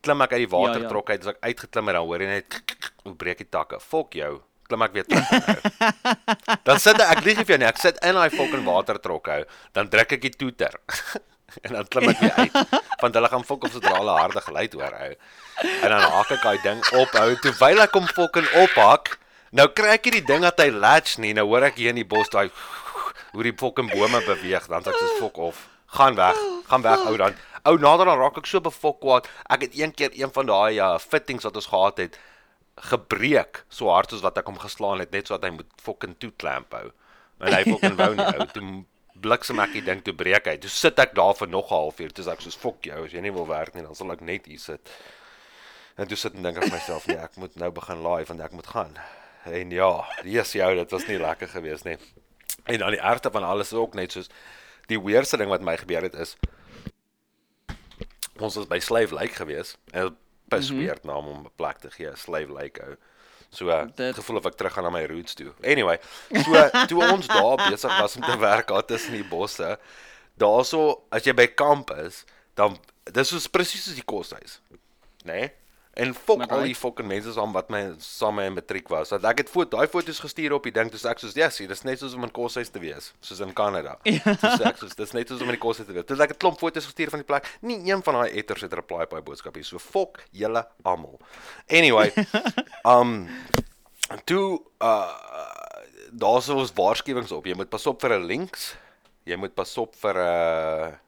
Klim 0.00 0.22
ek 0.22 0.36
uit 0.36 0.44
die 0.46 0.52
water 0.52 0.80
Ja, 0.80 0.86
ja. 0.86 0.90
trok 0.92 1.10
uit 1.10 1.20
as 1.24 1.32
ek 1.34 1.40
uitgeklim 1.42 1.90
het 1.90 1.98
dan 1.98 2.06
hoor 2.06 2.22
jy 2.22 2.28
net 2.30 2.60
hoe 3.04 3.14
breek 3.14 3.42
die 3.42 3.50
takke. 3.50 3.80
Fok 3.82 4.14
jou 4.14 4.36
klim 4.66 4.82
ek 4.82 4.96
weer 4.96 5.06
terug. 5.06 5.30
Dan 6.66 6.80
sit 6.82 6.98
ek 6.98 7.10
ek 7.16 7.24
lieg 7.26 7.38
vir 7.42 7.54
jou 7.54 7.58
nie 7.62 7.68
ek 7.68 7.78
sit 7.78 7.98
in 8.02 8.18
daai 8.18 8.32
fucking 8.34 8.64
watertrok 8.66 9.30
hou 9.30 9.42
dan 9.76 9.90
druk 9.92 10.16
ek 10.16 10.24
die 10.26 10.32
toeter 10.34 10.74
en 11.64 11.76
dan 11.78 11.88
klim 11.88 12.10
ek 12.10 12.20
weer 12.20 12.38
uit 12.40 12.56
want 13.02 13.14
hulle 13.18 13.30
gaan 13.32 13.46
fok 13.46 13.68
op 13.68 13.74
sodra 13.74 13.98
hulle 13.98 14.16
harde 14.18 14.42
geluid 14.42 14.74
hoor 14.78 14.98
hou. 15.00 15.12
En 15.62 15.88
dan 15.92 16.04
hak 16.16 16.34
ek 16.36 16.42
daai 16.42 16.58
ding 16.64 16.82
op 17.00 17.14
hou. 17.18 17.28
Terwyl 17.44 17.82
ek 17.84 17.96
hom 17.98 18.08
fucking 18.10 18.48
ophak 18.62 19.16
nou 19.56 19.68
kry 19.72 19.94
ek 19.96 20.08
nie 20.08 20.18
die 20.18 20.26
ding 20.32 20.44
dat 20.44 20.60
hy 20.60 20.70
latch 20.74 21.16
nie. 21.22 21.34
Nou 21.36 21.46
hoor 21.50 21.68
ek 21.70 21.80
hier 21.80 21.94
in 21.94 22.00
die 22.00 22.08
bos 22.08 22.30
daai 22.32 22.48
hoe 23.34 23.46
die 23.46 23.54
fucking 23.56 23.92
bome 23.92 24.22
beweeg 24.26 24.68
dan 24.72 24.84
sê 24.84 24.94
ek 24.94 25.02
soos 25.02 25.18
fok 25.20 25.42
of 25.50 25.66
gaan 25.96 26.16
weg 26.18 26.40
gaan 26.70 26.82
weg 26.86 27.04
ou 27.06 27.16
dan. 27.20 27.36
Ou 27.66 27.76
nader 27.82 28.08
dan 28.10 28.18
raak 28.20 28.38
ek 28.40 28.48
so 28.48 28.62
befok 28.62 29.00
kwaad. 29.02 29.28
Ek 29.50 29.66
het 29.66 29.76
een 29.78 29.94
keer 29.94 30.14
een 30.14 30.32
van 30.34 30.48
daai 30.48 30.78
uh, 30.78 30.96
fittings 31.02 31.46
wat 31.46 31.58
ons 31.58 31.70
gehad 31.70 32.02
het 32.02 32.18
gebreek 32.90 33.62
so 33.72 33.88
hard 33.88 34.12
soos 34.12 34.24
wat 34.24 34.36
ek 34.36 34.50
hom 34.50 34.58
geslaan 34.60 35.00
het 35.00 35.14
net 35.14 35.30
sodat 35.30 35.48
hy 35.48 35.56
moet 35.56 35.70
fucking 35.82 36.16
toe 36.20 36.32
klamp 36.36 36.74
hou. 36.76 36.90
En 37.40 37.52
hy 37.52 37.62
fucking 37.64 37.96
wou 37.98 38.12
nie 38.16 38.28
hou. 38.36 38.46
Toe 38.52 38.66
bliksem 39.20 39.58
ek 39.60 39.72
ding 39.84 40.02
toe 40.04 40.14
breek 40.14 40.46
hy. 40.46 40.56
Toe 40.58 40.70
sit 40.70 40.98
ek 40.98 41.14
daar 41.14 41.34
vir 41.34 41.48
nog 41.48 41.70
'n 41.70 41.74
halfuur. 41.74 42.12
Toe 42.12 42.24
sê 42.24 42.32
ek 42.32 42.40
soos 42.40 42.56
fok 42.56 42.82
jou, 42.84 43.04
as 43.04 43.12
jy 43.12 43.20
nie 43.20 43.32
wil 43.32 43.46
werk 43.46 43.74
nie, 43.74 43.82
dan 43.82 43.94
sal 43.94 44.12
ek 44.12 44.20
net 44.20 44.46
hier 44.46 44.58
sit. 44.58 44.90
En 45.98 46.06
toe 46.06 46.16
sit 46.16 46.34
en 46.34 46.42
dink 46.42 46.56
ek 46.56 46.70
myself, 46.72 47.06
nee, 47.06 47.16
ek 47.16 47.36
moet 47.36 47.56
nou 47.56 47.70
begin 47.70 48.02
laai 48.02 48.24
want 48.24 48.40
ek 48.40 48.52
moet 48.52 48.66
gaan. 48.66 48.96
En 49.46 49.70
ja, 49.70 50.04
yes 50.24 50.52
jou, 50.52 50.74
dit 50.74 50.90
was 50.90 51.06
nie 51.06 51.18
lekker 51.18 51.48
geweest 51.48 51.84
nie. 51.84 51.96
En 52.66 52.78
dan 52.78 52.90
die 52.90 53.00
ergste 53.00 53.30
van 53.30 53.44
alles 53.44 53.72
is 53.72 53.78
ook 53.78 53.94
net 53.94 54.12
soos 54.12 54.28
die 54.88 55.00
weerste 55.00 55.36
ding 55.36 55.48
wat 55.48 55.60
my 55.62 55.76
gebeur 55.76 56.02
het 56.02 56.14
is 56.14 56.36
ons 58.40 58.54
was 58.54 58.66
by 58.68 58.78
Slave 58.78 59.14
Lake 59.14 59.34
geweest 59.34 59.78
en 59.92 60.16
pis 60.48 60.70
Mhm. 60.70 60.78
weird 60.78 61.04
naam 61.04 61.26
om 61.26 61.44
'n 61.46 61.50
plek 61.56 61.78
te 61.78 61.90
gee, 61.90 62.10
Slave 62.16 62.52
Lake 62.52 62.82
ou. 62.82 62.96
So 63.50 63.68
uh, 63.68 63.84
Dit- 63.94 64.14
gevoel 64.18 64.36
of 64.40 64.46
ek 64.50 64.56
terug 64.58 64.72
gaan 64.76 64.84
na 64.84 64.90
my 64.90 65.04
roots 65.06 65.34
toe. 65.34 65.52
Anyway, 65.64 65.98
so 66.44 66.64
toe 66.90 67.02
ons 67.12 67.26
daar 67.30 67.56
besig 67.68 67.98
was 68.00 68.16
om 68.16 68.22
te 68.26 68.38
werk 68.48 68.68
daar 68.68 68.84
tussen 68.84 69.12
die 69.16 69.24
bosse, 69.24 69.78
daarso 70.36 71.02
as 71.14 71.24
jy 71.24 71.34
by 71.36 71.46
kamp 71.54 71.90
is, 72.02 72.24
dan 72.54 72.78
dis 73.12 73.28
soos 73.32 73.46
presies 73.48 73.86
soos 73.86 73.94
die 73.98 74.04
koshuis. 74.04 74.60
Né? 75.24 75.32
Nee? 75.32 75.52
En 75.96 76.12
fok 76.14 76.42
al 76.52 76.66
die 76.68 76.74
fucking 76.76 77.08
mense 77.08 77.32
saam 77.32 77.54
wat 77.56 77.70
my 77.72 77.80
saam 78.04 78.36
met 78.36 78.44
my 78.44 78.50
in 78.50 78.56
matriek 78.58 78.88
was. 78.92 79.14
Dat 79.14 79.24
ek 79.30 79.44
het 79.44 79.50
foto, 79.50 79.78
daai 79.78 79.88
foto's 79.88 80.20
gestuur 80.20 80.52
op 80.56 80.66
die 80.68 80.72
ding, 80.76 80.90
sê 80.92 81.08
ek 81.10 81.22
soos, 81.22 81.34
"Ja, 81.34 81.48
sien, 81.50 81.68
dis 81.68 81.82
net 81.82 81.98
soos 81.98 82.14
om 82.14 82.22
in 82.22 82.30
koshuis 82.30 82.68
te 82.68 82.78
wees, 82.78 83.12
soos 83.20 83.40
in 83.40 83.52
Kanada." 83.52 83.98
Toe 84.04 84.20
sê 84.58 84.66
ek 84.66 84.76
soos, 84.76 84.94
"Dis 84.94 85.12
net 85.12 85.28
soos 85.28 85.40
om 85.40 85.48
in 85.48 85.56
die 85.56 85.60
koshuis 85.60 85.86
te 85.86 85.92
wees." 85.92 86.04
Het 86.08 86.20
ek 86.20 86.30
'n 86.30 86.36
klomp 86.36 86.58
foto's 86.58 86.84
gestuur 86.84 87.10
van 87.10 87.20
die 87.20 87.26
plek. 87.26 87.58
Nie 87.60 87.92
een 87.92 88.02
van 88.02 88.14
daai 88.14 88.36
etters 88.36 88.60
het 88.60 88.72
reply 88.72 89.02
op 89.02 89.10
daai 89.10 89.22
boodskap 89.22 89.54
hier. 89.54 89.64
So 89.64 89.78
fok 89.78 90.22
julle 90.32 90.66
almal. 90.82 91.20
Anyway, 91.68 92.12
um 92.84 93.28
toe 94.24 94.60
uh 94.80 95.12
daar's 96.12 96.48
ons 96.48 96.72
waarskuwings 96.72 97.32
op. 97.32 97.46
Jy 97.46 97.54
moet 97.54 97.68
pas 97.68 97.86
op 97.86 98.00
vir 98.00 98.18
'n 98.18 98.24
links. 98.24 98.76
Jy 99.24 99.36
moet 99.36 99.54
pas 99.54 99.78
op 99.78 99.94
vir 99.96 100.14
'n 100.14 100.98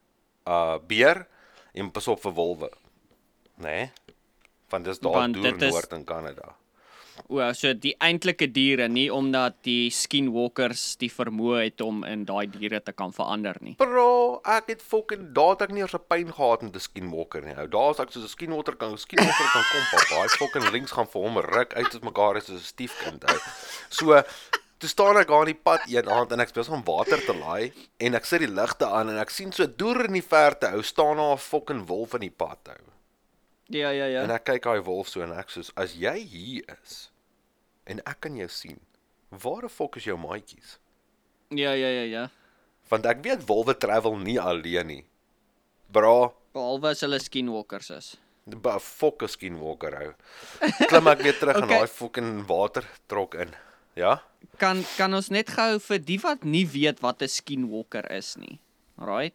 uh 0.46 0.78
beer 0.86 1.26
Jy 1.78 1.84
moet 1.86 1.94
pas 1.94 2.08
op 2.10 2.20
vir 2.24 2.32
wolwe. 2.34 2.68
Né? 3.54 3.70
Nee? 3.70 3.90
Want 4.70 4.84
dis 4.84 4.98
daar 4.98 5.32
deur 5.32 5.58
noord 5.58 5.92
in 5.92 6.04
Kanada. 6.04 6.54
O, 7.26 7.40
so 7.56 7.72
die 7.74 7.94
eintlike 8.04 8.46
diere 8.54 8.86
nie 8.88 9.08
omdat 9.12 9.56
die 9.66 9.90
skinwalkers 9.92 10.84
die 11.00 11.10
vermoë 11.10 11.64
het 11.64 11.82
om 11.84 12.04
in 12.06 12.22
daai 12.28 12.46
diere 12.52 12.80
te 12.84 12.94
kan 12.96 13.12
verander 13.12 13.58
nie. 13.64 13.74
Bro, 13.80 14.38
ek 14.46 14.70
het 14.74 14.84
fucking 14.84 15.32
daad 15.36 15.64
ek 15.66 15.74
nie 15.74 15.82
eens 15.82 15.96
'n 15.98 16.06
pyn 16.08 16.30
gehad 16.32 16.62
met 16.62 16.76
'n 16.76 16.80
skinwalker 16.80 17.42
nie. 17.42 17.56
Ou, 17.58 17.66
daar's 17.66 17.98
ek 17.98 18.12
soos 18.12 18.24
'n 18.24 18.36
skinwalker 18.36 18.76
kan 18.76 18.96
skinwalker 18.96 19.48
kan 19.52 19.64
kom 19.72 19.84
pap. 19.90 20.06
Daai 20.08 20.28
fucking 20.28 20.70
links 20.70 20.92
gaan 20.92 21.06
vir 21.06 21.22
hom 21.22 21.38
ruk 21.38 21.74
uit 21.74 21.92
uit 21.94 22.04
mekaar 22.04 22.36
is 22.36 22.46
soos 22.46 22.62
'n 22.62 22.72
stiefkind 22.74 23.24
ou. 23.24 23.38
So 23.90 24.22
Toe 24.78 24.88
staan 24.88 25.16
ek 25.18 25.26
daar 25.26 25.42
in 25.42 25.56
die 25.56 25.62
pad 25.62 25.80
een 25.90 26.08
aand 26.08 26.32
en 26.32 26.40
ek 26.40 26.52
besig 26.54 26.72
om 26.72 26.84
water 26.86 27.18
te 27.18 27.34
laai 27.34 27.72
en 27.98 28.14
ek 28.14 28.24
sit 28.24 28.38
die 28.38 28.46
ligte 28.46 28.86
aan 28.86 29.08
en 29.10 29.18
ek 29.18 29.30
sien 29.30 29.50
so 29.50 29.66
deur 29.66 30.04
in 30.04 30.12
die 30.12 30.22
verte 30.22 30.70
ou 30.70 30.82
staan 30.82 31.16
daar 31.16 31.34
'n 31.34 31.38
fucking 31.38 31.88
wolf 31.88 32.14
in 32.14 32.20
die 32.20 32.30
pad 32.30 32.68
ou. 32.68 32.97
Ja, 33.68 33.90
ja, 33.92 34.06
ja. 34.08 34.22
En 34.24 34.30
ek 34.32 34.44
kyk 34.48 34.64
daai 34.64 34.80
wolf 34.84 35.08
so 35.12 35.20
en 35.22 35.32
ek 35.36 35.50
soos 35.52 35.70
as 35.76 35.94
jy 35.94 36.14
hier 36.24 36.64
is 36.82 37.10
en 37.86 38.00
ek 38.06 38.20
kan 38.20 38.36
jou 38.36 38.48
sien. 38.48 38.78
Waar 39.30 39.66
die 39.66 39.68
fok 39.72 39.96
is 39.96 40.04
jou 40.08 40.16
maatjies? 40.20 40.78
Ja, 41.50 41.72
ja, 41.76 41.88
ja, 41.88 42.04
ja. 42.08 42.24
Want 42.88 43.04
ek 43.06 43.20
weet 43.24 43.44
wolwe 43.48 43.74
travel 43.76 44.16
nie 44.16 44.38
alleen 44.40 44.86
nie. 44.86 45.04
Bra, 45.92 46.32
Behalwe 46.56 46.90
as 46.90 47.00
hulle 47.04 47.18
skinwalkers 47.20 47.90
is. 47.90 48.08
ba 48.48 48.78
fok 48.80 49.22
is 49.26 49.32
skinwalker 49.36 49.94
ou. 50.00 50.12
Klim 50.88 51.08
ek 51.12 51.20
weer 51.24 51.36
terug 51.36 51.56
in 51.60 51.64
Okay. 51.68 51.78
daai 51.78 51.88
fucking 51.92 52.30
watertrok 52.48 53.34
in. 53.44 53.52
Ja? 53.96 54.14
Kan 54.56 54.80
kan 54.96 55.12
ons 55.14 55.28
net 55.30 55.50
gou 55.52 55.78
vir 55.78 55.98
die 55.98 56.18
wat 56.22 56.44
nie 56.44 56.64
weet 56.66 57.00
wat 57.04 57.20
'n 57.22 57.28
skinwalker 57.28 58.08
is 58.12 58.36
nie. 58.40 58.58
Alraait. 58.98 59.34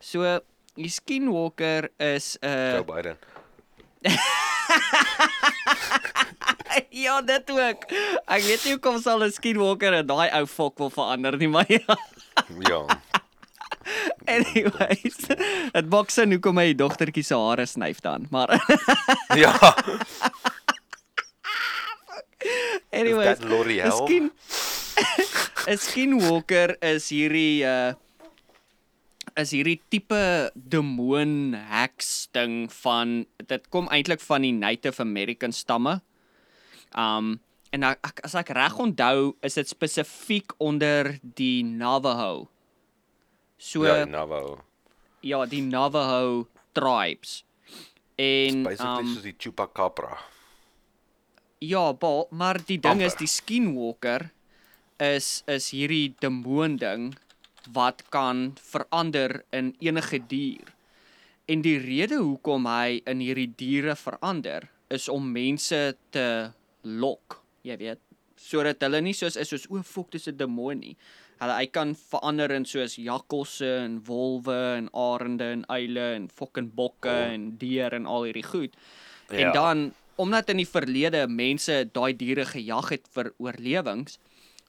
So, 0.00 0.22
die 0.76 0.88
skinwalker 0.88 1.90
is 1.98 2.38
'n 2.42 2.46
uh, 2.46 2.74
Joe 2.78 2.84
Biden. 2.86 3.18
Ja, 6.90 7.20
dit 7.22 7.50
ook. 7.50 7.84
Ek 8.30 8.42
weet 8.44 8.64
nie 8.64 8.72
hoekom 8.76 9.00
sal 9.02 9.22
'n 9.24 9.32
skinwalker 9.34 9.92
in 10.00 10.06
daai 10.06 10.30
ou 10.38 10.46
fok 10.46 10.78
wil 10.78 10.90
verander 10.90 11.36
nie, 11.36 11.48
maar 11.48 11.66
ja. 11.68 11.96
Ja. 12.68 12.82
Anyways. 14.30 15.16
Dit 15.72 15.88
maak 15.90 16.10
sin 16.14 16.30
hoekom 16.32 16.58
hy 16.62 16.74
dogtertjie 16.74 17.24
se 17.26 17.34
hare 17.34 17.66
snyf 17.66 18.00
dan, 18.00 18.26
maar 18.30 18.48
Ja. 19.34 19.52
anyways. 22.92 23.38
Skin 24.04 24.30
'n 25.70 25.78
skinwalker 25.78 26.76
is 26.82 27.08
hierdie 27.10 27.64
uh 27.64 27.92
is 29.36 29.50
hierdie 29.54 29.80
tipe 29.90 30.50
demoon 30.54 31.54
heks 31.54 32.28
ding 32.34 32.68
van 32.82 33.26
dit 33.46 33.68
kom 33.70 33.88
eintlik 33.92 34.20
van 34.24 34.42
die 34.42 34.52
Native 34.52 35.02
American 35.02 35.52
stamme. 35.52 36.00
Um 36.96 37.38
en 37.70 37.84
ek, 37.86 38.24
as 38.26 38.34
ek 38.34 38.48
reg 38.56 38.74
onthou 38.82 39.36
is 39.46 39.54
dit 39.54 39.68
spesifiek 39.70 40.56
onder 40.58 41.12
die 41.22 41.62
Navajo. 41.62 42.48
So 43.58 43.84
Ja, 43.86 44.04
Navajo. 44.04 44.58
ja, 45.22 45.44
die 45.46 45.62
Navajo 45.62 46.48
tribes. 46.74 47.44
En 48.18 48.64
Basically 48.64 49.04
um, 49.04 49.14
soos 49.14 49.22
die 49.22 49.36
chupacabra. 49.38 50.18
Ja, 51.60 51.92
ba, 51.92 52.24
maar 52.32 52.58
die 52.64 52.78
ding 52.80 53.00
is 53.04 53.12
Amper. 53.12 53.18
die 53.18 53.28
skinwalker 53.28 54.30
is 54.98 55.42
is 55.46 55.70
hierdie 55.70 56.14
demoon 56.20 56.76
ding 56.76 57.14
wat 57.72 58.02
kan 58.10 58.54
verander 58.60 59.44
in 59.52 59.74
enige 59.80 60.18
dier. 60.28 60.74
En 61.50 61.62
die 61.62 61.78
rede 61.78 62.16
hoekom 62.22 62.66
hy 62.66 63.00
in 63.06 63.20
hierdie 63.20 63.50
diere 63.56 63.96
verander 63.96 64.68
is 64.90 65.08
om 65.08 65.32
mense 65.32 65.96
te 66.10 66.52
lok, 66.82 67.40
jy 67.62 67.76
weet, 67.76 68.00
sodat 68.36 68.80
hulle 68.82 69.00
nie 69.00 69.14
soos 69.14 69.36
is 69.36 69.48
soos 69.48 69.66
o, 69.70 69.82
fok, 69.82 70.10
dis 70.10 70.28
'n 70.28 70.36
demoon 70.36 70.80
nie. 70.80 70.96
Hulle 71.40 71.56
hy 71.56 71.66
kan 71.66 71.94
verander 71.94 72.52
in 72.52 72.64
soos 72.64 72.96
jakkalse 72.96 73.84
en 73.84 74.00
wolwe 74.04 74.76
en 74.76 74.88
arende 74.92 75.44
en 75.52 75.64
uile 75.68 76.14
en 76.14 76.28
fucking 76.28 76.74
bokke 76.74 77.08
Oh. 77.08 77.32
en 77.32 77.56
deer 77.58 77.94
en 77.94 78.06
al 78.06 78.24
hierdie 78.24 78.42
goed. 78.46 78.74
Ja. 79.30 79.38
En 79.38 79.52
dan 79.52 79.94
omdat 80.16 80.50
in 80.50 80.56
die 80.56 80.68
verlede 80.68 81.26
mense 81.28 81.88
daai 81.92 82.12
diere 82.16 82.44
gejag 82.44 82.88
het 82.90 83.08
vir 83.14 83.32
oorlewings, 83.38 84.18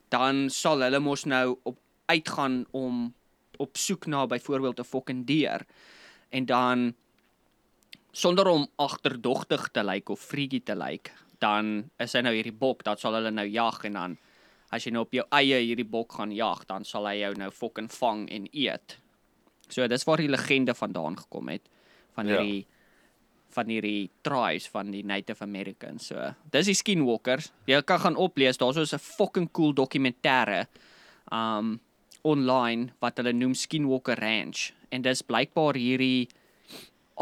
dan 0.10 0.50
sal 0.50 0.80
hulle 0.82 1.00
mos 1.00 1.26
nou 1.26 1.58
op 1.64 1.78
uitgaan 2.12 2.66
om 2.72 3.14
op 3.62 3.78
soek 3.78 4.06
na 4.10 4.26
byvoorbeeld 4.28 4.80
'n 4.80 4.84
fucking 4.94 5.26
dier 5.28 5.66
en 6.30 6.46
dan 6.46 6.94
sonder 8.12 8.48
om 8.48 8.68
agterdogtig 8.76 9.70
te 9.72 9.84
lyk 9.84 10.10
of 10.10 10.20
freaky 10.20 10.62
te 10.64 10.76
lyk, 10.76 11.12
dan 11.40 11.90
is 12.00 12.14
hy 12.14 12.22
nou 12.22 12.34
hierdie 12.36 12.54
bok, 12.58 12.84
dan 12.84 12.98
sal 12.98 13.14
hulle 13.18 13.32
nou 13.32 13.48
jag 13.48 13.86
en 13.86 13.94
dan 13.94 14.18
as 14.72 14.84
jy 14.86 14.92
nou 14.92 15.04
op 15.04 15.12
jou 15.14 15.26
eie 15.32 15.60
hierdie 15.66 15.88
bok 15.88 16.14
gaan 16.14 16.32
jag, 16.32 16.66
dan 16.68 16.86
sal 16.86 17.08
hy 17.08 17.18
jou 17.22 17.34
nou 17.36 17.50
fucking 17.52 17.90
vang 17.92 18.30
en 18.32 18.48
eet. 18.52 18.98
So 19.70 19.88
dis 19.88 20.04
waar 20.08 20.18
die 20.18 20.30
legende 20.32 20.74
vandaan 20.74 21.18
gekom 21.18 21.48
het 21.50 21.62
van 22.16 22.28
Ja. 22.28 22.38
hierdie 22.38 22.66
van 23.52 23.68
hierdie 23.68 24.10
tribes 24.24 24.70
van 24.70 24.92
die 24.92 25.04
Native 25.04 25.44
Americans. 25.44 26.06
So, 26.08 26.34
dis 26.52 26.66
die 26.66 26.74
skinwalkers. 26.76 27.52
Jy 27.68 27.82
kan 27.82 28.00
gaan 28.00 28.16
oplees, 28.16 28.58
daar's 28.58 28.76
so 28.90 28.96
'n 28.96 29.00
fucking 29.00 29.52
cool 29.52 29.74
dokumentêre 29.74 30.68
um 31.32 31.80
online 32.24 32.92
wat 33.00 33.18
hulle 33.18 33.34
noem 33.34 33.54
Skinwalker 33.54 34.20
Ranch. 34.20 34.72
En 34.92 35.02
dis 35.02 35.24
blykbaar 35.24 35.80
hierdie 35.80 36.28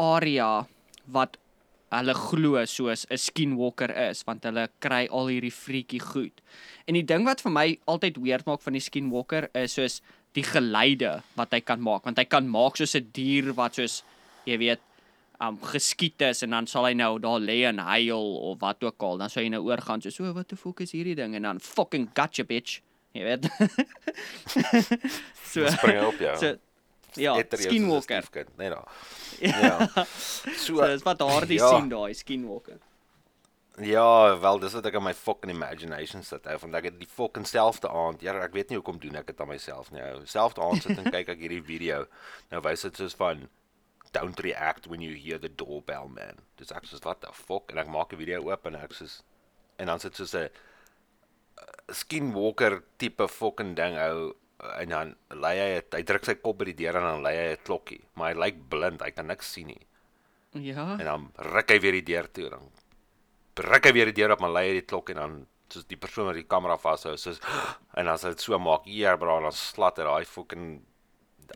area 0.00 0.66
wat 1.10 1.36
hulle 1.90 2.14
glo 2.14 2.60
soos 2.70 3.06
'n 3.10 3.18
skinwalker 3.18 3.90
is 4.10 4.22
want 4.26 4.44
hulle 4.46 4.68
kry 4.78 5.08
al 5.10 5.26
hierdie 5.26 5.52
freaky 5.52 5.98
goed. 5.98 6.40
En 6.86 6.94
die 6.94 7.02
ding 7.02 7.24
wat 7.26 7.40
vir 7.40 7.52
my 7.52 7.78
altyd 7.86 8.20
weird 8.22 8.46
maak 8.46 8.62
van 8.62 8.72
die 8.78 8.84
skinwalker 8.84 9.50
is 9.54 9.74
soos 9.74 10.00
die 10.34 10.46
geluide 10.46 11.22
wat 11.36 11.50
hy 11.52 11.60
kan 11.60 11.80
maak 11.80 12.04
want 12.04 12.18
hy 12.18 12.24
kan 12.24 12.46
maak 12.46 12.76
soos 12.76 12.94
'n 12.94 13.10
dier 13.12 13.52
wat 13.52 13.74
soos 13.74 14.04
jy 14.46 14.58
weet 14.58 14.80
um 15.40 15.58
geskiet 15.58 16.20
is 16.22 16.42
en 16.42 16.50
dan 16.50 16.66
sal 16.66 16.84
hy 16.84 16.92
nou 16.94 17.18
daar 17.18 17.40
lê 17.40 17.64
en 17.64 17.78
huil 17.78 18.36
of 18.50 18.60
wat 18.60 18.84
ook 18.84 19.02
al. 19.02 19.18
Dan 19.18 19.30
sal 19.30 19.42
jy 19.42 19.48
nou 19.48 19.64
oorgaan 19.64 20.02
soos 20.02 20.20
o 20.20 20.32
wat 20.32 20.48
die 20.48 20.56
fuck 20.56 20.80
is 20.80 20.92
hierdie 20.92 21.16
ding? 21.16 21.34
En 21.34 21.42
dan 21.42 21.60
fucking 21.60 22.10
gotcha 22.14 22.44
bitch 22.44 22.80
jy 23.16 23.24
weet 23.26 23.48
so 25.52 25.66
Spring 25.76 26.04
op 26.06 26.20
jou. 26.20 26.36
so 26.38 26.56
ja 27.18 27.34
skinwalker 27.58 28.28
Nee 28.56 28.70
da. 28.70 28.84
Ja. 29.40 29.88
So 30.06 30.76
so 30.76 30.86
dis 30.86 31.02
wat 31.02 31.18
daardie 31.18 31.58
ja. 31.58 31.68
sien 31.74 31.88
daai 31.90 32.14
skinwalker 32.14 32.78
Ja, 33.80 34.38
wel 34.40 34.58
dis 34.60 34.74
wat 34.76 34.86
ek 34.90 34.96
in 34.98 35.04
my 35.06 35.12
fucking 35.16 35.52
imagination 35.52 36.24
sit 36.26 36.44
hou 36.50 36.56
want 36.64 36.76
ek 36.76 36.90
het 36.90 36.98
die 37.00 37.08
fucking 37.08 37.46
selfde 37.48 37.88
aand. 37.88 38.20
Ja, 38.24 38.34
ek 38.44 38.52
weet 38.56 38.68
nie 38.68 38.76
hoekom 38.80 38.98
doen 39.00 39.16
ek 39.16 39.30
dit 39.30 39.40
aan 39.40 39.48
myself 39.48 39.88
nie. 39.94 40.02
ou. 40.04 40.26
Selfde 40.28 40.60
aand 40.64 40.84
sit 40.84 40.98
en 40.98 41.08
kyk 41.14 41.32
ek 41.32 41.40
hierdie 41.40 41.62
video. 41.64 42.02
Nou 42.52 42.60
wys 42.66 42.84
dit 42.84 43.00
soos 43.00 43.16
van 43.16 43.46
don't 44.12 44.42
react 44.44 44.88
when 44.90 45.00
you 45.00 45.14
hear 45.14 45.38
the 45.38 45.48
doorbell 45.48 46.10
man. 46.12 46.42
Dis 46.58 46.74
ek 46.76 46.88
soos 46.90 47.04
what 47.06 47.22
the 47.24 47.32
fuck 47.32 47.72
en 47.72 47.80
ek 47.80 47.88
maak 47.88 48.12
'n 48.12 48.20
video 48.20 48.42
oop 48.50 48.66
en 48.66 48.76
ek 48.76 48.92
soos 48.98 49.22
en 49.78 49.86
dan 49.86 50.02
sit 50.02 50.18
soos 50.18 50.34
'n 50.34 50.50
skinwalker 51.92 52.82
tipe 52.98 53.28
fucking 53.28 53.74
ding 53.78 53.98
ou 53.98 54.32
en 54.76 54.88
dan 54.92 55.14
lei 55.40 55.54
hy 55.56 55.68
het, 55.78 55.94
hy 55.96 56.02
druk 56.04 56.26
sy 56.28 56.36
kop 56.40 56.58
by 56.60 56.68
die 56.68 56.76
deur 56.82 57.00
en 57.00 57.06
dan 57.08 57.22
lei 57.24 57.36
hy 57.36 57.46
'n 57.54 57.64
klokkie, 57.64 58.02
maar 58.14 58.34
hy 58.34 58.40
lyk 58.44 58.58
blind, 58.68 59.02
hy 59.02 59.10
kan 59.10 59.26
niks 59.26 59.52
sien 59.52 59.66
nie. 59.72 59.86
ja 60.52 60.98
En 60.98 61.04
dan 61.04 61.32
ruk 61.36 61.70
hy 61.70 61.80
weer 61.80 61.92
die 61.92 62.08
deur 62.12 62.28
toe 62.30 62.50
dan 62.50 62.68
ruk 63.60 63.86
hy 63.86 63.92
weer 63.92 64.10
die 64.10 64.18
deur 64.22 64.34
op 64.34 64.40
maar 64.40 64.54
lei 64.54 64.68
hy 64.68 64.76
die 64.80 64.86
klok 64.86 65.10
en 65.10 65.20
dan 65.20 65.34
soos 65.70 65.86
die 65.86 65.98
persoon 66.00 66.26
wat 66.30 66.38
die 66.38 66.46
kamera 66.48 66.76
vashou 66.80 67.16
soos 67.16 67.40
en 67.98 68.08
as 68.08 68.24
hy 68.24 68.34
dit 68.34 68.44
so 68.44 68.58
maak 68.58 68.86
hier 68.88 69.18
bra 69.20 69.40
dan 69.44 69.54
slat 69.56 70.00
hy 70.00 70.06
daai 70.08 70.24
fucking 70.28 70.80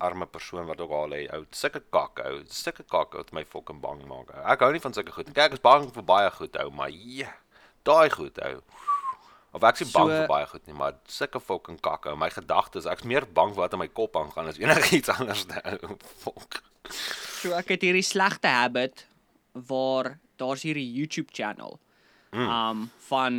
arme 0.03 0.27
persoon 0.27 0.67
wat 0.67 0.81
ook 0.83 0.91
al 0.91 1.13
lê 1.13 1.21
ou 1.37 1.45
sulke 1.55 1.83
kak 1.95 2.23
ou 2.27 2.43
sulke 2.51 2.87
kak 2.91 3.15
wat 3.15 3.31
my 3.33 3.45
fucking 3.45 3.81
bang 3.83 4.03
maak 4.11 4.33
ou. 4.35 4.43
ek 4.43 4.67
hou 4.67 4.73
nie 4.75 4.83
van 4.83 4.97
sulke 4.97 5.15
goed 5.15 5.31
kyk 5.31 5.45
ek 5.47 5.59
is 5.59 5.65
bang 5.65 5.87
vir 5.95 6.07
baie 6.11 6.31
goed 6.35 6.59
ou 6.65 6.71
maar 6.75 6.91
ja 6.91 7.31
daai 7.87 8.11
goed 8.11 8.41
ou 8.49 8.61
of 9.55 9.65
ek 9.65 9.81
is 9.81 9.89
nie 9.89 9.95
bang 9.95 10.09
So- 10.11 10.19
vir 10.19 10.29
baie 10.31 10.47
goed 10.53 10.67
nie 10.67 10.77
maar 10.77 10.95
sulke 11.09 11.41
fucking 11.41 11.81
kak 11.81 12.07
ou 12.11 12.17
my 12.21 12.29
gedagtes 12.35 12.87
ek's 12.91 13.05
meer 13.09 13.27
bang 13.27 13.55
wat 13.57 13.73
in 13.73 13.79
my 13.85 13.89
kop 13.89 14.17
aangaan 14.21 14.51
as 14.53 14.59
enigiets 14.59 15.09
anders 15.17 15.47
fuck 16.23 16.63
So 17.45 17.53
ek 17.57 17.69
het 17.75 17.83
hierdie 17.85 18.05
slegte 18.05 18.49
habit 18.49 19.07
waar 19.69 20.19
daar's 20.41 20.65
hierdie 20.67 20.85
YouTube 20.85 21.31
channel. 21.33 21.79
Mm. 22.33 22.49
Um 22.49 22.91
van 23.09 23.39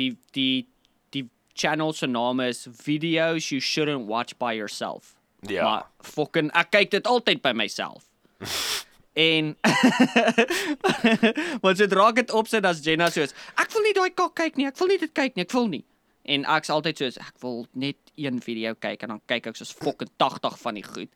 die 0.00 0.16
die 0.36 0.66
die 1.14 1.28
channel 1.54 1.92
se 1.92 2.06
naam 2.06 2.40
is 2.40 2.66
Videos 2.84 3.48
You 3.52 3.60
Shouldn't 3.60 4.06
Watch 4.08 4.36
by 4.38 4.52
Yourself. 4.56 5.14
Ja. 5.46 5.64
Maar 5.64 5.86
fucking 6.02 6.50
ek 6.56 6.70
kyk 6.72 6.90
dit 6.96 7.06
altyd 7.06 7.42
by 7.42 7.52
myself. 7.52 8.08
en 9.18 9.52
wat 11.64 11.80
sodra 11.80 12.08
ek 12.12 12.22
dit 12.22 12.34
opsit 12.38 12.64
as 12.68 12.82
Jenna 12.84 13.10
soos 13.10 13.34
ek 13.58 13.74
wil 13.74 13.86
nie 13.88 13.96
daai 13.98 14.10
kak 14.14 14.34
kyk 14.38 14.56
nie, 14.56 14.68
ek 14.70 14.78
wil 14.78 14.92
nie 14.92 15.00
dit 15.02 15.14
kyk 15.14 15.36
nie, 15.36 15.46
ek 15.48 15.54
wil 15.58 15.70
nie. 15.74 15.84
En 16.28 16.44
ek's 16.56 16.70
altyd 16.70 17.00
soos 17.00 17.20
ek 17.22 17.36
wil 17.42 17.62
net 17.74 17.98
een 18.20 18.42
video 18.44 18.74
kyk 18.78 19.02
en 19.06 19.16
dan 19.16 19.22
kyk 19.26 19.52
ek 19.52 19.60
soos 19.60 19.72
fucking 19.72 20.10
80 20.20 20.58
van 20.64 20.76
die 20.76 20.84
goed. 20.86 21.10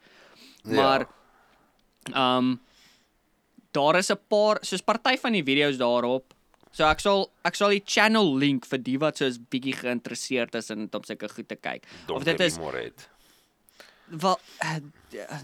Maar 0.65 1.07
Ehm 2.11 2.37
um, 2.37 2.61
daar 3.71 3.97
is 3.97 4.11
'n 4.11 4.21
paar 4.29 4.59
soos 4.61 4.81
party 4.81 5.17
van 5.17 5.33
die 5.33 5.45
video's 5.45 5.77
daarop. 5.77 6.35
So 6.71 6.85
ek 6.85 7.01
sal 7.01 7.31
ek 7.45 7.55
sal 7.55 7.69
die 7.69 7.83
channel 7.85 8.37
link 8.37 8.67
vir 8.67 8.79
die 8.79 8.99
wat 8.99 9.17
soos 9.17 9.39
bietjie 9.39 9.73
geïnteresseerd 9.73 10.55
is 10.55 10.71
in 10.71 10.89
om 10.91 11.05
sulke 11.05 11.29
goed 11.29 11.49
te 11.49 11.57
kyk. 11.57 11.85
Of 12.09 12.25
dit 12.25 12.41
is 12.41 12.59
Moret. 12.59 13.09
Wel 14.21 14.39
uh, 14.65 14.77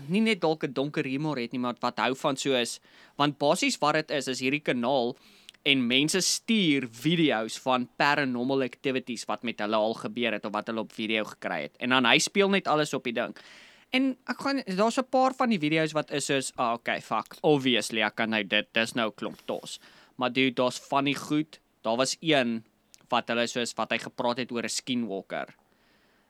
nie 0.07 0.21
net 0.21 0.41
dalk 0.41 0.65
'n 0.65 0.73
donker 0.73 1.05
humor 1.05 1.39
het 1.39 1.53
nie, 1.53 1.61
maar 1.61 1.77
wat 1.81 1.99
hou 1.99 2.15
van 2.17 2.37
so 2.37 2.55
is 2.55 2.81
want 3.17 3.39
basies 3.39 3.79
wat 3.79 3.95
dit 3.95 4.11
is 4.11 4.29
is 4.29 4.41
hierdie 4.41 4.63
kanaal 4.63 5.17
en 5.63 5.87
mense 5.87 6.21
stuur 6.21 6.89
video's 6.91 7.59
van 7.59 7.89
paranormal 7.97 8.63
activities 8.63 9.25
wat 9.29 9.43
met 9.43 9.59
hulle 9.59 9.77
al 9.77 9.95
gebeur 9.95 10.33
het 10.33 10.45
of 10.45 10.53
wat 10.53 10.67
hulle 10.67 10.81
op 10.81 10.93
video 10.93 11.25
gekry 11.25 11.63
het. 11.63 11.77
En 11.77 11.91
dan 11.91 12.07
hy 12.07 12.19
speel 12.19 12.49
net 12.49 12.69
alles 12.69 12.95
op 12.95 13.05
die 13.05 13.13
ding. 13.13 13.37
En 13.91 14.17
ek 14.29 14.41
gaan 14.45 14.63
daar's 14.77 14.99
'n 14.99 15.09
paar 15.11 15.35
van 15.35 15.49
die 15.49 15.59
video's 15.59 15.93
wat 15.93 16.11
is 16.11 16.25
soos, 16.25 16.53
ah 16.57 16.73
okay, 16.73 17.01
fuck, 17.01 17.37
obviously 17.41 18.03
ek 18.03 18.15
kan 18.15 18.31
nou 18.31 18.45
dit, 18.45 18.67
dis 18.73 18.93
nou 18.95 19.11
klomp 19.11 19.41
tos. 19.45 19.81
Maar 20.17 20.33
dude, 20.33 20.55
daar's 20.55 20.79
funny 20.79 21.15
goed. 21.15 21.61
Daar 21.83 21.97
was 21.97 22.17
een 22.21 22.65
wat 23.09 23.29
hulle 23.29 23.47
soos 23.47 23.75
wat 23.75 23.91
hy 23.91 23.99
gepraat 23.99 24.39
het 24.39 24.53
oor 24.53 24.65
'n 24.65 24.69
skinwalker. 24.69 25.55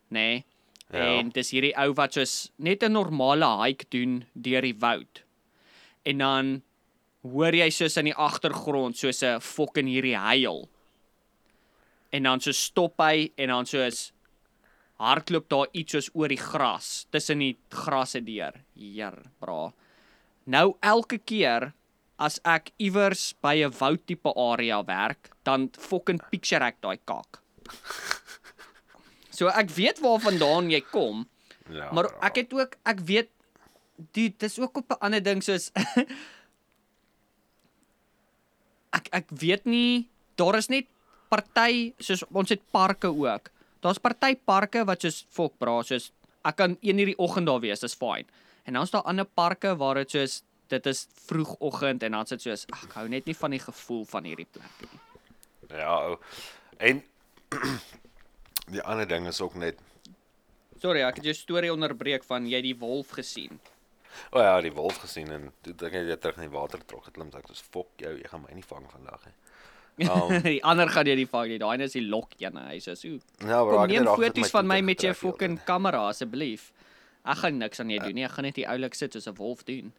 Nê? 0.09 0.11
Nee? 0.11 0.45
Ja. 0.91 1.05
En 1.05 1.29
dis 1.35 1.51
hierdie 1.53 1.75
ou 1.77 1.93
wat 1.99 2.17
soos 2.17 2.51
net 2.57 2.83
'n 2.83 2.93
normale 2.93 3.49
hike 3.63 3.87
doen 3.91 4.25
deur 4.35 4.63
die 4.63 4.79
woud. 4.79 5.23
En 6.05 6.19
dan 6.19 6.63
hoor 7.23 7.55
jy 7.55 7.71
soos 7.71 7.97
in 7.97 8.05
die 8.05 8.15
agtergrond 8.15 8.97
soos 8.97 9.23
'n 9.23 9.41
fucking 9.41 9.89
hierdie 9.89 10.17
huil. 10.17 10.69
En 12.13 12.23
dan 12.23 12.41
so 12.41 12.53
stop 12.53 12.95
hy 12.99 13.33
en 13.37 13.49
dan 13.49 13.67
soos 13.67 14.13
hardloop 14.99 15.49
daar 15.49 15.69
iets 15.73 15.93
soos 15.93 16.11
oor 16.15 16.29
die 16.29 16.41
gras, 16.41 17.07
tussen 17.11 17.39
die 17.39 17.57
grasse 17.71 18.21
deur. 18.21 18.55
Heer, 18.75 19.15
bra. 19.41 19.73
Nou 20.47 20.77
elke 20.81 21.19
keer 21.19 21.73
as 22.19 22.41
ek 22.45 22.73
iewers 22.79 23.35
by 23.43 23.63
'n 23.63 23.71
woudtipe 23.71 24.33
area 24.35 24.83
werk, 24.83 25.31
dan 25.45 25.71
fucking 25.79 26.21
picture 26.31 26.65
ek 26.65 26.81
daai 26.81 26.99
kak. 27.05 27.43
So 29.39 29.47
ek 29.55 29.71
weet 29.77 30.01
waarvandaan 30.03 30.71
jy 30.75 30.81
kom, 30.91 31.27
Ja. 31.71 31.93
maar 31.93 32.09
bro. 32.09 32.19
ek 32.27 32.35
het 32.43 32.53
ook 32.57 32.77
ek 32.85 33.01
weet 33.07 33.29
dude, 34.13 34.35
dis 34.39 34.59
ook 34.59 34.77
op 34.83 34.91
'n 34.91 35.01
ander 35.05 35.23
ding 35.23 35.43
soos 35.43 35.71
ek 38.99 39.09
ek 39.13 39.27
weet 39.31 39.65
nie 39.69 40.09
daar 40.41 40.57
is 40.59 40.69
net 40.73 40.87
party 41.29 41.93
soos 42.01 42.25
ons 42.33 42.49
het 42.51 42.63
parke 42.73 43.09
ook. 43.13 43.51
Daar's 43.85 43.99
party 44.01 44.35
parke 44.49 44.85
wat 44.89 45.03
soos 45.05 45.25
fok 45.31 45.59
bra 45.59 45.83
soos 45.83 46.11
ek 46.49 46.57
kan 46.57 46.77
een 46.81 46.97
hierdie 46.99 47.19
oggend 47.19 47.47
daar 47.47 47.61
wees, 47.61 47.81
dis 47.81 47.95
fyn. 47.99 48.25
En 48.65 48.73
dan's 48.79 48.91
daar 48.91 49.03
ander 49.03 49.25
parke 49.27 49.75
waar 49.77 49.95
dit 50.01 50.11
soos 50.11 50.43
dit 50.69 50.87
is 50.87 51.07
vroegoggend 51.29 52.03
en 52.03 52.13
dan's 52.13 52.29
dit 52.31 52.43
soos 52.43 52.67
ag, 52.73 52.85
ek 52.85 52.93
hou 53.01 53.09
net 53.09 53.27
nie 53.27 53.35
van 53.37 53.51
die 53.51 53.61
gevoel 53.61 54.05
van 54.05 54.25
hierdie 54.25 54.47
plek 54.53 54.81
nie. 54.81 55.01
Ja. 55.79 55.89
ou. 56.09 56.17
En 56.79 57.03
die 58.71 58.83
ander 58.83 59.09
ding 59.09 59.27
is 59.27 59.41
ook 59.41 59.55
net 59.55 59.81
Sorry, 60.79 61.03
ek 61.03 61.17
het 61.19 61.25
jou 61.27 61.35
storie 61.35 61.73
onderbreek 61.75 62.23
van 62.23 62.47
jy 62.47 62.61
het 62.61 62.67
die 62.69 62.77
wolf 62.79 63.11
gesien. 63.17 63.59
O 64.31 64.39
oh 64.39 64.45
ja, 64.45 64.61
die 64.63 64.71
wolf 64.73 65.01
gesien 65.03 65.31
en 65.35 65.49
toe 65.67 65.75
dink 65.75 65.97
ek 65.99 66.07
jy 66.07 66.17
terug 66.23 66.39
in 66.39 66.47
die 66.47 66.55
water 66.55 66.83
trok 66.87 67.09
so 67.11 67.39
ek 67.39 67.49
was 67.51 67.63
fok 67.75 67.91
jou, 67.99 68.13
jy 68.15 68.31
gaan 68.31 68.45
my 68.45 68.55
nie 68.55 68.67
vang 68.67 68.87
vandag 68.93 69.27
nie. 69.27 69.37
Um, 69.99 70.31
die 70.45 70.61
ander 70.63 70.87
gaan 70.87 71.09
jy 71.11 71.17
nie 71.19 71.27
vang 71.27 71.49
nie. 71.51 71.59
Daai 71.59 71.83
is 71.83 71.97
die 71.97 72.05
lok 72.07 72.37
ene. 72.39 72.69
Hy 72.71 72.77
sê 72.79 72.93
so. 72.95 73.17
ja, 73.43 73.57
bro, 73.67 73.73
Kom 73.73 73.81
het 73.83 73.91
neem 73.91 74.07
foto's 74.07 74.53
van 74.55 74.69
my 74.71 74.77
met 74.87 75.03
jou 75.03 75.11
die 75.11 75.19
fucking 75.19 75.57
kamera 75.67 76.05
asseblief. 76.13 76.69
Ek 77.27 77.41
gaan 77.41 77.59
niks 77.59 77.83
aan 77.83 77.91
jou 77.91 77.99
doen 78.05 78.15
nie. 78.15 78.27
Ek 78.29 78.37
gaan 78.37 78.47
net 78.47 78.61
hier 78.61 78.71
oulik 78.71 78.95
sit 78.95 79.17
soos 79.17 79.27
'n 79.27 79.35
wolf 79.41 79.65
doen. 79.67 79.91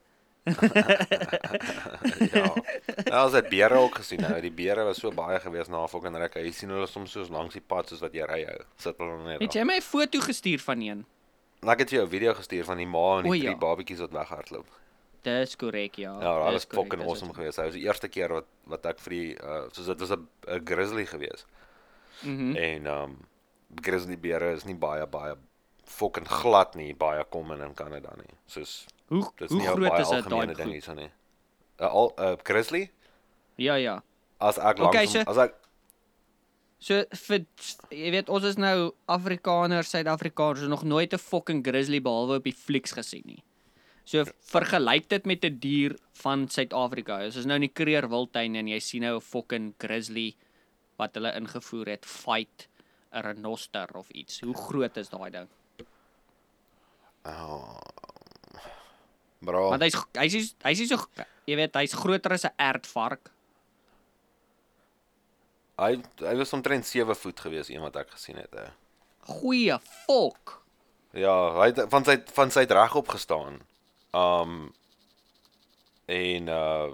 Ja. 2.34 2.54
Ja, 3.06 3.24
ons 3.26 3.34
het 3.34 3.50
beere 3.50 3.76
ook 3.80 3.96
gesien 4.02 4.22
nou. 4.22 4.42
Die 4.42 4.52
beere 4.52 4.84
was 4.88 5.00
so 5.02 5.12
baie 5.16 5.40
gewees 5.40 5.68
na 5.72 5.86
fucking 5.88 6.16
ruk. 6.18 6.36
Jy 6.36 6.52
sien 6.56 6.70
hulle 6.74 6.88
soms 6.88 7.12
soos 7.16 7.30
langs 7.34 7.54
die 7.58 7.62
pad 7.66 7.90
soos 7.90 8.02
wat 8.04 8.14
jy 8.14 8.26
ry 8.30 8.42
hou. 8.48 8.58
Sit 8.78 8.98
hulle 9.02 9.18
net. 9.26 9.42
Het 9.42 9.54
jy 9.60 9.64
my 9.68 9.78
'n 9.78 9.82
foto 9.86 10.20
gestuur 10.20 10.60
van 10.60 10.82
een? 10.82 11.06
En 11.62 11.70
Ek 11.70 11.80
het 11.80 11.90
jou 11.90 12.04
'n 12.06 12.10
video 12.10 12.34
gestuur 12.34 12.64
van 12.66 12.78
die 12.78 12.88
ma 12.88 13.18
en 13.18 13.24
die 13.24 13.32
O, 13.32 13.36
drie 13.36 13.50
ja. 13.50 13.56
babetjies 13.58 14.00
wat 14.00 14.12
weghardloop. 14.12 14.68
Dis 15.22 15.56
korrek, 15.56 15.96
ja. 15.96 16.22
Ja, 16.22 16.44
dit 16.44 16.54
was 16.54 16.66
fucking 16.70 17.02
awesome 17.04 17.34
geweest. 17.34 17.56
Dit 17.56 17.66
was 17.66 17.74
die 17.74 17.84
eerste 17.84 18.08
keer 18.08 18.30
wat 18.30 18.46
wat 18.64 18.86
ek 18.86 19.00
vir 19.00 19.10
die 19.10 19.36
uh 19.44 19.68
soos 19.72 19.86
dit 19.86 20.00
was 20.00 20.12
'n 20.12 20.28
grizzly 20.66 21.06
geweest. 21.06 21.46
Mhm. 22.22 22.56
En 22.56 22.86
um 22.88 23.18
grizzly 23.82 24.18
beere 24.20 24.54
is 24.54 24.64
nie 24.66 24.76
baie 24.76 25.06
baie 25.08 25.36
fucking 25.84 26.28
glad 26.28 26.76
nie, 26.76 26.94
baie 26.96 27.24
kom 27.30 27.52
in 27.52 27.62
in 27.62 27.74
Kanada 27.74 28.14
nie. 28.16 28.38
Soos 28.46 28.86
Hoe 29.10 29.24
dis 29.38 29.50
hoe 29.52 29.62
groot 29.62 30.00
is 30.00 30.10
dit 30.10 30.30
daai 30.30 30.46
ding 30.48 30.58
goed? 30.58 30.72
hierso 30.74 30.94
nie. 30.94 31.10
'n 31.80 31.84
al 31.86 32.14
'n 32.18 32.38
grizzly 32.44 32.92
Ja, 33.58 33.76
ja. 33.76 34.02
as 34.40 34.58
ek 34.58 34.78
langs 34.80 34.96
Okay, 34.96 35.06
so- 35.08 35.24
as 35.28 35.38
ek 35.38 35.56
So 36.82 37.04
vir 37.28 37.46
jy 37.92 38.12
weet 38.12 38.30
ons 38.30 38.44
is 38.46 38.56
nou 38.56 38.94
Afrikaners, 39.10 39.90
Suid-Afrikaners, 39.90 40.68
nog 40.70 40.84
nooit 40.84 41.14
'n 41.14 41.18
fucking 41.18 41.62
grizzly 41.66 42.00
behalwe 42.02 42.36
op 42.38 42.44
die 42.44 42.54
flieks 42.54 42.92
gesien 42.94 43.24
nie. 43.26 43.44
So 44.06 44.24
vergelyk 44.24 45.10
dit 45.10 45.26
met 45.26 45.44
'n 45.44 45.60
dier 45.60 45.98
van 46.14 46.48
Suid-Afrika. 46.48 47.26
Ons 47.26 47.36
is 47.36 47.46
nou 47.46 47.56
in 47.56 47.62
die 47.68 47.74
Kruger 47.74 48.08
Wildtuin 48.10 48.56
en 48.56 48.68
jy 48.68 48.80
sien 48.80 49.02
nou 49.02 49.16
'n 49.18 49.22
fucking 49.22 49.74
grizzly 49.78 50.36
wat 50.98 51.14
hulle 51.16 51.34
ingevoer 51.36 51.86
het 51.88 52.06
fight 52.06 52.68
'n 53.12 53.22
renoster 53.24 53.88
of 53.96 54.10
iets. 54.12 54.40
Hoe 54.40 54.56
groot 54.56 54.98
is 54.98 55.10
daai 55.10 55.32
ding? 55.32 55.48
oh, 57.26 57.78
bro, 59.40 59.70
Want 59.70 59.82
hy's 59.84 59.96
hy's 60.14 60.54
hy's 60.64 60.88
so 60.90 60.98
jy 61.48 61.56
weet 61.56 61.74
hy's 61.76 61.94
groter 61.96 62.34
as 62.34 62.46
'n 62.46 62.54
ertvark. 62.58 63.32
hy 65.80 65.96
hy 66.20 66.36
was 66.36 66.54
omtrent 66.54 66.86
7 66.86 67.16
voet 67.16 67.40
gewees 67.40 67.70
een 67.70 67.82
wat 67.82 67.96
ek 67.96 68.10
gesien 68.12 68.36
het. 68.36 68.52
Hè. 68.54 68.66
Goeie 69.32 69.80
fok. 70.06 70.58
Ja, 71.14 71.54
hy 71.60 71.72
het 71.72 71.86
van 71.90 72.04
sy 72.06 72.18
van 72.36 72.52
sy 72.52 72.60
het 72.68 72.72
regop 72.76 73.08
gestaan. 73.08 73.62
Um 74.14 74.74
en 76.10 76.48
uh 76.50 76.92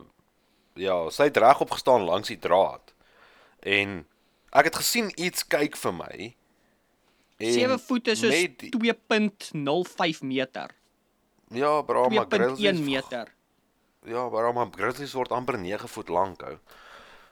ja, 0.76 1.10
sy 1.10 1.24
het 1.30 1.38
regop 1.38 1.72
gestaan 1.72 2.04
langs 2.04 2.28
die 2.28 2.38
draad. 2.40 2.94
En 3.64 4.06
ek 4.52 4.66
het 4.70 4.76
gesien 4.76 5.12
iets 5.16 5.48
kyk 5.48 5.76
vir 5.80 5.94
my. 5.94 6.36
7 7.40 7.80
voet 7.80 8.08
is 8.08 8.22
die- 8.22 8.70
2.05 8.72 10.22
meter. 10.22 10.70
Ja, 11.54 11.82
bro, 11.82 12.10
maar 12.10 12.26
2.1 12.26 12.28
grizzlies 12.30 12.80
meter. 12.80 13.34
Ja, 14.06 14.28
bro, 14.30 14.54
maar 14.54 14.68
grizzlies 14.72 15.14
word 15.14 15.32
amper 15.32 15.58
9 15.60 15.88
voet 15.90 16.10
lank 16.10 16.42
ou. 16.44 16.58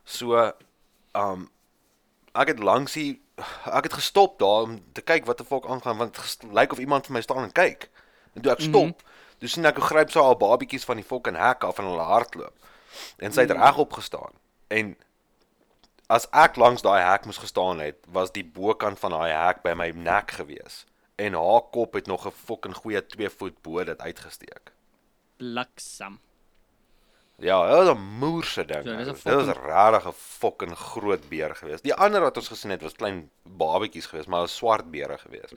So 0.03 0.51
um 1.13 1.49
ek 2.33 2.47
het 2.47 2.59
langs 2.59 2.93
die 2.93 3.21
ek 3.65 3.83
het 3.83 3.93
gestop 3.93 4.39
daar 4.39 4.61
om 4.67 4.79
te 4.93 5.01
kyk 5.01 5.25
wat 5.25 5.37
die 5.37 5.45
fuck 5.45 5.65
aangaan 5.65 5.97
want 5.97 6.17
ges- 6.17 6.37
lyk 6.51 6.71
of 6.71 6.79
iemand 6.79 7.05
vir 7.05 7.13
my 7.13 7.21
staan 7.21 7.43
en 7.43 7.51
kyk. 7.51 7.89
En 8.33 8.41
toe 8.41 8.51
ek 8.51 8.59
stop, 8.61 8.83
mm 8.85 8.89
-hmm. 8.89 9.37
toe 9.39 9.47
sien 9.49 9.65
ek 9.65 9.75
hoe 9.75 9.85
gryp 9.85 10.11
sy 10.11 10.19
al 10.19 10.35
babietjies 10.37 10.85
van 10.85 10.95
die 10.95 11.05
fucking 11.05 11.37
hek 11.37 11.63
af 11.63 11.77
en 11.79 11.85
hulle 11.85 12.01
hardloop. 12.01 12.53
En 13.17 13.31
sy 13.33 13.41
het 13.41 13.53
Mm. 13.53 13.61
regop 13.61 13.93
gestaan. 13.93 14.31
En 14.67 14.97
as 16.07 16.27
ek 16.31 16.55
langs 16.55 16.81
daai 16.81 17.01
hek 17.11 17.25
moes 17.25 17.37
gestaan 17.37 17.79
het, 17.79 17.97
was 18.07 18.31
die 18.31 18.45
bokant 18.45 18.99
van 18.99 19.11
daai 19.11 19.31
hek 19.47 19.61
by 19.63 19.73
my 19.73 19.89
nek 19.89 20.31
gewees. 20.31 20.85
En 21.15 21.33
haar 21.33 21.61
kop 21.71 21.93
het 21.93 22.05
nog 22.07 22.25
'n 22.27 22.31
fucking 22.31 22.75
goeie 22.75 23.05
2 23.05 23.29
voet 23.29 23.61
bo 23.61 23.83
dit 23.83 23.99
uitgesteek. 24.01 24.71
Bliksem. 25.37 26.19
Ja, 27.37 27.67
dit 27.67 27.75
was 27.87 27.95
'n 27.97 28.01
moerse 28.01 28.65
ding. 28.65 28.83
So, 28.83 28.91
So, 28.91 29.09
'n 29.11 29.37
dit 29.37 29.45
was 29.45 29.55
regtig 29.57 30.07
'n 30.07 30.13
fucking 30.13 30.75
groot 30.77 31.29
beer 31.29 31.55
geweest. 31.55 31.83
Die 31.83 31.93
ander 31.93 32.21
wat 32.21 32.37
ons 32.37 32.47
gesien 32.47 32.69
het 32.71 32.81
was 32.81 32.93
klein 32.93 33.29
babetjies 33.43 34.05
geweest, 34.05 34.27
maar 34.27 34.41
'n 34.41 34.47
swart 34.47 34.91
beere 34.91 35.17
geweest. 35.17 35.53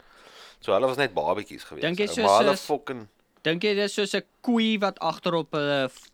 So 0.60 0.72
hulle 0.72 0.86
was 0.86 0.96
net 0.96 1.14
babetjies 1.14 1.64
geweest. 1.64 1.86
Dink 1.86 1.98
jy 1.98 2.06
soos- 2.06 2.24
maar 2.24 2.38
hulle 2.38 2.56
fucking 2.56 3.06
Dink 3.42 3.62
jy 3.62 3.74
dis 3.74 3.94
soos 3.94 4.14
'n 4.14 4.24
koei 4.40 4.78
wat 4.78 4.98
agter 4.98 5.34
op 5.34 5.52
hulle 5.52 5.88
v- 5.88 6.08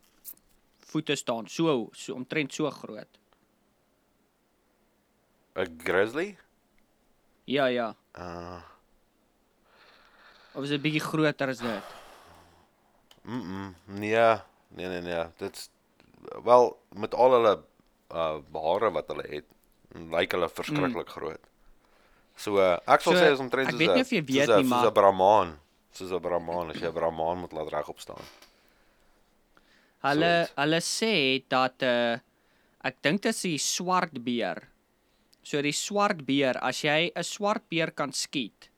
voete 0.78 1.14
staan, 1.16 1.48
so 1.48 1.88
so 1.92 2.14
omtrent 2.14 2.52
so 2.54 2.70
groot. 2.70 3.18
'n 5.56 5.80
grizzly? 5.84 6.36
Ja, 7.44 7.66
ja. 7.66 7.94
Uh, 8.18 8.62
Of 10.54 10.64
is 10.64 10.70
dit 10.74 10.82
bietjie 10.82 11.00
groter 11.00 11.48
as 11.48 11.58
dit? 11.58 11.82
mm, 13.24 13.42
-mm 13.42 13.74
nee, 13.86 14.36
nee 14.76 14.88
nee 14.88 15.00
nee. 15.00 15.24
Dit's 15.38 15.70
wel 16.44 16.76
met 16.96 17.14
al 17.14 17.32
hulle 17.32 17.54
uh 18.12 18.38
hare 18.52 18.90
wat 18.92 19.06
hulle 19.08 19.24
het, 19.28 19.46
lyk 19.94 20.32
hulle 20.32 20.48
verskriklik 20.48 21.06
mm. 21.08 21.14
groot. 21.16 21.40
So 22.36 22.56
uh, 22.58 22.76
ek 22.86 23.00
sal 23.00 23.12
So, 23.12 23.18
sê 23.20 23.32
is 23.32 23.38
omtrent 23.40 23.68
ek 23.68 23.74
soos 23.74 23.80
weet 23.80 23.90
'n- 23.90 23.94
nie 23.94 24.02
of 24.02 24.10
jy 24.12 24.20
soos 24.22 24.28
weet 24.36 24.48
'n- 24.48 24.56
nie, 24.56 24.68
soos 24.68 24.70
maar- 24.70 24.86
'n 24.90 24.94
brahmaan, 24.94 25.58
soos 25.92 26.10
'n 26.12 26.20
brahmaan, 26.20 26.70
as 26.70 26.76
jy 26.80 26.88
'n 26.88 26.92
brahmaan 26.94 27.38
moet 27.38 27.52
laat 27.52 27.68
regop 27.72 28.00
staan. 28.00 28.24
Hulle 30.02 30.34
Soort. 30.46 30.56
hulle 30.58 30.80
sê 30.80 31.14
dat 31.48 31.82
uh 31.82 32.18
ek 32.84 32.96
dink 33.02 33.22
dit 33.22 33.30
is 33.34 33.42
die 33.42 33.58
swart 33.58 34.16
beer. 34.24 34.68
So 35.42 35.62
die 35.62 35.72
swart 35.72 36.24
beer, 36.26 36.56
as 36.58 36.82
jy 36.82 37.12
'n 37.14 37.22
swart 37.24 37.68
beer 37.68 37.90
kan 37.92 38.12
skiet. 38.12 38.68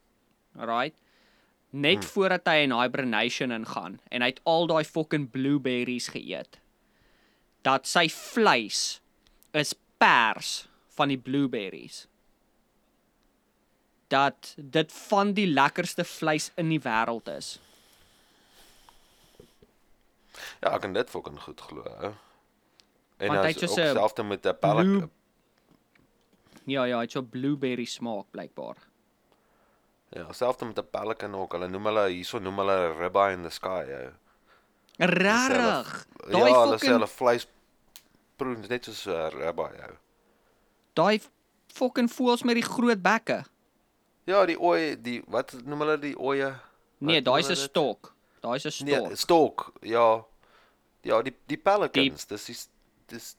Alright. 0.58 0.94
Net 1.74 2.04
hmm. 2.04 2.10
voordat 2.14 2.46
hy 2.46 2.60
in 2.64 2.74
hibernation 2.74 3.50
ingaan 3.50 3.98
en 4.10 4.22
hy 4.22 4.28
het 4.30 4.40
al 4.46 4.68
daai 4.70 4.84
fucking 4.86 5.30
blueberries 5.34 6.08
geëet. 6.14 6.60
dat 7.64 7.88
sy 7.88 8.08
vleis 8.12 8.80
is 9.56 9.72
pers 10.00 10.66
van 10.98 11.10
die 11.10 11.18
blueberries. 11.18 12.04
Dat 14.12 14.52
dit 14.56 14.92
van 15.08 15.32
die 15.34 15.46
lekkerste 15.48 16.04
vleis 16.04 16.50
in 16.60 16.68
die 16.74 16.80
wêreld 16.84 17.30
is. 17.32 17.54
Ja, 20.60 20.74
ek 20.74 20.84
kan 20.84 20.94
dit 20.96 21.10
fucking 21.10 21.40
goed 21.40 21.60
glo. 21.64 21.82
Ou. 21.88 22.12
En 23.22 23.30
Want 23.30 23.46
hy 23.46 23.52
het 23.54 23.62
'n 23.62 23.68
selfs 23.68 24.22
met 24.22 24.46
'n 24.46 24.58
pellik 24.60 24.86
blue- 24.86 25.10
Ja, 26.66 26.84
ja, 26.84 26.96
hy 26.96 27.02
het 27.02 27.12
so 27.12 27.22
blueberry 27.22 27.84
smaak 27.84 28.30
blykbaar. 28.30 28.76
Ja, 30.14 30.32
selfs 30.32 30.62
met 30.62 30.78
'n 30.78 30.86
pelican 30.90 31.34
ook. 31.34 31.52
Hulle 31.52 31.68
noem 31.68 31.84
hulle 31.90 32.04
hierso 32.08 32.38
noem 32.38 32.58
hulle 32.58 32.92
ribeye 32.98 33.32
in 33.32 33.42
the 33.42 33.50
sky. 33.50 33.82
Ou. 33.88 34.12
Rarig. 34.98 36.06
Ja, 36.28 36.38
Daai 36.38 36.52
hulle 36.52 36.76
sê 36.76 36.78
fucking 36.78 36.92
hulle 36.92 37.08
vleis 37.08 37.46
proe 38.38 38.56
net 38.68 38.84
soos 38.84 39.06
'n 39.06 39.30
ribeye. 39.30 39.88
Ou. 39.90 39.96
daai 40.94 41.20
fucking 41.74 42.08
voels 42.12 42.42
met 42.44 42.54
die 42.54 42.62
groot 42.62 43.02
bekke. 43.02 43.44
Ja, 44.26 44.46
die 44.46 44.56
ooi, 44.60 44.94
die 45.02 45.22
wat 45.26 45.52
noem 45.64 45.78
hulle 45.80 45.98
die 45.98 46.14
ooe? 46.18 46.54
Nee, 46.98 47.22
daai 47.22 47.40
is 47.40 47.50
'n 47.50 47.56
stok. 47.56 48.14
Daai 48.40 48.56
is 48.56 48.80
'n 48.80 48.84
Nee, 48.84 48.94
stok. 48.94 49.16
stok. 49.16 49.72
Ja. 49.82 50.24
Ja, 51.02 51.22
die 51.22 51.34
die 51.46 51.56
pelicans, 51.58 52.24
dis 52.26 52.44
die 52.46 52.56
dis 53.06 53.36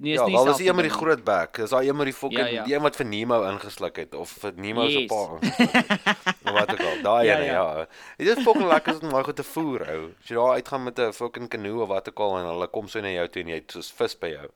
Nee, 0.00 0.12
is 0.14 0.18
ja, 0.20 0.26
nie 0.26 0.32
wel 0.34 0.46
is 0.48 0.56
dieselfde 0.56 0.62
die 0.62 0.68
een 0.70 0.76
met 0.76 0.84
die 0.84 0.92
groot 0.94 1.22
bek. 1.24 1.56
Dis 1.58 1.70
daai 1.70 1.88
een 1.88 1.96
met 1.96 2.06
die 2.06 2.14
fucking 2.14 2.38
Ja, 2.40 2.46
ja. 2.46 2.64
die 2.64 2.74
een 2.74 2.82
wat 2.82 2.96
vir 2.96 3.06
Nemo 3.06 3.38
ingesluk 3.50 3.96
het 3.96 4.14
of 4.14 4.30
vir 4.42 4.52
Nemo 4.54 4.84
se 4.88 5.00
Yes. 5.00 5.06
pa 5.10 5.22
ingesluk 5.32 5.72
het. 5.88 6.06
Of 6.44 6.52
wat 6.58 6.70
ook 6.72 6.80
al. 6.86 7.02
Daai 7.02 7.26
Ja, 7.26 7.36
ene, 7.36 7.44
ja. 7.44 7.64
ja. 7.78 7.86
Dit 8.16 8.36
is 8.38 8.44
fucking 8.44 8.68
lekker 8.70 9.02
om 9.02 9.10
daai 9.10 9.24
goed 9.24 9.36
te 9.36 9.42
voer, 9.42 9.82
ou. 9.90 10.04
As 10.22 10.28
jy 10.30 10.34
daar 10.38 10.52
uitgaan 10.54 10.82
met 10.84 10.98
'n 10.98 11.12
fucking 11.12 11.48
kanoe 11.48 11.82
of 11.82 11.88
wat 11.88 12.08
ook 12.08 12.18
al 12.20 12.38
en 12.38 12.46
hulle 12.46 12.68
kom 12.68 12.88
so 12.88 13.00
na 13.00 13.08
jou 13.10 13.28
toe 13.28 13.42
en 13.42 13.48
jy 13.48 13.54
het 13.58 13.70
soos 13.72 13.90
vis 13.92 14.14
by 14.18 14.28
jou. 14.28 14.46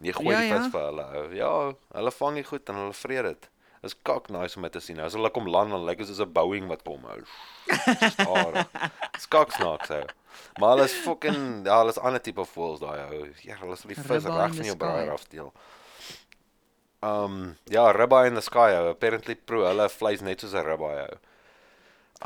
En 0.00 0.04
jy 0.06 0.12
gooi 0.12 0.34
Ja, 0.34 0.40
die 0.40 0.52
vis 0.52 0.64
ja. 0.64 0.70
vir 0.70 0.80
hulle, 0.80 1.04
ou. 1.14 1.34
Ja, 1.34 1.72
hulle 1.94 2.10
vang 2.10 2.34
dit 2.34 2.46
goed 2.46 2.68
en 2.68 2.74
hulle 2.74 2.92
vreet 2.92 3.22
dit. 3.24 3.48
Is 3.82 3.94
kak 4.02 4.28
nice 4.28 4.56
om 4.56 4.62
dit 4.62 4.72
te 4.72 4.80
sien. 4.80 4.98
As 5.00 5.12
hulle 5.14 5.30
kom 5.30 5.46
land 5.46 5.70
dan 5.70 5.84
lyk 5.84 5.98
dit 5.98 6.06
soos 6.06 6.18
'n 6.26 6.32
Boeing 6.32 6.66
wat 6.66 6.82
kom, 6.82 7.04
ou. 7.06 7.22
Stadig. 8.10 8.66
Skak 9.18 9.52
snaaks, 9.52 9.90
ou. 9.90 10.02
Maar 10.58 10.70
hulle 10.76 10.84
is 10.84 10.94
fucking 11.04 11.66
ja, 11.66 11.78
hulle 11.78 11.90
is 11.94 11.98
ander 11.98 12.20
tipe 12.20 12.44
voels 12.44 12.80
daai 12.80 12.98
ou. 13.08 13.28
Ja, 13.46 13.56
hulle 13.60 13.76
sal 13.76 13.88
die 13.92 13.98
vis 14.00 14.24
reg 14.24 14.54
van 14.54 14.64
jou 14.66 14.76
braaier 14.76 15.12
afdeel. 15.12 15.52
Um 17.02 17.56
ja, 17.70 17.90
ribeye 17.94 18.26
in 18.26 18.34
the 18.34 18.40
sky. 18.42 18.72
Ou. 18.80 18.90
Apparently 18.90 19.34
pro 19.36 19.64
hulle 19.68 19.88
vleis 19.88 20.20
net 20.20 20.40
soos 20.40 20.54
'n 20.54 20.64
ribeye. 20.66 21.06
ou. 21.12 21.18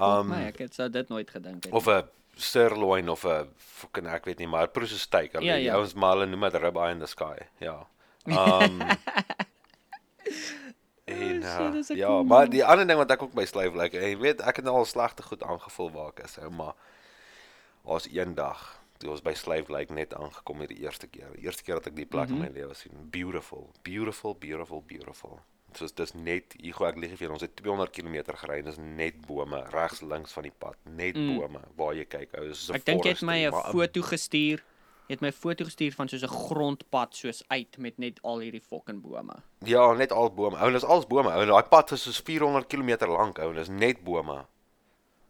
Um, 0.03 0.29
my, 0.33 0.47
ek 0.49 0.59
het 0.59 0.75
sou 0.75 0.89
dit 0.89 1.09
nooit 1.09 1.29
gedink 1.31 1.65
het. 1.65 1.73
of 1.73 1.87
'n 1.89 2.09
sirloin 2.37 3.09
of 3.09 3.25
'n 3.27 3.49
fucking 3.59 4.07
ek 4.09 4.25
weet 4.25 4.39
nie, 4.39 4.47
maar 4.49 4.69
pro 4.69 4.87
so 4.87 4.97
steak. 4.97 5.33
Hulle 5.33 5.45
Ja, 5.45 5.55
ja. 5.55 5.75
ouens 5.75 5.93
maar 5.95 6.17
hulle 6.17 6.27
noem 6.27 6.41
dit 6.51 6.55
ribeye 6.63 6.91
in 6.91 6.99
the 7.01 7.07
sky. 7.07 7.37
Ja. 7.61 7.87
Um 8.27 8.81
En 11.05 11.43
Oh, 11.45 11.73
shit, 11.75 11.91
uh, 11.91 11.97
ja, 11.97 12.07
cool 12.07 12.25
maar 12.25 12.49
die 12.49 12.65
ander 12.65 12.87
ding 12.87 12.99
wat 12.99 13.11
ek 13.11 13.23
ook 13.27 13.33
by 13.35 13.45
slyf 13.45 13.75
like, 13.75 13.97
jy 13.99 14.15
weet 14.21 14.41
ek 14.41 14.57
het 14.61 14.65
nou 14.65 14.77
al 14.81 14.87
slegte 14.87 15.23
goed 15.27 15.43
aangevoel 15.43 15.91
waar 15.91 16.13
ek 16.15 16.23
is, 16.29 16.37
ou, 16.39 16.51
maar 16.55 16.73
was 17.83 18.09
eendag 18.09 18.83
toe 19.03 19.11
ons 19.11 19.23
by 19.25 19.35
Slave 19.35 19.73
Lake 19.73 19.95
net 19.95 20.15
aangekom 20.15 20.63
het 20.63 20.71
die 20.71 20.83
eerste 20.85 21.09
keer. 21.11 21.31
Die 21.37 21.47
eerste 21.47 21.65
keer 21.67 21.81
dat 21.81 21.87
ek 21.91 21.97
die 21.97 22.07
plek 22.07 22.29
mm 22.29 22.37
-hmm. 22.37 22.45
in 22.45 22.53
my 22.53 22.61
lewe 22.61 22.75
sien. 22.75 23.09
Beautiful, 23.11 23.71
beautiful, 23.83 24.37
beautiful, 24.39 24.83
beautiful. 24.87 25.41
Soos 25.73 25.95
dis 25.95 26.13
net 26.15 26.55
gou 26.61 26.89
ek 26.89 26.97
lieg 26.97 27.17
vir 27.19 27.33
ons 27.33 27.41
het 27.41 27.57
200 27.57 27.91
km 27.91 28.37
gery 28.37 28.59
en 28.59 28.65
dis 28.65 28.77
net 28.79 29.27
bome 29.27 29.63
regs 29.71 30.01
links 30.01 30.33
van 30.33 30.43
die 30.43 30.53
pad, 30.59 30.77
net 30.85 31.17
Mm. 31.17 31.37
bome 31.39 31.61
waar 31.77 31.95
jy 31.95 32.05
kyk. 32.05 32.37
Ou, 32.39 32.49
dis 32.49 32.69
'n 32.71 32.75
Ek 32.75 32.85
dink 32.85 33.05
jy 33.05 33.11
het 33.11 33.23
my 33.23 33.47
'n 33.47 33.53
foto 33.73 34.03
gestuur. 34.03 34.63
Jy 35.09 35.15
het 35.15 35.21
my 35.21 35.29
'n 35.29 35.33
foto 35.33 35.65
gestuur 35.65 35.93
van 35.93 36.09
soos 36.09 36.23
'n 36.23 36.29
grondpad 36.29 37.17
soos 37.17 37.43
uit 37.49 37.79
met 37.79 37.99
net 37.99 38.21
al 38.23 38.39
hierdie 38.39 38.61
fucking 38.61 39.03
bome. 39.03 39.35
Ja, 39.65 39.93
net 39.93 40.13
al 40.13 40.31
bome. 40.31 40.57
Ou, 40.59 40.71
dis 40.73 40.85
als 40.85 41.07
bome. 41.07 41.33
Ou, 41.33 41.47
daai 41.47 41.63
pad 41.69 41.91
is 41.93 42.03
soos 42.03 42.21
400 42.21 42.67
km 42.67 43.07
lank, 43.07 43.39
ou, 43.39 43.49
en 43.51 43.57
dis 43.57 43.69
net 43.69 44.05
bome. 44.05 44.47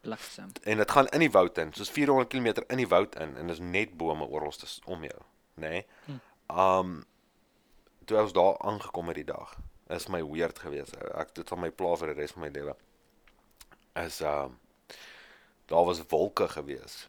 Bliksem. 0.03 0.51
en 0.63 0.77
dit 0.77 0.91
gaan 0.91 1.09
in 1.09 1.23
die 1.23 1.31
woud 1.31 1.59
in, 1.59 1.73
soos 1.73 1.91
400 1.91 2.29
km 2.29 2.65
in 2.67 2.81
die 2.83 2.89
woud 2.89 3.15
in 3.23 3.37
en 3.37 3.47
dis 3.53 3.61
net 3.63 3.97
bome 3.97 4.27
oral 4.27 4.55
om 4.85 5.05
jou, 5.07 5.21
nê? 5.55 5.69
Nee? 5.69 6.19
Um 6.51 7.05
toe 8.05 8.19
ons 8.19 8.35
daar 8.35 8.59
aangekom 8.59 9.13
het 9.13 9.21
die 9.21 9.29
dag, 9.29 9.55
is 9.95 10.09
my 10.11 10.25
weird 10.27 10.59
geweest. 10.59 10.97
ou. 10.99 11.13
Ek 11.23 11.31
dit 11.35 11.49
van 11.49 11.61
my 11.63 11.71
pla 11.71 11.95
vir 12.01 12.11
die 12.11 12.19
res 12.19 12.35
van 12.35 12.43
my 12.43 12.51
lewe. 12.51 12.75
Is 14.03 14.19
um 14.27 14.59
daar 15.71 15.87
was 15.87 16.03
wolke 16.11 16.49
geweest. 16.49 17.07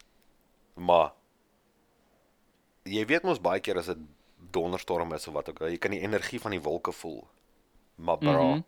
Maar 0.74 1.10
jy 2.86 3.02
weet 3.10 3.26
mos 3.26 3.42
baie 3.42 3.60
keer 3.60 3.82
as 3.82 3.90
dit 3.90 4.06
donderstorm 4.54 5.12
is 5.18 5.26
of 5.28 5.34
wat 5.34 5.50
ook 5.50 5.60
al, 5.60 5.72
jy 5.74 5.82
kan 5.82 5.94
die 5.96 6.04
energie 6.04 6.40
van 6.40 6.54
die 6.54 6.62
wolke 6.62 6.92
voel. 6.92 7.24
Maar 7.94 8.18
bra, 8.18 8.38
mm. 8.42 8.52
-hmm. 8.52 8.64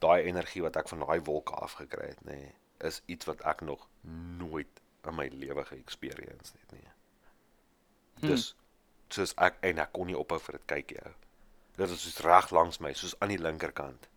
daai 0.00 0.22
energie 0.22 0.62
wat 0.62 0.76
ek 0.76 0.88
van 0.88 1.04
daai 1.04 1.20
wolke 1.20 1.52
afgekry 1.52 2.08
het, 2.08 2.24
nê, 2.24 2.40
nee, 2.40 2.54
is 2.82 3.02
iets 3.06 3.24
wat 3.26 3.40
ek 3.40 3.60
nog 3.60 3.88
nooit 4.38 4.80
in 5.06 5.14
my 5.14 5.28
lewe 5.32 5.64
ge-experience 5.64 6.52
het 6.60 6.72
nie. 6.72 6.88
Dus 8.28 8.54
soos 9.12 9.34
ek 9.36 9.56
en 9.60 9.78
ek 9.82 9.92
kon 9.92 10.06
nie 10.06 10.16
ophou 10.18 10.38
vir 10.40 10.52
dit 10.58 10.66
kyk 10.66 10.90
nie. 10.94 11.02
ou. 11.06 11.12
Dit 11.76 11.90
is 11.90 12.02
soos 12.02 12.18
reg 12.24 12.50
langs 12.50 12.78
my, 12.80 12.92
soos 12.92 13.14
aan 13.18 13.28
die 13.28 13.38
linkerkant. 13.40 14.08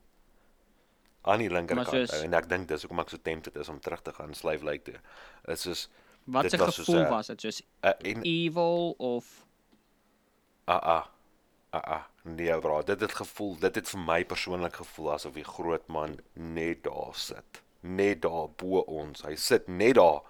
Aan 1.26 1.40
die 1.40 1.50
linkerkant. 1.50 1.90
soos- 2.10 2.22
en 2.22 2.34
ek 2.34 2.50
dink 2.50 2.68
dis 2.68 2.82
hoekom 2.86 3.00
ek 3.00 3.10
so 3.10 3.18
tempted 3.18 3.56
is 3.56 3.70
om 3.70 3.80
terug 3.80 4.02
te 4.02 4.14
gaan 4.14 4.34
Slyf 4.34 4.62
Lake 4.62 4.82
toe. 4.84 5.00
Dit 5.46 5.56
is 5.58 5.62
soos 5.62 5.90
Wat 6.26 6.44
soos 6.52 6.76
gevoel 6.86 7.02
'n- 7.06 7.10
was 7.10 7.28
dit? 7.28 7.42
Soos 7.42 7.62
'n 7.84 7.94
en 8.02 8.22
evil 8.24 8.96
of 8.98 9.46
Ah 10.68 10.80
ah. 10.82 11.06
Ah 11.70 11.82
ah. 11.84 12.04
Nee 12.24 12.60
bro, 12.60 12.82
dit 12.84 13.00
het 13.02 13.12
gevoel, 13.14 13.58
dit 13.60 13.76
het 13.76 13.90
vir 13.90 14.00
my 14.00 14.26
persoonlik 14.26 14.76
gevoel 14.76 15.12
asof 15.14 15.34
die 15.34 15.44
groot 15.44 15.88
man 15.88 16.20
net 16.34 16.84
daar 16.84 17.14
sit. 17.16 17.62
Net 17.86 18.24
daar 18.26 18.50
bo 18.58 18.82
ons. 18.90 19.22
Hy 19.28 19.36
sit 19.38 19.68
net 19.70 19.96
daar. 20.00 20.24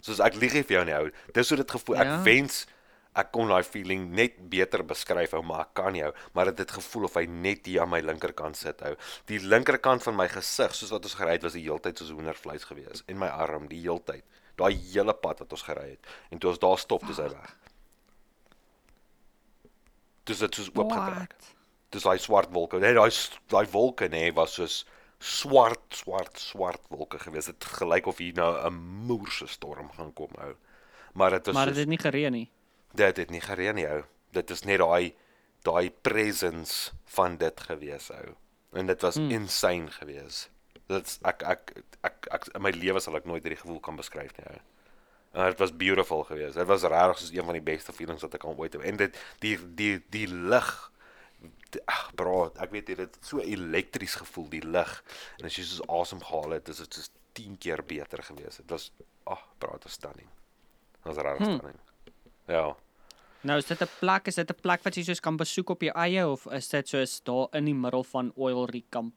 Soos 0.00 0.20
ek 0.24 0.38
lieg 0.40 0.54
vir 0.62 0.78
jou 0.78 0.84
nie 0.88 0.94
ou. 0.96 1.08
Dis 1.36 1.48
hoe 1.52 1.58
dit 1.60 1.70
gevoel. 1.76 1.96
Ek 2.00 2.06
Ja. 2.12 2.18
wens 2.24 2.66
ek 3.18 3.32
kon 3.34 3.48
daai 3.50 3.64
feeling 3.66 4.12
net 4.14 4.36
beter 4.48 4.84
beskryf 4.86 5.32
ou, 5.34 5.42
maar 5.42 5.64
ek 5.66 5.72
kan 5.74 5.92
nie 5.92 6.04
ou. 6.06 6.12
Maar 6.34 6.52
dit 6.52 6.58
het 6.62 6.70
gevoel 6.70 7.04
of 7.08 7.14
hy 7.18 7.24
net 7.26 7.66
hier 7.66 7.82
aan 7.82 7.90
my 7.90 7.98
linkerkant 8.00 8.56
sit 8.56 8.80
ou. 8.86 8.94
Die 9.26 9.40
linkerkant 9.42 10.02
van 10.06 10.14
my 10.16 10.28
gesig, 10.30 10.74
soos 10.74 10.92
wat 10.94 11.02
ons 11.08 11.14
gery 11.18 11.32
het, 11.32 11.42
was 11.42 11.56
die 11.58 11.64
heeltyd 11.66 11.98
soos 11.98 12.10
hoendervleis 12.14 12.64
gewees 12.68 13.02
en 13.08 13.18
my 13.18 13.26
arm 13.26 13.66
die 13.68 13.80
heeltyd. 13.82 14.22
Daai 14.56 14.72
hele 14.92 15.14
pad 15.14 15.40
wat 15.40 15.52
ons 15.52 15.62
gery 15.66 15.88
het. 15.96 16.06
En 16.30 16.38
toe 16.38 16.50
ons 16.50 16.58
daar 16.62 16.78
stop, 16.78 17.04
dis 17.06 17.16
hy 17.18 17.28
weg. 17.32 17.56
Dis 20.28 20.38
dit 20.44 20.54
soos 20.54 20.70
oopgetrek. 20.76 21.34
Dis 21.94 22.04
daai 22.04 22.18
swart 22.20 22.50
wolke. 22.52 22.78
Nee, 22.82 22.92
daai 22.96 23.10
daai 23.48 23.66
wolke 23.72 24.08
nê 24.12 24.26
was 24.36 24.54
soos 24.58 24.82
swart, 25.18 25.94
swart, 25.94 26.38
swart 26.38 26.80
wolke 26.88 27.18
gewees. 27.18 27.50
Dit 27.50 27.64
gelyk 27.64 28.06
of 28.06 28.18
hier 28.18 28.34
nou 28.34 28.52
'n 28.66 28.74
moerse 29.06 29.46
storm 29.46 29.90
gaan 29.92 30.12
kom 30.12 30.30
ou. 30.38 30.54
Maar 31.12 31.30
dit 31.30 31.46
was 31.46 31.54
maar 31.54 31.66
dit 31.66 31.76
het 31.76 31.88
nie 31.88 31.98
gereën 31.98 32.32
nie. 32.32 32.50
dit 32.94 33.16
het 33.16 33.30
nie 33.30 33.40
gereën 33.40 33.74
nie 33.74 33.88
ou. 33.88 34.02
Dit 34.30 34.50
is 34.50 34.62
net 34.62 34.78
daai 34.78 35.14
daai 35.62 35.90
presence 35.90 36.92
van 37.04 37.36
dit 37.36 37.60
gewees 37.60 38.10
ou. 38.10 38.34
En 38.72 38.86
dit 38.86 39.00
was 39.00 39.14
hmm. 39.14 39.30
insane 39.30 39.90
gewees. 39.90 40.48
Dit's 40.86 41.18
ek 41.22 41.42
ek 41.42 41.72
ek, 42.00 42.26
ek 42.30 42.48
in 42.54 42.62
my 42.62 42.70
lewe 42.70 43.00
sal 43.00 43.16
ek 43.16 43.24
nooit 43.24 43.42
hierdie 43.42 43.60
gevoel 43.60 43.80
kan 43.80 43.96
beskryf 43.96 44.36
nie 44.36 44.46
ou. 44.46 44.60
En 45.32 45.44
dit 45.44 45.58
was 45.58 45.76
beautiful 45.76 46.24
geweest. 46.24 46.54
Dit 46.54 46.66
was 46.66 46.82
regtig 46.82 47.18
soos 47.18 47.32
een 47.32 47.44
van 47.44 47.58
die 47.58 47.62
beste 47.64 47.92
feelings 47.92 48.22
wat 48.22 48.34
ek 48.34 48.44
al 48.44 48.56
ooit 48.56 48.72
het. 48.72 48.82
En 48.82 48.96
dit 48.96 49.18
die 49.38 49.58
die 49.74 49.98
die 50.10 50.28
lig 50.28 50.70
ag 51.84 52.14
bro, 52.14 52.48
ek 52.56 52.70
weet 52.70 52.88
jy 52.88 52.96
dit 53.02 53.14
het 53.14 53.24
so 53.26 53.40
elektries 53.44 54.14
gevoel 54.14 54.48
die 54.48 54.64
lig. 54.64 54.92
En 55.38 55.48
as 55.48 55.56
jy 55.58 55.64
soos 55.68 55.84
asem 56.00 56.22
gehaal 56.24 56.56
het, 56.56 56.68
is 56.68 56.82
dit 56.84 56.94
soos 56.94 57.10
10 57.38 57.58
keer 57.58 57.84
beter 57.84 58.22
geweest. 58.22 58.62
Dit 58.62 58.70
was 58.70 58.90
ag 59.28 59.44
bro, 59.58 59.72
dit 59.76 59.88
was 59.88 59.92
stunning. 59.92 60.28
Dit 60.96 61.08
was 61.10 61.16
regtig 61.16 61.46
hmm. 61.46 61.56
stunning. 61.56 61.80
Ja. 62.48 62.76
Nou 63.40 63.58
is 63.58 63.66
dit 63.66 63.82
'n 63.82 63.90
plek, 64.00 64.26
is 64.26 64.34
dit 64.34 64.50
'n 64.50 64.60
plek 64.60 64.82
wat 64.82 64.94
jy 64.94 65.02
soos 65.02 65.20
kan 65.20 65.36
besoek 65.36 65.70
op 65.70 65.82
jou 65.82 65.94
eie 65.94 66.28
of 66.28 66.46
is 66.46 66.68
dit 66.68 66.88
soos 66.88 67.20
daar 67.22 67.48
in 67.52 67.64
die 67.64 67.74
middel 67.74 68.04
van 68.04 68.32
oil 68.36 68.66
rig 68.66 68.88
kamp? 68.88 69.14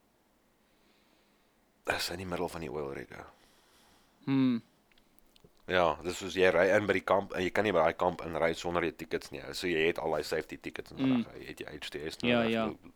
Dis 1.84 2.10
in 2.10 2.16
die 2.16 2.26
middel 2.26 2.48
van 2.48 2.60
die 2.60 2.70
oil 2.70 2.92
rig. 2.92 3.08
Hmm. 4.24 4.62
Ja, 5.72 5.94
dis 6.04 6.18
soos 6.20 6.34
jy 6.36 6.50
ry 6.52 6.66
in 6.76 6.86
by 6.88 6.92
die 6.98 7.04
kamp 7.06 7.32
en 7.32 7.42
jy 7.46 7.50
kan 7.54 7.64
nie 7.64 7.72
by 7.72 7.78
daai 7.86 7.96
kamp 7.96 8.20
inry 8.26 8.50
sonder 8.58 8.84
jy 8.84 8.92
tickets 8.92 9.30
nie. 9.32 9.40
So 9.56 9.66
jy 9.70 9.86
het 9.88 9.98
al 10.02 10.10
daai 10.12 10.24
safety 10.26 10.58
tickets 10.60 10.92
en 10.92 10.98
Mm. 10.98 11.24
Jy 11.38 11.46
het 11.46 11.58
jou 11.62 11.70
HTS 11.70 12.16
Ja, 12.22 12.40
reg, 12.42 12.50
ja. 12.52 12.66
jy- 12.66 12.92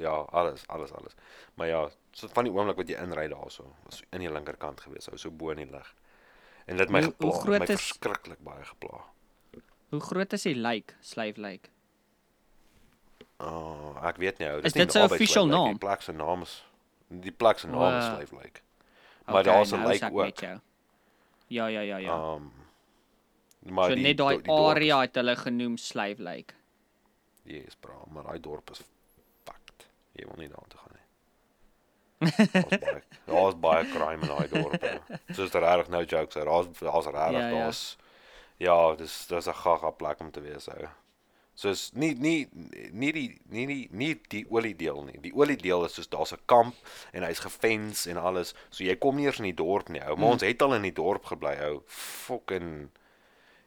Ja, 0.00 0.12
alles, 0.32 0.62
alles, 0.68 0.92
alles. 0.92 1.14
Maar 1.56 1.66
ja, 1.68 1.88
so 2.12 2.28
van 2.28 2.44
die 2.44 2.52
oomblik 2.52 2.76
wat 2.76 2.88
jy 2.88 2.94
inry 3.02 3.28
daarso, 3.28 3.64
was 3.84 4.02
in 4.12 4.20
die 4.20 4.30
linkerkant 4.30 4.80
gewees, 4.80 5.08
ou 5.10 5.16
so 5.18 5.30
bo 5.30 5.50
in 5.50 5.56
die 5.56 5.66
lig. 5.70 5.94
En 6.66 6.76
dit 6.76 6.88
my 6.90 7.02
Hoe- 7.02 7.14
hoe 7.18 7.32
gepla, 7.32 7.42
groot 7.42 7.58
my 7.58 7.66
is- 7.74 7.80
verskriklik 7.80 8.38
baie 8.44 8.64
gepla. 8.64 9.00
Hoe 9.90 10.00
groot 10.00 10.32
is 10.32 10.42
die 10.42 10.54
lake, 10.54 10.94
Slave 11.00 11.40
Lake? 11.40 11.68
Oh, 13.40 13.96
ek 14.04 14.18
weet 14.20 14.38
nie 14.38 14.48
ou. 14.50 14.58
Is 14.62 14.74
nie 14.74 14.84
dit 14.84 14.92
sy 14.92 15.00
official 15.06 15.46
naam? 15.48 15.70
Die 15.72 15.78
plek 15.80 16.02
se 16.04 16.12
naam 16.12 16.42
is 16.42 16.62
die 17.08 17.32
plek 17.32 17.58
se 17.58 17.66
naam 17.70 17.96
is 17.98 18.04
O, 18.04 18.14
Slave 18.14 18.36
Lake. 18.36 18.60
Maar 19.26 19.44
daar's 19.44 19.72
'n 19.72 19.80
nou 19.80 19.92
is 19.92 20.02
ek 20.02 20.12
ook. 20.12 20.24
met 20.24 20.38
jou. 20.40 20.60
Ja, 21.50 21.66
ja, 21.66 21.80
ja, 21.82 21.96
ja. 21.98 22.16
Um 22.34 22.52
Maar 23.66 23.90
So 23.90 23.94
net 23.96 24.16
daai 24.16 24.36
area 24.70 25.00
het 25.04 25.14
hulle 25.20 25.34
genoem 25.36 25.76
Slave 25.76 26.22
Lake. 26.22 26.54
is- 27.44 27.52
Yes, 27.52 27.74
bro, 27.80 28.04
maar 28.14 28.22
daai 28.24 28.40
dorp 28.40 28.70
is 28.70 28.80
fucked. 29.44 29.86
Jy 30.16 30.24
wil 30.26 30.36
nie 30.38 30.48
daartoe 30.48 30.78
gaan 30.80 30.94
nie. 30.96 31.06
Daar's 32.52 32.78
baie 32.80 33.02
daar's 33.26 33.54
baie 33.60 33.84
crime 33.90 34.22
in 34.22 34.28
daai 34.28 34.48
dorp. 34.48 34.78
bro. 34.80 35.16
Soos 35.34 35.50
daar 35.50 35.62
reg 35.78 35.88
nou 35.88 36.04
jokes, 36.04 36.34
daar 36.34 36.44
daar's 36.44 36.66
daar's 36.78 37.06
reg 37.06 37.32
Ja, 37.32 37.48
ja. 37.48 37.50
daar's 37.50 37.96
ja, 38.58 38.94
dis 38.94 39.26
dis 39.26 39.46
'n 39.48 39.54
gaga 39.54 39.90
plek 39.90 40.20
om 40.20 40.30
te 40.30 40.40
wees 40.40 40.68
ou. 40.68 40.88
Soos 41.60 41.90
nie 41.92 42.14
nie 42.16 42.48
nie 42.92 43.10
die 43.12 43.26
nie 43.52 43.66
nie 43.68 43.88
nie 43.92 44.14
die 44.32 44.46
olie 44.48 44.72
deel 44.76 45.02
nie. 45.04 45.18
Die 45.20 45.32
olie 45.36 45.58
deel 45.60 45.84
is 45.84 45.94
soos 45.98 46.08
daar's 46.08 46.32
'n 46.32 46.40
kamp 46.48 46.74
en 47.12 47.22
hy's 47.26 47.42
gefens 47.44 48.06
en 48.06 48.16
alles. 48.16 48.54
So 48.70 48.84
jy 48.84 48.96
kom 48.96 49.16
nie 49.16 49.26
eens 49.26 49.38
in 49.38 49.44
die 49.50 49.54
dorp 49.64 49.88
nie 49.88 50.00
ou. 50.00 50.16
Maar 50.16 50.26
Mm. 50.26 50.32
ons 50.32 50.42
het 50.42 50.62
al 50.62 50.74
in 50.74 50.82
die 50.88 50.92
dorp 50.96 51.24
gebly 51.26 51.56
ou. 51.68 51.82
Fucking 51.86 52.88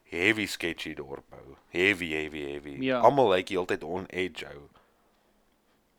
heavy 0.10 0.46
sketchy 0.48 0.94
dorp 0.96 1.24
ou. 1.34 1.56
Heavy 1.70 2.10
heavy 2.14 2.44
heavy. 2.52 2.78
Ja. 2.82 3.00
Almal 3.02 3.30
lyk 3.30 3.36
like 3.50 3.54
heeltyd 3.54 3.84
on 3.84 4.06
edge 4.10 4.46
ou. 4.56 4.70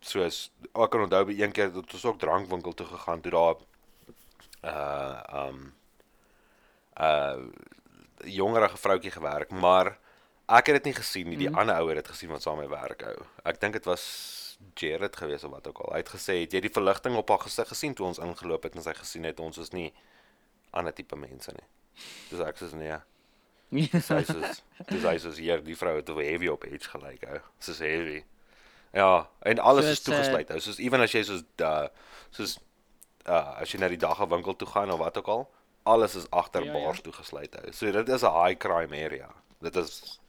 Soos 0.01 0.51
ek 0.75 0.91
kan 0.91 1.01
onthou 1.07 1.25
by 1.25 1.33
een 1.43 1.53
keer 1.53 1.73
dat 1.73 1.93
ons 1.93 2.05
ook 2.05 2.19
drankwinkel 2.19 2.73
toe 2.75 2.87
gegaan 2.87 3.21
toe 3.21 3.31
daar 3.33 3.57
uh 4.65 5.47
um 5.49 5.75
uh 7.01 7.37
jongerige 8.25 8.77
vroutjie 8.77 9.11
gewerk, 9.11 9.51
maar 9.51 9.99
ek 10.47 10.67
het 10.67 10.83
dit 10.83 10.85
nie 10.85 10.95
gesien 10.95 11.29
nie. 11.29 11.37
Die 11.37 11.49
mm. 11.51 11.59
ander 11.59 11.81
ou 11.81 11.89
het 11.89 12.03
dit 12.03 12.09
gesien 12.09 12.31
wat 12.31 12.43
saam 12.43 12.59
met 12.61 12.69
my 12.69 12.81
werk 12.81 13.03
hou. 13.03 13.17
Ek 13.45 13.61
dink 13.61 13.73
dit 13.73 13.85
was 13.85 14.05
Jared 14.79 15.17
gewees 15.17 15.45
of 15.45 15.51
wat 15.51 15.67
ook 15.69 15.79
al. 15.85 15.93
Hy 15.93 16.03
het 16.03 16.13
gesê, 16.15 16.41
"Het 16.41 16.53
jy 16.53 16.61
die 16.61 16.73
verligting 16.73 17.17
op 17.17 17.29
haar 17.29 17.39
gesig 17.47 17.69
gesien 17.69 17.95
toe 17.95 18.07
ons 18.07 18.19
ingeloop 18.19 18.63
het 18.63 18.77
en 18.77 18.83
sy 18.83 18.95
gesien 18.95 19.25
het 19.25 19.41
ons 19.41 19.59
is 19.59 19.71
nie 19.73 19.93
ander 20.73 20.93
tipe 20.93 21.17
mense 21.17 21.53
nie." 21.53 21.67
Dis 22.31 22.41
ek 22.41 22.57
sê 22.57 22.75
nee. 22.75 22.99
Sy 24.01 24.23
sê 24.23 24.55
dis 24.89 25.03
hy 25.03 25.17
sê 25.19 25.33
hier 25.43 25.63
die 25.65 25.77
vrou 25.77 25.97
het 25.97 26.09
heavy 26.09 26.49
op 26.49 26.65
edge 26.65 26.89
gelyk 26.91 27.25
ou. 27.29 27.41
Dis 27.65 27.79
heavy. 27.79 28.25
Ja, 28.95 29.29
en 29.43 29.59
alles 29.59 29.85
is 29.85 29.99
Soos, 29.99 29.99
eh, 29.99 30.05
toegesluit. 30.05 30.51
ou. 30.51 30.61
Soos 30.61 30.79
ewen 30.79 31.01
as 31.01 31.13
jy 31.13 31.23
soos 31.27 31.43
uh 31.59 31.89
soos 32.31 32.59
uh 33.27 33.61
as 33.61 33.73
jy 33.73 33.81
na 33.81 33.89
die 33.89 33.99
dagwinkel 33.99 34.57
toe 34.57 34.69
gaan 34.69 34.91
of 34.91 34.99
wat 34.99 35.17
ook 35.19 35.29
al, 35.29 35.51
alles 35.85 36.15
is 36.15 36.31
agter 36.31 36.65
Ja, 36.65 36.73
ja, 36.73 36.79
ja. 36.79 36.85
bars 36.85 37.01
toegesluit 37.01 37.55
hou. 37.55 37.73
So 37.73 37.91
dit 37.91 38.09
is 38.09 38.23
'n 38.23 38.33
high 38.45 38.59
crime 38.59 38.95
area. 38.95 39.31
Dit 39.61 39.77
is 39.77 40.21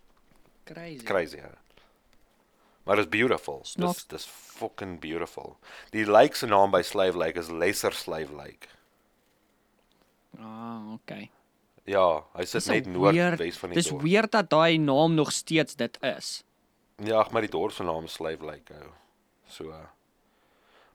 Crazy. 0.66 1.04
crazy. 1.06 1.38
Ou. 1.38 1.54
Maar 2.86 2.96
dit 2.96 3.06
is 3.06 3.12
beautiful. 3.20 3.62
Dis 3.76 4.06
dis 4.08 4.26
fucking 4.26 5.00
beautiful. 5.00 5.58
Die 5.94 6.06
lake 6.06 6.36
se 6.38 6.46
naam 6.46 6.72
by 6.72 6.82
Slave 6.82 7.18
Lake 7.18 7.40
is 7.40 7.50
Lesser 7.50 7.94
Slave 7.94 8.34
Lake. 8.36 8.68
Ah, 10.40 10.94
okay. 10.94 11.30
Ja, 11.86 12.24
hy 12.36 12.46
sit 12.50 12.64
Dis 12.64 12.70
net 12.72 12.88
noordwes 12.90 13.58
van 13.62 13.70
die 13.72 13.78
Dis 13.80 13.90
dorp. 13.92 14.02
weird 14.04 14.32
dat 14.34 14.50
daai 14.50 14.78
naam 14.82 15.14
nog 15.14 15.32
steeds 15.32 15.76
dit 15.76 15.98
is. 16.02 16.44
Ja, 17.04 17.20
ag, 17.22 17.32
maar 17.32 17.42
die 17.46 17.52
dorp 17.52 17.72
se 17.76 17.84
naam 17.84 18.04
is 18.10 18.14
Slave 18.18 18.46
Lake 18.46 18.74
ou. 18.74 18.90
So. 19.48 19.70
uh, 19.70 19.84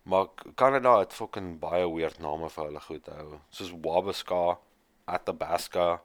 Maar 0.02 0.26
K- 0.34 0.54
Canada 0.56 0.98
het 0.98 1.12
fucking 1.12 1.58
baie 1.60 1.84
weird 1.94 2.18
name 2.18 2.48
vir 2.50 2.64
hulle 2.64 2.80
goed 2.80 3.06
hou. 3.06 3.38
Soos 3.50 3.70
Wabasca, 3.84 4.58
Athabasca, 5.04 6.00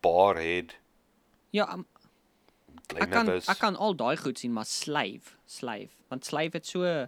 Barhead, 0.00 0.76
Ja, 1.52 1.66
um, 1.74 1.84
ek 2.94 3.10
kan 3.10 3.24
Glennevis. 3.26 3.48
ek 3.48 3.58
kan 3.58 3.76
al 3.76 3.94
daai 3.96 4.16
goed 4.16 4.38
sien, 4.38 4.52
maar 4.52 4.64
slave, 4.66 5.32
slave, 5.46 5.88
want 6.08 6.24
slave 6.24 6.50
het 6.52 6.66
so 6.66 7.06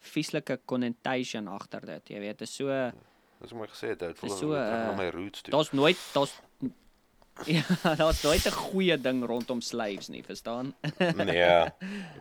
vieslike 0.00 0.60
connotation 0.66 1.48
agter 1.48 1.80
dit. 1.86 2.08
Jy 2.08 2.18
weet, 2.20 2.38
dit 2.38 2.48
is 2.48 2.54
so 2.54 2.92
Dis 3.40 3.52
mooi 3.52 3.68
gesê, 3.68 3.96
dit 3.96 4.18
voel 4.18 4.28
Dis 4.30 4.38
so, 4.38 4.46
so, 4.50 4.54
na 4.54 4.90
uh, 4.90 4.96
my 4.96 5.10
roots 5.10 5.42
toe. 5.42 5.52
daar's 5.52 5.70
nooit 5.72 5.96
daar's 6.14 6.32
Ja, 7.46 7.62
daar's 7.94 8.22
nooit 8.22 8.46
'n 8.46 8.50
goeie 8.50 8.96
ding 9.00 9.24
rondom 9.24 9.60
slaves 9.60 10.08
nie, 10.08 10.24
verstaan? 10.24 10.74
Nee. 10.98 11.70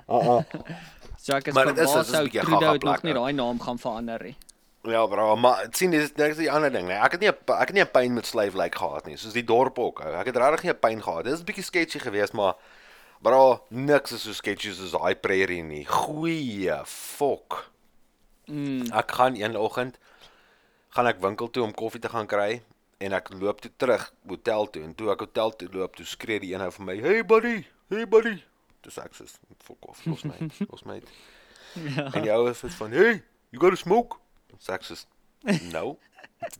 Uh-uh. 0.07 0.43
So 1.17 1.33
ek 1.33 1.47
is 1.47 1.53
Maar 1.53 1.65
dit 1.73 1.77
is- 1.77 1.89
verbaas 1.89 2.05
dit 2.05 2.13
is 2.13 2.19
'n 2.19 2.23
bietjie 2.23 2.41
Trudeau 2.41 2.59
gaga 2.61 2.73
het 2.73 2.83
nog 2.83 2.93
plek, 2.93 3.03
nie 3.03 3.13
ou. 3.13 3.19
daai 3.19 3.33
naam 3.33 3.59
gaan 3.59 3.79
verander 3.79 4.23
nie. 4.23 4.35
Ja, 4.87 5.05
bro, 5.07 5.35
maar 5.35 5.65
sien 5.75 5.91
dis 5.91 6.13
dis 6.15 6.37
die 6.39 6.51
ander 6.51 6.71
ding, 6.71 6.87
nee. 6.87 6.95
Ek 6.95 7.17
het 7.17 7.23
nie 7.23 7.27
ek 7.29 7.67
het 7.67 7.73
nie 7.75 7.83
'n 7.83 7.91
pyn 7.91 8.13
met 8.13 8.25
Slave 8.25 8.57
Lake 8.57 8.77
gehad 8.77 9.05
nie, 9.05 9.17
soos 9.17 9.33
die 9.33 9.43
dorp 9.43 9.79
ook. 9.79 9.99
Ek 9.99 10.25
het 10.25 10.37
regtig 10.37 10.63
nie 10.63 10.71
'n 10.71 10.79
pyn 10.79 11.01
gehad. 11.03 11.23
Dit 11.23 11.33
is 11.33 11.39
'n 11.41 11.45
bietjie 11.45 11.63
sketchy 11.63 11.99
geweest, 11.99 12.33
maar 12.33 12.55
bro, 13.21 13.65
niks 13.69 14.11
is 14.11 14.21
so 14.21 14.31
sketchy 14.31 14.71
soos 14.71 14.91
daai 14.91 15.15
prairie 15.15 15.63
nie. 15.63 15.85
Goeie 15.85 16.79
fok. 16.85 17.71
Mm. 18.45 18.87
Ek 18.93 19.11
gaan 19.11 19.35
een 19.35 19.57
oggend 19.57 19.97
gaan 20.89 21.07
ek 21.07 21.19
winkel 21.19 21.49
toe 21.49 21.63
om 21.63 21.73
koffie 21.73 21.99
te 21.99 22.09
gaan 22.09 22.27
kry 22.27 22.61
en 22.97 23.13
ek 23.13 23.29
loop 23.33 23.59
toe 23.61 23.71
terug 23.77 24.13
hotel 24.27 24.69
toe 24.69 24.83
en 24.83 24.95
toe 24.95 25.11
ek 25.11 25.19
hotel 25.19 25.51
toe 25.55 25.67
loop, 25.71 25.95
toe 25.95 26.05
skree 26.05 26.39
die 26.39 26.53
een 26.53 26.61
ou 26.61 26.71
vir 26.71 26.85
my, 26.85 26.95
"Hey 27.01 27.25
buddy, 27.25 27.65
hey 27.89 28.07
buddy." 28.07 28.43
Dis 28.81 28.97
ek 28.97 29.13
sê, 29.13 29.25
"Fok 29.59 29.89
off, 29.89 30.05
los 30.05 30.23
my, 30.23 30.49
los 30.71 30.83
my." 30.83 31.01
Ja. 31.73 32.13
En 32.13 32.21
die 32.21 32.31
ou 32.31 32.49
is 32.49 32.59
van, 32.59 32.91
"Hey, 32.91 33.23
you 33.49 33.59
got 33.59 33.69
to 33.69 33.75
smoke?" 33.75 34.17
Sê 34.59 34.73
ek 34.73 34.83
sê, 34.83 35.05
"No." 35.71 35.97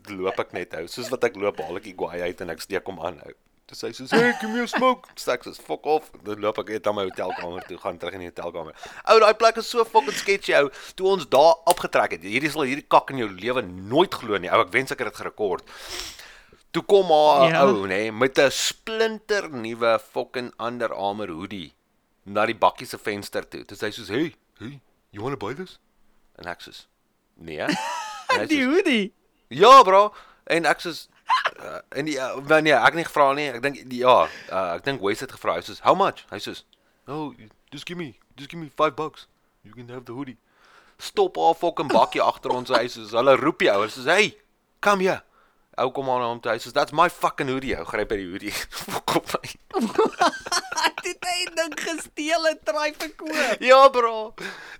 Toe 0.04 0.16
loop 0.16 0.38
ek 0.40 0.52
net 0.52 0.74
ou, 0.74 0.86
soos 0.86 1.08
wat 1.10 1.24
ek 1.24 1.36
loop, 1.36 1.58
haal 1.60 1.76
ek 1.76 1.84
die 1.84 1.94
guai 1.94 2.20
uit 2.22 2.40
en 2.40 2.50
ek 2.50 2.60
steek 2.60 2.84
hom 2.86 2.98
aan 3.00 3.20
ou. 3.26 3.32
Dis 3.68 3.82
hy 3.82 3.90
sê, 3.90 4.08
"Hey, 4.10 4.32
give 4.40 4.50
me 4.50 4.62
a 4.62 4.66
smoke." 4.66 5.08
Sê 5.16 5.32
ek 5.34 5.44
sê, 5.44 5.54
"Fok 5.60 5.86
off." 5.86 6.10
Dan 6.24 6.40
loop 6.40 6.58
ek 6.58 6.68
net 6.68 6.84
na 6.86 6.92
my 6.92 7.04
hotelkamer 7.10 7.66
toe, 7.68 7.76
gaan 7.78 7.98
terug 7.98 8.14
in 8.14 8.20
die 8.20 8.30
hotelkamer. 8.30 8.74
Ou, 9.10 9.18
daai 9.20 9.34
plek 9.34 9.58
is 9.58 9.66
so 9.68 9.84
fucking 9.84 10.14
sketchy 10.14 10.54
ou. 10.54 10.70
Toe 10.96 11.06
ons 11.06 11.26
daar 11.26 11.54
opgetrek 11.66 12.12
het. 12.12 12.22
Hierdie 12.22 12.50
sal 12.50 12.62
hierdie 12.62 12.86
kak 12.88 13.10
in 13.10 13.18
jou 13.18 13.28
lewe 13.28 13.62
nooit 13.62 14.14
glo 14.14 14.38
nie. 14.38 14.48
Ou, 14.50 14.60
ek 14.62 14.70
wens 14.72 14.90
ek 14.90 14.98
het 14.98 15.08
dit 15.12 15.16
gerekord. 15.24 15.62
Toe 16.72 16.82
kom 16.82 17.06
haar 17.06 17.50
Ja. 17.50 17.64
ou, 17.66 17.86
nê, 17.86 18.10
met 18.12 18.38
'n 18.38 18.50
splinter 18.50 19.50
nuwe 19.50 19.98
fucking 19.98 20.52
Under 20.58 20.92
Armour 20.94 21.28
hoodie 21.28 21.72
na 22.24 22.46
die 22.46 22.54
bakkie 22.54 22.86
se 22.86 22.98
venster 22.98 23.42
toe. 23.48 23.64
Toe 23.64 23.76
sê 23.76 23.86
hy 23.86 23.90
soos, 23.90 24.08
"Hey, 24.08 24.34
hey, 24.58 24.80
you 25.12 25.22
want 25.22 25.38
to 25.38 25.46
buy 25.46 25.54
this?" 25.54 25.78
En 26.38 26.46
ek 26.46 26.60
sê, 26.60 26.86
"Nee." 27.38 27.66
Die 28.48 28.64
soos, 28.64 28.74
hoodie. 28.74 29.12
Ja, 29.48 29.82
bro. 29.82 30.14
En 30.44 30.66
ek 30.68 30.82
sê 30.84 30.92
uh, 31.60 31.78
en 31.96 32.04
die 32.08 32.16
uh, 32.16 32.36
wel, 32.46 32.60
nee, 32.66 32.74
ek 32.76 32.92
het 32.92 32.98
nie 33.00 33.06
gevra 33.08 33.28
nie. 33.36 33.48
Ek 33.52 33.62
dink 33.64 33.80
ja, 33.92 34.16
uh, 34.52 34.74
ek 34.76 34.84
dink 34.84 35.04
Wes 35.04 35.24
het 35.24 35.32
gevra. 35.32 35.56
Hy 35.58 35.64
sê, 35.64 35.78
"How 35.84 35.96
much?" 35.96 36.26
Hy 36.32 36.40
sê, 36.42 36.54
"Oh, 37.06 37.32
just 37.72 37.86
give 37.88 37.98
me, 37.98 38.14
just 38.36 38.50
give 38.50 38.60
me 38.60 38.70
5 38.76 38.96
bucks. 38.96 39.26
You 39.64 39.72
can 39.74 39.88
have 39.88 40.04
the 40.04 40.12
hoodie." 40.12 40.38
Stop 40.98 41.36
haar 41.36 41.54
fucking 41.54 41.88
bakkie 41.88 42.22
agter 42.30 42.52
ons 42.52 42.70
huis. 42.74 42.92
Soos 42.92 43.14
hulle 43.16 43.36
roep 43.36 43.64
die 43.64 43.70
ouers, 43.72 43.94
soos, 43.94 44.08
"Hey, 44.10 44.36
come 44.80 45.04
here." 45.04 45.22
Ou 45.78 45.90
kom 45.94 46.10
aan 46.10 46.24
hom 46.26 46.40
toe. 46.42 46.52
Hy 46.52 46.58
sê, 46.62 46.72
"That's 46.72 46.92
my 46.92 47.08
fucking 47.08 47.48
hoodie." 47.48 47.76
Ou 47.78 47.84
gryp 47.86 48.08
by 48.08 48.18
die 48.20 48.28
hoodie. 48.30 48.54
Fok 48.90 49.16
op 49.20 49.32
my. 49.34 49.46
Dit 51.02 51.24
het 51.24 51.56
ding 51.56 51.74
gesteel 51.80 52.48
en 52.48 52.58
try 52.64 52.94
verkoop. 52.98 53.56
Ja, 53.60 53.88
bro. 53.88 54.34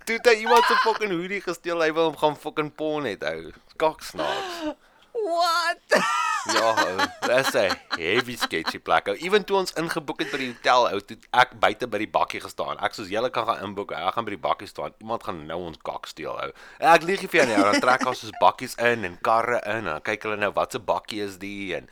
Toe 0.05 0.17
het 0.17 0.27
hy 0.27 0.35
iemand 0.43 0.65
se 0.65 0.75
fucking 0.83 1.11
hoodie 1.11 1.41
gesteel. 1.41 1.81
Hy 1.81 1.91
wou 1.91 2.09
hom 2.11 2.17
gaan 2.17 2.37
fucking 2.37 2.73
pon 2.75 3.07
het, 3.09 3.23
ou. 3.23 3.53
Kak 3.77 4.03
snaaks. 4.03 4.75
What? 5.11 6.01
Ja, 6.45 6.69
ou, 6.71 6.97
dis 7.27 7.53
'n 7.55 7.73
heavy 7.97 8.35
sketchy 8.37 8.79
plek. 8.79 9.07
Ou, 9.07 9.15
ewen 9.19 9.43
toe 9.45 9.57
ons 9.57 9.73
ingeboek 9.73 10.19
het 10.23 10.31
by 10.31 10.37
die 10.37 10.51
hotel, 10.53 10.87
ou, 10.93 10.99
toe 10.99 11.17
ek 11.33 11.59
buite 11.59 11.87
by 11.87 11.97
die 11.97 12.07
bakkie 12.07 12.39
gestaan. 12.41 12.79
Ek 12.79 12.93
soos 12.93 13.09
julle 13.11 13.29
kan 13.29 13.45
gaan 13.45 13.63
inboek. 13.63 13.91
Ek 13.91 14.13
gaan 14.13 14.25
by 14.25 14.31
die 14.37 14.43
bakkie 14.47 14.67
staan. 14.67 14.93
Iemand 15.01 15.23
gaan 15.23 15.45
nou 15.45 15.59
ons 15.67 15.77
kak 15.83 16.05
steel, 16.07 16.31
ou. 16.31 16.51
En 16.79 16.93
Ek 16.93 17.03
lieg 17.03 17.21
nie 17.21 17.27
vir 17.27 17.41
jou 17.41 17.47
nie. 17.47 17.57
ou. 17.65 17.71
Dan 17.71 17.81
trek 17.81 18.05
ons 18.07 18.19
soos 18.19 18.31
bakkies 18.39 18.75
in 18.79 19.03
en 19.05 19.17
karre 19.21 19.59
in 19.65 19.71
en 19.79 19.83
dan 19.85 20.01
kyk 20.01 20.23
hulle 20.23 20.37
nou 20.37 20.51
wat 20.55 20.71
se 20.71 20.79
bakkie 20.79 21.21
is 21.23 21.37
die 21.37 21.75
en 21.75 21.89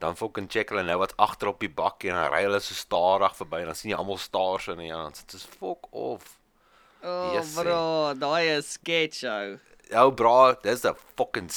dan 0.00 0.16
fucking 0.16 0.48
check 0.50 0.70
hulle 0.70 0.82
nou 0.82 0.96
wat 0.98 1.12
agter 1.18 1.48
op 1.48 1.60
die 1.60 1.68
bakkie 1.68 2.08
en 2.10 2.16
dan 2.16 2.32
ry 2.32 2.42
hulle 2.44 2.60
so 2.60 2.74
stadig 2.74 3.36
verby 3.36 3.60
en 3.60 3.66
dan 3.66 3.74
sien 3.74 3.90
jy 3.90 3.96
almal 3.98 4.16
stars 4.18 4.68
in 4.68 4.78
en 4.80 4.86
ja, 4.86 4.96
dan 5.02 5.14
sit 5.14 5.28
dit 5.30 5.46
fuck 5.58 5.86
off. 5.92 6.38
Oh, 7.02 7.32
Yes, 7.34 7.54
bro, 7.54 8.14
daai 8.14 8.56
is 8.58 8.72
sketch 8.72 9.24
ou. 9.24 9.58
Ou 9.90 10.10
bra, 10.14 10.54
dis 10.62 10.84
'n 10.84 10.94
fucking 11.16 11.50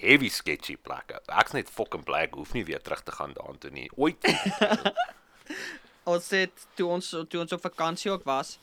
heavy 0.00 0.28
sketchy 0.28 0.76
plek. 0.76 1.12
Ek's 1.26 1.52
net 1.52 1.70
fucking 1.70 2.04
bly 2.04 2.22
ek 2.28 2.34
hoef 2.34 2.54
nie 2.54 2.64
weer 2.64 2.80
terug 2.80 3.02
te 3.02 3.12
gaan 3.12 3.32
daartoe 3.34 3.70
nie. 3.70 3.88
Ooit. 3.96 4.22
Ons 6.12 6.30
het 6.30 6.66
toe 6.74 6.88
ons 6.88 7.08
toe 7.28 7.40
ons 7.40 7.52
op 7.52 7.62
vakansie 7.62 8.10
ook 8.10 8.24
was, 8.24 8.58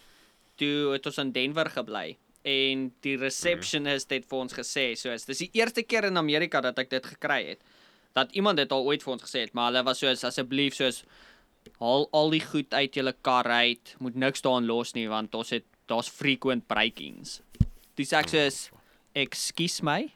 toe 0.59 0.91
het 0.91 1.05
ons 1.05 1.17
in 1.17 1.31
Denver 1.31 1.69
gebly 1.71 2.17
en 2.43 2.89
die 3.03 3.15
receptionist 3.19 4.11
het 4.11 4.25
vir 4.27 4.39
ons 4.39 4.55
gesê, 4.55 4.95
soos 4.95 5.25
dis 5.27 5.45
die 5.45 5.51
eerste 5.59 5.83
keer 5.83 6.07
in 6.09 6.17
Amerika 6.17 6.61
dat 6.61 6.79
ek 6.79 6.89
dit 6.89 7.05
gekry 7.13 7.39
het. 7.53 7.63
Dat 8.15 8.31
iemand 8.35 8.57
dit 8.57 8.71
al 8.71 8.83
ooit 8.83 9.03
vir 9.03 9.13
ons 9.13 9.23
gesê 9.23 9.45
het, 9.45 9.53
maar 9.53 9.69
hulle 9.69 9.83
was 9.87 9.99
soos 10.03 10.23
asseblief 10.27 10.75
soos 10.75 11.03
haal 11.79 12.07
al 12.15 12.31
die 12.31 12.43
goed 12.43 12.73
uit 12.73 12.95
julle 12.95 13.13
kar 13.23 13.47
uit, 13.47 13.95
moet 13.99 14.15
niks 14.15 14.43
daarin 14.43 14.67
los 14.67 14.95
nie 14.95 15.07
want 15.11 15.35
ons 15.35 15.51
het 15.55 15.67
daar's 15.87 16.11
frequent 16.11 16.67
breakings. 16.67 17.39
Dis 17.95 18.11
ek 18.15 18.31
soos 18.31 18.69
ekskuus 19.15 19.81
my. 19.81 20.11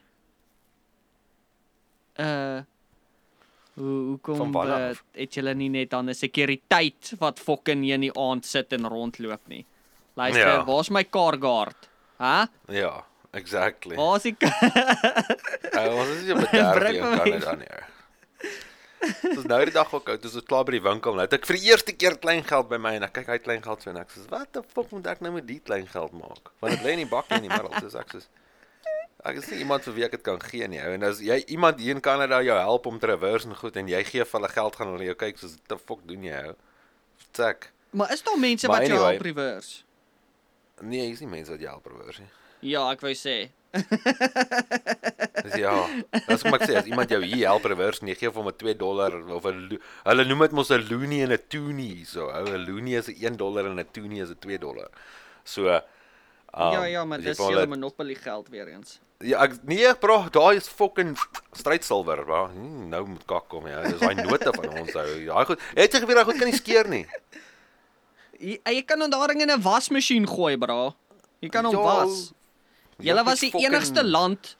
Uh 2.20 2.62
Hoe 3.74 4.04
hoekom 4.06 4.36
Van 4.36 4.52
waar 4.52 4.68
uh, 4.68 4.88
af? 4.90 5.00
het 5.18 5.34
julle 5.34 5.50
nie 5.54 5.68
net 5.68 5.90
dan 5.90 6.06
'n 6.10 6.14
sekuriteit 6.14 7.12
wat 7.18 7.40
fucking 7.42 7.82
hier 7.82 7.94
in 7.94 8.00
die 8.06 8.14
aand 8.18 8.46
sit 8.46 8.72
en 8.72 8.86
rondloop 8.86 9.40
nie? 9.50 9.64
Luister, 10.14 10.46
Ja. 10.46 10.64
waar's 10.64 10.90
my 10.90 11.02
car 11.04 11.36
guard? 11.40 11.88
Hæ? 12.18 12.46
Ja, 12.68 13.04
exactly. 13.32 13.96
Waar's 13.96 14.22
die 14.22 14.36
Ou, 15.74 15.90
ons 15.98 16.08
is 16.08 16.22
nie 16.22 16.34
bederf 16.34 16.78
Bring 16.78 16.96
in 16.96 17.18
Kanada 17.18 17.54
nie. 17.54 17.66
Dis 19.34 19.44
nou 19.44 19.58
die 19.64 19.74
dag 19.74 19.90
ook 19.94 20.08
oud, 20.08 20.22
dis 20.22 20.38
klaar 20.46 20.64
by 20.64 20.70
die 20.78 20.82
winkel. 20.82 21.12
Nou 21.12 21.26
het 21.26 21.32
ek 21.34 21.46
vir 21.46 21.56
die 21.58 21.66
eerste 21.72 21.92
keer 21.92 22.14
klein 22.22 22.44
geld 22.46 22.68
by 22.68 22.78
my 22.78 22.94
en 22.94 23.02
ek 23.02 23.12
kyk 23.18 23.26
het 23.26 23.42
klein 23.42 23.62
geld 23.62 23.82
so 23.82 23.90
en 23.90 23.96
ek 23.96 24.08
sê, 24.14 24.22
"Wat 24.30 24.52
die 24.52 24.62
fuck 24.62 24.92
moet 24.92 25.06
ek 25.06 25.20
nou 25.20 25.32
met 25.32 25.46
die 25.46 25.58
klein 25.58 25.86
geld 25.86 26.12
maak?" 26.12 26.52
Want 26.60 26.74
dit 26.78 26.82
lê 26.86 26.92
in 26.92 27.02
die 27.02 27.10
bakkie 27.10 27.36
in 27.36 27.42
die 27.42 27.50
middel, 27.50 27.72
soos 27.80 27.94
ek 27.96 28.14
sê. 28.14 28.22
Ek 29.24 29.36
is 29.40 29.46
nie 29.48 29.58
iemand 29.64 29.82
vir 29.86 29.94
wie 29.94 30.04
ek 30.04 30.10
dit 30.18 30.22
kan 30.22 30.40
gee 30.40 30.66
nie, 30.68 30.80
ou. 30.84 30.92
En 30.98 31.02
as 31.08 31.20
jy 31.24 31.38
iemand 31.48 31.78
hier 31.80 31.94
in 31.96 32.00
Kanada 32.04 32.42
jou 32.44 32.58
help 32.58 32.86
om 32.86 32.98
te 32.98 33.06
reverse 33.06 33.48
en 33.48 33.56
goed 33.56 33.76
en 33.76 33.88
jy 33.88 34.02
gee 34.04 34.24
vir 34.24 34.40
hulle 34.40 34.48
geld 34.52 34.76
gaan 34.76 34.92
hulle 34.92 35.04
jou 35.04 35.14
kyk 35.14 35.38
soos, 35.38 35.54
"What 35.56 35.68
the 35.68 35.78
fuck 35.78 36.06
doen 36.06 36.22
jy, 36.22 36.42
ou?" 36.48 36.54
Check. 37.32 37.70
Maar 37.92 38.12
is 38.12 38.22
daar 38.22 38.38
mense 38.38 38.66
Maar 38.66 38.80
wat 38.80 38.86
jou 38.88 38.96
anyway. 38.98 39.12
help 39.12 39.22
reverse? 39.22 39.82
Nee, 40.82 41.06
hier's 41.06 41.20
nie 41.20 41.28
mense 41.28 41.50
wat 41.50 41.60
jou 41.60 41.70
help 41.70 41.86
reverse 41.86 42.20
nie. 42.20 42.30
Ja, 42.60 42.90
ek 42.90 43.00
wou 43.00 43.12
sê. 43.14 43.50
Dis 45.44 45.54
ja. 45.58 45.72
Dis 46.28 46.42
kom 46.42 46.54
ek 46.54 46.62
sê 46.68 46.76
as 46.78 46.86
iemand 46.86 47.10
jou 47.10 47.20
hier 47.22 47.46
help 47.48 47.64
reverse 47.64 48.02
en 48.02 48.08
jy 48.08 48.14
gee 48.14 48.30
vir 48.30 48.42
hom 48.42 48.48
'n 48.48 48.58
2 48.58 48.74
dollar 48.74 49.14
of 49.30 49.46
'n 49.46 49.78
hulle 50.04 50.24
noem 50.24 50.40
dit 50.46 50.52
mos 50.52 50.70
'n 50.70 50.86
loonie 50.90 51.22
en 51.22 51.32
'n 51.32 51.38
toonie 51.48 52.04
so. 52.04 52.28
Ou 52.30 52.44
'n 52.46 52.64
loonie 52.66 52.96
is 52.96 53.08
'n 53.08 53.16
1 53.18 53.36
dollar 53.36 53.66
en 53.66 53.78
'n 53.78 53.86
toonie 53.92 54.22
is 54.22 54.30
'n 54.30 54.38
2 54.40 54.58
dollar. 54.58 54.88
So 55.44 55.80
um, 56.56 56.72
ja, 56.72 56.84
ja, 56.84 57.04
maar 57.04 57.18
jy 57.18 57.24
dis 57.32 57.38
julle 57.38 57.50
hulle- 57.64 57.66
monopoly 57.66 58.14
geld 58.14 58.48
weer 58.48 58.68
eens. 58.68 59.00
Ja, 59.24 59.42
ek 59.44 59.52
nee, 59.64 59.94
bro, 59.94 60.28
daai 60.30 60.56
is 60.56 60.68
fucking 60.68 61.16
strydsilwer, 61.52 62.24
bro. 62.24 62.46
Hmm, 62.52 62.88
nou 62.88 63.06
moet 63.06 63.24
kak 63.26 63.48
kom 63.48 63.66
ja. 63.66 63.82
Dis 63.82 63.98
daai 64.00 64.14
note 64.14 64.52
van 64.54 64.68
ons 64.78 64.94
ou. 64.94 65.24
Daai 65.26 65.44
goed. 65.46 65.60
Het 65.74 65.92
jy 65.92 66.00
geweet 66.00 66.16
daai 66.16 66.24
goed 66.24 66.38
kan 66.38 66.50
nie 66.50 66.56
skeer 66.58 66.88
nie. 66.88 67.06
Jy, 68.44 68.58
jy 68.66 68.82
kan 68.82 69.00
hom 69.00 69.10
daarin 69.10 69.40
in 69.40 69.50
'n 69.50 69.62
wasmasjien 69.62 70.26
gooi, 70.26 70.56
bra. 70.58 70.92
Jy 71.40 71.48
kan 71.48 71.64
hom 71.64 71.74
Ja, 71.76 71.80
was. 71.80 72.32
Julle 72.98 73.22
Jakkie 73.22 73.24
was 73.30 73.40
die 73.40 73.50
fucking- 73.50 73.68
enigste 73.72 74.04
land 74.04 74.56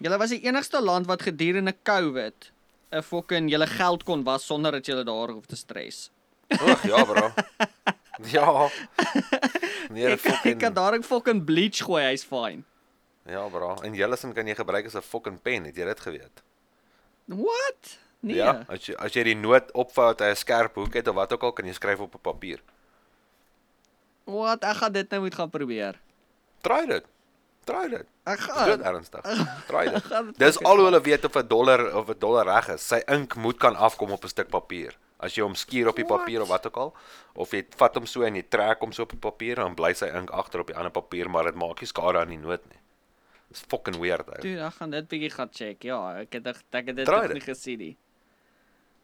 Julle 0.00 0.16
was 0.18 0.30
die 0.30 0.40
enigste 0.46 0.80
land 0.80 1.06
wat 1.06 1.22
gedurende 1.22 1.74
COVID 1.82 2.52
'n 2.92 3.02
fucking 3.02 3.50
julle 3.50 3.66
geld 3.66 4.04
kon 4.04 4.22
was 4.24 4.44
sonder 4.46 4.72
dat 4.72 4.86
julle 4.86 5.04
daar 5.04 5.28
hoef 5.32 5.46
te 5.46 5.56
stres. 5.56 6.10
Ag 6.48 6.82
ja, 6.86 7.04
bro. 7.04 7.30
Ja. 8.36 8.68
Nee, 9.90 10.06
Ek, 10.06 10.12
ek 10.12 10.20
fucking 10.20 10.58
kan 10.60 10.74
daarin 10.74 11.02
fucking 11.02 11.44
bleach 11.44 11.80
gooi, 11.84 12.02
hy's 12.04 12.24
fine. 12.24 12.62
Ja, 13.26 13.48
bro. 13.48 13.74
En 13.82 13.94
Jellison 13.94 14.32
kan 14.32 14.46
jy 14.46 14.54
gebruik 14.54 14.86
as 14.86 14.94
'n 14.94 15.02
fucking 15.02 15.42
pen, 15.42 15.64
het 15.64 15.76
jy 15.76 15.84
dit 15.84 16.00
geweet? 16.00 16.42
What? 17.24 17.98
Nee. 18.20 18.36
Ja, 18.36 18.64
as 18.68 18.86
jy 18.86 18.94
as 18.98 19.12
jy 19.14 19.22
die 19.24 19.36
noot 19.36 19.72
opvou 19.72 20.06
uit 20.08 20.20
'n 20.20 20.36
skerp 20.36 20.74
hoek 20.74 20.94
het 20.94 21.08
of 21.08 21.14
wat 21.14 21.32
ook 21.32 21.42
al 21.42 21.52
kan 21.52 21.66
jy 21.66 21.72
skryf 21.72 22.00
op 22.00 22.14
'n 22.14 22.20
papier. 22.22 22.60
What? 24.24 24.62
Ek 24.64 24.76
gaan 24.76 24.92
dit 24.92 25.10
nou 25.10 25.22
moet 25.22 25.34
gaan 25.34 25.50
probeer. 25.50 25.98
Try 26.60 26.86
dit. 26.86 27.04
Try 27.64 27.88
dit. 27.88 28.06
Ek 28.24 28.38
gaan. 28.40 28.82
ernstig. 28.82 29.20
Try 29.66 29.84
dit. 29.94 30.08
dit 30.08 30.38
Dis 30.38 30.58
al 30.62 30.76
hoe 30.76 30.84
hulle 30.84 31.00
weet 31.00 31.24
of 31.24 31.34
'n 31.36 31.46
dollar 31.46 31.94
of 31.96 32.08
'n 32.08 32.18
dollar 32.18 32.44
reg 32.46 32.68
is. 32.68 32.86
Sy 32.86 33.02
ink 33.06 33.34
moet 33.36 33.58
kan 33.58 33.76
afkom 33.76 34.10
op 34.10 34.24
'n 34.24 34.28
stuk 34.28 34.48
papier. 34.48 34.96
As 35.20 35.34
jy 35.36 35.42
hom 35.44 35.54
skuur 35.54 35.88
op 35.88 35.96
die 35.96 36.04
papier 36.08 36.40
of 36.42 36.48
wat 36.48 36.66
ook 36.66 36.76
al, 36.76 36.94
of 37.34 37.50
jy 37.52 37.64
vat 37.76 37.94
hom 37.94 38.06
so 38.06 38.22
en 38.24 38.34
jy 38.34 38.42
trek 38.48 38.80
hom 38.80 38.92
so 38.92 39.02
op 39.02 39.10
die 39.10 39.18
papier, 39.20 39.56
dan 39.60 39.74
bly 39.76 39.92
sy 39.94 40.06
ink 40.16 40.30
agter 40.32 40.60
op 40.60 40.66
die 40.66 40.76
ander 40.76 40.90
papier, 40.90 41.28
maar 41.28 41.44
dit 41.44 41.54
maak 41.60 41.80
nie 41.80 41.86
skade 41.90 42.18
aan 42.18 42.28
die 42.32 42.38
noot 42.38 42.64
nie. 42.70 42.78
Dis 43.50 43.60
fucking 43.68 43.98
weird 44.00 44.28
ou. 44.28 44.40
Dude, 44.40 44.60
ek 44.64 44.74
gaan 44.78 44.90
dit 44.90 45.08
bietjie 45.08 45.30
gaan 45.30 45.50
check. 45.52 45.82
Ja, 45.84 45.98
ek 46.22 46.32
het 46.38 46.46
ek, 46.46 46.62
het 46.86 46.96
dit 46.96 47.06
nog 47.06 47.32
nie 47.32 47.40
gesien 47.40 47.78
nie. 47.78 47.96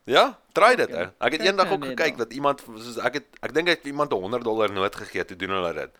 Ja, 0.06 0.38
try 0.54 0.76
dit 0.76 0.88
Okay. 0.88 1.02
ou. 1.04 1.10
Ek 1.26 1.32
het 1.32 1.40
eendag 1.42 1.66
nou 1.66 1.74
ook 1.74 1.80
net 1.84 1.98
gekyk 1.98 2.16
dat 2.16 2.32
iemand 2.32 2.60
soos 2.62 2.96
ek 3.02 3.14
het 3.14 3.26
ek 3.42 3.52
dink 3.54 3.66
hy 3.68 3.74
het 3.74 3.86
iemand 3.90 4.12
'n 4.12 4.20
100 4.22 4.44
dollar 4.44 4.70
noot 4.72 4.94
gegee 4.94 5.24
toe 5.24 5.36
doen 5.36 5.50
hulle 5.50 5.72
dit. 5.74 5.90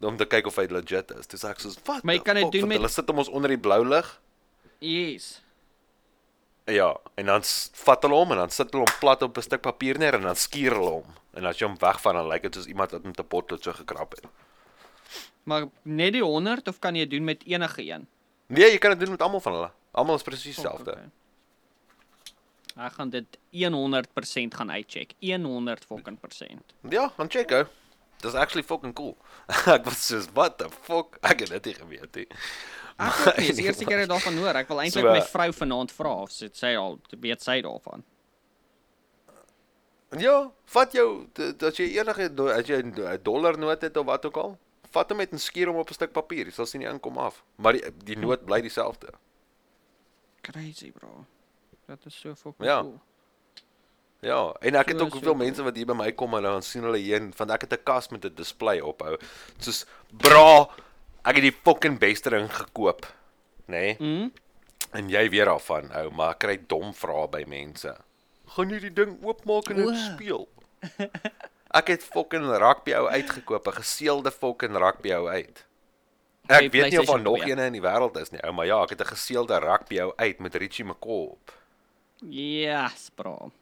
Om 0.00 0.16
te 0.16 0.24
kyk 0.24 0.46
of 0.46 0.56
hy 0.56 0.66
legit 0.70 1.10
is. 1.18 1.26
Dis 1.26 1.44
ek 1.44 1.60
soos 1.60 1.76
wat? 1.84 2.02
Maar 2.04 2.14
jy 2.14 2.22
kan 2.22 2.34
dit 2.36 2.52
doen 2.52 2.68
met- 2.68 2.78
hulle 2.78 2.88
sit 2.88 3.06
hom 3.08 3.18
ons 3.18 3.28
onder 3.28 3.48
die 3.48 3.58
blou 3.58 3.84
lig. 3.84 4.20
Yes. 4.80 5.42
Ja, 6.68 6.90
en 7.16 7.26
dan 7.30 7.42
vat 7.84 8.02
hulle 8.04 8.14
hom 8.18 8.32
en 8.34 8.42
dan 8.42 8.50
sit 8.52 8.72
hulle 8.74 8.84
hom 8.84 8.98
plat 9.00 9.22
op 9.24 9.38
'n 9.38 9.42
stuk 9.42 9.62
papier 9.64 9.98
neer 9.98 10.14
en 10.14 10.22
dan 10.28 10.36
skuur 10.36 10.74
hulle 10.76 10.90
hom. 11.00 11.14
En 11.32 11.46
as 11.46 11.58
jy 11.58 11.66
hom 11.66 11.78
wegvat 11.78 12.14
dan 12.14 12.28
lyk 12.28 12.42
dit 12.42 12.54
soos 12.54 12.66
iemand 12.66 12.90
wat 12.90 13.02
met 13.04 13.18
'n 13.20 13.24
potlood 13.28 13.62
so 13.62 13.72
gekrap 13.72 14.10
het. 14.16 14.24
Maar 15.44 15.64
net 15.82 16.12
die 16.12 16.22
100 16.22 16.68
of 16.68 16.78
kan 16.78 16.94
jy 16.94 17.06
doen 17.06 17.24
met 17.24 17.44
enige 17.46 17.82
een? 17.82 18.06
Nee, 18.46 18.70
jy 18.70 18.78
kan 18.78 18.90
dit 18.90 19.00
doen 19.00 19.10
met 19.10 19.22
almal 19.22 19.40
van 19.40 19.52
hulle. 19.52 19.70
Almal 19.92 20.14
is 20.14 20.22
presies 20.22 20.58
Oh, 20.58 20.62
dieselfde. 20.64 20.90
okay. 20.90 21.10
Ek 22.86 22.92
gaan 22.92 23.10
dit 23.10 23.38
100% 23.50 24.54
gaan 24.54 24.70
uitcheck. 24.70 25.12
100 25.20 25.84
fucking 25.84 26.20
persent. 26.20 26.72
Ja, 26.88 27.12
dan 27.16 27.30
check 27.30 27.50
ou. 27.50 27.66
Dis 28.20 28.34
actually 28.34 28.62
fucking 28.66 28.94
cool. 28.94 29.16
ek 29.66 29.84
was 29.84 30.06
soos 30.06 30.26
what 30.34 30.58
the 30.58 30.68
fuck? 30.82 31.16
Ek 31.22 31.40
het 31.40 31.48
dit 31.48 31.64
nie 31.64 31.74
geweet 31.74 32.14
nie. 32.14 32.26
Ek 32.98 33.26
ook 33.26 33.36
nie, 33.38 33.46
dis 33.52 33.56
die 33.56 33.64
eerste 33.64 33.84
keer 33.84 33.98
ek 34.02 34.08
daarvan 34.10 34.38
hoor. 34.38 34.54
Ek 34.58 34.68
wil 34.68 34.80
eintlik 34.82 35.04
So, 35.04 35.12
my 35.12 35.20
vrou 35.22 35.52
vanaand 35.52 35.92
vra 35.92 36.14
of 36.22 36.30
sy 36.34 36.48
sy 36.52 36.74
al 36.76 36.98
weet 37.20 37.40
sy 37.42 37.60
daarvan. 37.62 38.02
Ja, 40.18 40.50
vat 40.72 40.92
jou 40.96 41.26
as 41.68 41.76
jy 41.76 41.90
enige 42.00 42.30
as 42.54 42.66
jy 42.68 42.78
'n 42.82 42.92
do- 42.96 43.16
dollar 43.22 43.58
noot 43.58 43.82
het 43.82 43.96
of 43.96 44.06
wat 44.06 44.24
ook 44.24 44.36
al, 44.40 44.58
vat 44.90 45.08
hom 45.10 45.18
met 45.18 45.32
en 45.32 45.38
skuur 45.38 45.66
hom 45.68 45.76
op 45.76 45.90
'n 45.90 45.94
stuk 45.94 46.12
papier. 46.12 46.46
Jy 46.46 46.52
sal 46.52 46.66
sien 46.66 46.80
die 46.80 46.88
inkom 46.88 47.18
af. 47.18 47.42
Maar 47.56 47.72
die 47.72 47.84
die 48.04 48.16
noot 48.16 48.44
bly 48.46 48.60
dieselfde. 48.60 49.12
Crazy, 50.42 50.90
bro. 50.92 51.26
Dat 51.86 51.98
is 52.06 52.14
so 52.20 52.34
fucking 52.34 52.64
Ja. 52.66 52.80
cool. 52.80 53.00
Ja, 54.20 54.52
en 54.60 54.74
ek 54.74 54.88
het 54.88 54.96
So 54.98 55.02
ook 55.04 55.08
is 55.08 55.12
hoeveel 55.12 55.32
so 55.32 55.44
mense 55.44 55.62
wat 55.62 55.76
hier 55.76 55.86
by 55.86 55.92
my 55.94 56.12
kom 56.12 56.34
en 56.34 56.42
dan 56.42 56.62
sien 56.62 56.82
hulle 56.82 56.98
hier 56.98 57.20
want 57.36 57.50
ek 57.50 57.60
het 57.60 57.72
'n 57.72 57.82
kas 57.84 58.08
met 58.08 58.24
'n 58.24 58.34
display 58.34 58.80
ophou. 58.80 59.16
Soos 59.58 59.84
bra, 60.10 60.68
ek 61.28 61.40
het 61.40 61.46
die 61.48 61.56
fucking 61.64 61.98
beste 62.00 62.32
ding 62.32 62.48
gekoop, 62.52 63.06
nê? 63.66 63.96
Nee? 63.96 63.96
Mm. 64.00 64.32
En 64.96 65.08
jy 65.12 65.28
weer 65.28 65.44
daarvan, 65.50 65.90
ou, 65.92 66.08
maar 66.16 66.32
ek 66.36 66.42
kry 66.44 66.56
dom 66.70 66.94
vrae 66.96 67.26
by 67.28 67.42
mense. 67.48 67.92
Gaan 68.54 68.70
jy 68.72 68.78
die 68.86 68.94
ding 68.96 69.18
oopmaak 69.26 69.68
en 69.74 69.82
dit 69.82 69.90
O. 69.90 69.96
speel? 70.14 70.46
Ek 71.78 71.90
het 71.92 72.04
fucking 72.06 72.46
rugby 72.62 72.94
ou 72.96 73.08
uitgekoop, 73.12 73.66
'n 73.68 73.80
geseelde 73.82 74.30
fucking 74.32 74.76
rugby 74.80 75.12
ou 75.12 75.28
uit. 75.28 75.66
Ek 76.48 76.72
weet 76.72 76.90
nie 76.90 77.00
of 77.00 77.10
daar 77.10 77.20
nog 77.20 77.42
2. 77.44 77.52
een 77.52 77.58
in 77.58 77.76
die 77.76 77.84
wêreld 77.84 78.16
is 78.16 78.30
nie, 78.32 78.40
ou, 78.40 78.52
maar 78.56 78.66
ja, 78.66 78.82
ek 78.82 78.96
het 78.96 79.00
'n 79.04 79.12
geseelde 79.12 79.58
rugby 79.60 80.00
ou 80.00 80.12
uit 80.16 80.38
met 80.38 80.54
Richie 80.54 80.84
McCaw 80.84 81.36
op. 81.36 81.52
Yes, 82.24 83.10
bro. 83.14 83.52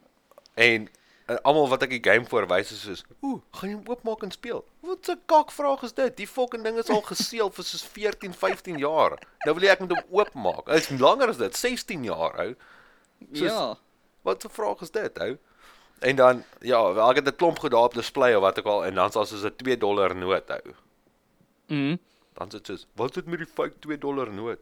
En 0.53 0.87
uh, 1.29 1.35
almal 1.43 1.67
wat 1.69 1.83
ek 1.83 1.89
die 1.89 2.03
game 2.11 2.25
voorwys 2.25 2.71
is 2.71 2.81
soos, 2.81 3.03
"Ooh, 3.21 3.41
gaan 3.51 3.69
jy 3.69 3.75
hom 3.75 3.87
oopmaak 3.87 4.23
en 4.23 4.31
speel?" 4.31 4.65
Wat 4.81 5.09
'n 5.09 5.21
kakvraag 5.25 5.83
is 5.83 5.93
dit? 5.93 6.17
Die 6.17 6.27
fucking 6.27 6.63
ding 6.63 6.77
is 6.77 6.89
al 6.89 7.01
geseël 7.01 7.49
vir 7.51 7.63
soos 7.63 7.83
14, 7.83 8.33
15 8.33 8.77
jaar. 8.77 9.17
Nou 9.45 9.55
wil 9.55 9.63
jy 9.63 9.69
ek 9.71 9.79
moet 9.79 9.91
hom 9.91 10.03
oopmaak. 10.19 10.65
Dit 10.65 10.75
is 10.91 10.99
langer 10.99 11.29
as 11.29 11.37
dit, 11.37 11.55
16 11.55 12.03
jaar, 12.03 12.39
ou. 12.39 12.55
Soos- 13.33 13.49
Ja. 13.51 13.75
Wat 14.23 14.43
'n 14.45 14.49
vraag 14.49 14.81
is 14.81 14.91
dit, 14.91 15.19
ou? 15.19 15.37
En 15.99 16.15
dan 16.15 16.43
ja, 16.61 16.93
wel, 16.93 17.09
ek 17.09 17.15
het 17.15 17.27
'n 17.27 17.35
klomp 17.35 17.59
goed 17.59 17.71
daar 17.71 17.83
op 17.83 17.93
display 17.93 18.35
of 18.35 18.41
wat 18.41 18.59
ook 18.59 18.65
al 18.65 18.85
en 18.85 18.93
dan 18.95 19.11
sal 19.11 19.25
soos 19.25 19.43
'n 19.43 19.55
2 19.55 19.77
dollar 19.77 20.15
noot 20.15 20.47
hou. 20.47 20.61
Mm. 21.67 21.97
Dan 22.33 22.51
sit 22.51 22.65
soos, 22.65 22.85
"Wat 22.95 23.15
het 23.15 23.25
met 23.25 23.39
die 23.39 23.47
fake 23.47 23.79
2 23.79 23.97
dollar 23.97 24.31
noot?" 24.31 24.59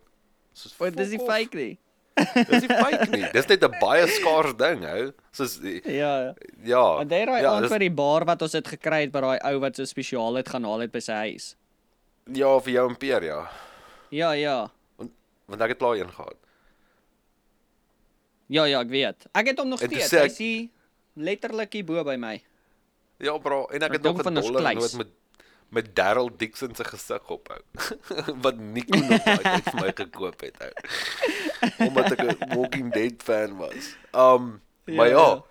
Soos, 0.54 0.78
Wat 0.78 0.96
dis 0.96 1.10
die 1.10 1.20
fake 1.20 1.56
nie? 1.56 1.78
Dis 2.16 2.62
nie 2.64 2.70
fake 2.72 3.08
nie. 3.12 3.26
Dis 3.34 3.48
net 3.48 3.64
'n 3.64 3.74
baie 3.82 4.08
skaars 4.08 4.54
ding, 4.58 4.86
ou. 4.86 5.12
Soos 5.36 5.60
Ja, 5.62 5.82
ja. 5.84 6.34
ja. 6.64 7.00
En 7.02 7.08
daai 7.08 7.26
daai 7.26 7.42
ja, 7.42 7.60
dis- 7.62 7.70
by 7.70 7.78
die 7.78 7.92
bar 7.92 8.26
wat 8.26 8.42
ons 8.42 8.54
het 8.54 8.68
gekry 8.68 9.02
het 9.02 9.12
by 9.12 9.20
daai 9.22 9.40
ou 9.52 9.60
wat 9.60 9.76
so 9.76 9.84
spesiaal 9.86 10.36
het 10.36 10.48
gaan 10.50 10.64
haal 10.64 10.80
het 10.80 10.92
by 10.92 11.00
sy 11.04 11.12
huis. 11.28 11.56
Ja, 12.32 12.60
vir 12.60 12.74
jou 12.74 12.88
impeer, 12.90 13.24
ja. 13.24 13.42
Ja, 14.10 14.32
ja. 14.32 14.70
Want 14.98 15.12
want 15.48 15.62
ek 15.62 15.70
het 15.76 15.78
klaar 15.78 15.96
een 16.00 16.10
gehad. 16.12 16.36
Ja, 18.48 18.64
ja, 18.70 18.80
ek 18.86 18.90
weet. 18.94 19.26
Ek 19.34 19.48
het 19.48 19.60
hom 19.60 19.70
nog 19.74 19.82
En 19.82 19.90
steeds. 19.90 20.12
Hy 20.12 20.28
sien 20.30 20.72
letterlik 21.16 21.74
hier 21.74 21.86
bo 21.86 22.04
by 22.06 22.16
my. 22.16 22.42
Ja, 23.24 23.38
bro, 23.38 23.66
en 23.72 23.82
ek 23.82 23.92
het 23.98 24.04
dink 24.04 24.18
nog 24.18 24.22
'n 24.22 24.28
van 24.28 24.38
ons 24.38 24.48
dollar 24.48 24.74
noot 24.76 24.94
met 24.98 25.08
met 25.76 25.90
Daryl 25.96 26.30
Dixon 26.38 26.76
se 26.76 26.84
gesig 26.88 27.30
op 27.36 27.50
hou. 27.52 27.62
wat 28.46 28.58
Nico 28.58 28.98
nog 28.98 29.24
daai 29.26 29.44
tyd 29.56 29.68
vir 29.72 29.82
my 29.82 29.92
gekoop 30.00 30.46
het 30.46 30.62
hou. 30.64 30.72
Omdat 31.88 32.12
ek 32.16 32.24
'n 32.24 32.56
Walking 32.56 32.94
Dead 32.96 33.20
fan 33.24 33.58
was. 33.60 33.92
Um, 34.16 34.62
maar 34.86 35.08
Ja, 35.12 35.18
ja. 35.20 35.28
ja. 35.36 35.44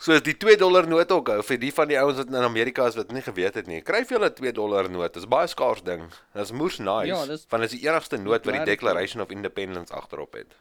So 0.00 0.12
is 0.16 0.22
die 0.24 0.36
2 0.36 0.56
dollar 0.56 0.86
noot 0.88 1.10
ook 1.12 1.28
hou 1.28 1.42
vir 1.44 1.58
die 1.60 1.72
van 1.72 1.88
die 1.88 1.98
ouens 2.00 2.16
wat 2.16 2.28
in 2.32 2.36
Amerika 2.36 2.86
is 2.88 2.94
wat 2.96 3.10
nie 3.12 3.20
geweet 3.22 3.54
het 3.54 3.66
nie. 3.66 3.80
Kry 3.84 4.04
vir 4.04 4.16
julle 4.18 4.30
'n 4.30 4.34
2 4.34 4.52
dollar 4.52 4.88
noot. 4.90 5.12
Dis 5.14 5.26
baie 5.28 5.46
skaars 5.46 5.82
ding. 5.82 6.08
Dis 6.34 6.52
moers 6.52 6.78
nice. 6.78 7.06
Ja, 7.06 7.26
dis- 7.26 7.44
van 7.48 7.62
is 7.62 7.70
die 7.70 7.84
enigste 7.88 8.16
noot 8.16 8.44
wat 8.44 8.54
die 8.54 8.64
Declaration 8.64 9.20
of 9.22 9.30
Independence 9.30 9.92
agterop 9.92 10.32
het. 10.32 10.54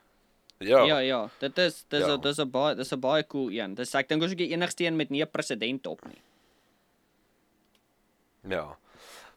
Ja. 0.60 0.84
Ja, 0.84 0.98
ja. 1.00 1.30
Dit 1.40 1.58
is 1.58 1.86
dis 1.88 2.06
Ja. 2.06 2.18
dis 2.18 2.38
'n 2.40 2.50
baie 2.52 2.76
dis 2.76 2.92
'n 2.92 3.00
baie 3.00 3.24
cool 3.28 3.50
een. 3.52 3.76
Dis 3.76 3.94
ek 3.96 4.08
dink 4.10 4.22
ons 4.22 4.32
is 4.32 4.38
die 4.38 4.50
enigste 4.52 4.84
een 4.84 4.96
met 4.96 5.10
nie 5.10 5.22
'n 5.24 5.32
president 5.32 5.88
op 5.88 6.04
nie. 6.08 6.22
Ja. 8.48 8.78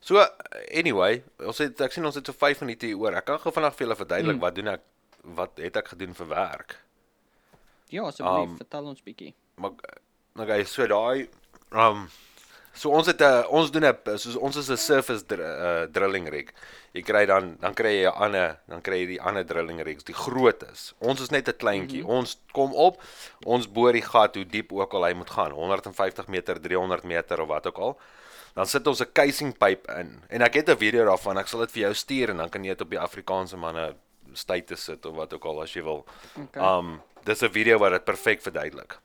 So 0.02 0.18
anyway, 0.74 1.22
ons 1.46 1.58
het 1.62 1.80
ek 1.80 1.92
sien 1.94 2.04
ons 2.08 2.16
het 2.18 2.26
so 2.26 2.34
5 2.34 2.64
minute 2.66 2.88
hier 2.90 2.98
oor. 2.98 3.14
Ek 3.20 3.24
kan 3.28 3.38
gou 3.42 3.52
vinnig 3.54 3.76
vir 3.76 3.86
julle 3.86 3.96
verduidelik 4.00 4.36
Mm. 4.36 4.40
wat 4.40 4.54
doen 4.58 4.68
ek 4.68 4.80
wat 5.22 5.58
het 5.62 5.76
ek 5.76 5.88
gedoen 5.94 6.14
vir 6.18 6.26
werk. 6.28 6.76
Ja, 7.92 8.02
asseblief, 8.08 8.48
Um, 8.50 8.56
vertel 8.56 8.84
ons 8.86 9.02
bietjie. 9.02 9.34
Maar 9.56 9.70
okay, 10.36 10.64
so 10.64 10.86
daai 10.86 11.28
um 11.72 12.08
So 12.74 12.88
ons 12.90 13.06
het 13.06 13.20
'n 13.20 13.44
ons 13.50 13.70
doen 13.70 13.84
'n 13.84 14.18
soos 14.18 14.34
ons 14.36 14.56
is 14.56 14.70
'n 14.70 14.76
surface 14.78 15.22
dr, 15.26 15.40
uh, 15.40 15.82
drilling 15.92 16.26
rig. 16.28 16.52
Jy 16.94 17.02
kry 17.02 17.26
dan 17.26 17.56
dan 17.60 17.74
kry 17.74 18.00
jy 18.02 18.08
'n 18.08 18.14
ander 18.16 18.58
dan 18.66 18.80
kry 18.80 18.96
jy 19.00 19.06
die 19.06 19.20
ander 19.20 19.44
drilling 19.44 19.82
rigs, 19.82 20.04
die 20.04 20.14
groot 20.14 20.62
is. 20.72 20.94
Ons 20.98 21.20
is 21.20 21.30
net 21.30 21.48
'n 21.48 21.56
kleintjie. 21.58 22.00
Mm 22.02 22.08
-hmm. 22.08 22.16
Ons 22.18 22.38
kom 22.52 22.72
op, 22.72 23.02
ons 23.44 23.66
boor 23.70 23.92
die 23.92 24.00
gat 24.02 24.34
hoe 24.36 24.46
diep 24.46 24.72
ook 24.72 24.94
al 24.94 25.04
hy 25.04 25.12
moet 25.12 25.30
gaan, 25.30 25.50
150 25.52 26.26
meter, 26.28 26.58
300 26.60 27.02
meter 27.04 27.40
of 27.42 27.48
wat 27.48 27.66
ook 27.66 27.78
al. 27.78 27.98
Dan 28.54 28.66
sit 28.66 28.86
ons 28.86 29.00
'n 29.00 29.12
casing 29.12 29.56
pyp 29.58 29.86
in. 29.90 30.22
En 30.28 30.42
ek 30.42 30.54
het 30.54 30.68
'n 30.70 30.76
video 30.76 31.04
daarvan. 31.04 31.38
Ek 31.38 31.46
sal 31.48 31.60
dit 31.60 31.70
vir 31.72 31.80
jou 31.82 31.94
stuur 31.94 32.28
en 32.30 32.36
dan 32.36 32.48
kan 32.48 32.62
jy 32.64 32.68
dit 32.70 32.80
op 32.80 32.90
die 32.90 32.98
Afrikaanse 33.00 33.56
manne 33.56 33.94
status 34.32 34.84
sit 34.84 35.06
of 35.06 35.14
wat 35.14 35.32
ook 35.34 35.44
al 35.44 35.62
as 35.62 35.72
jy 35.72 35.82
wil. 35.82 36.06
Okay. 36.38 36.62
Um 36.78 37.02
dis 37.24 37.40
'n 37.42 37.50
video 37.50 37.78
wat 37.78 37.90
dit 37.92 38.04
perfek 38.04 38.40
verduidelik. 38.42 38.98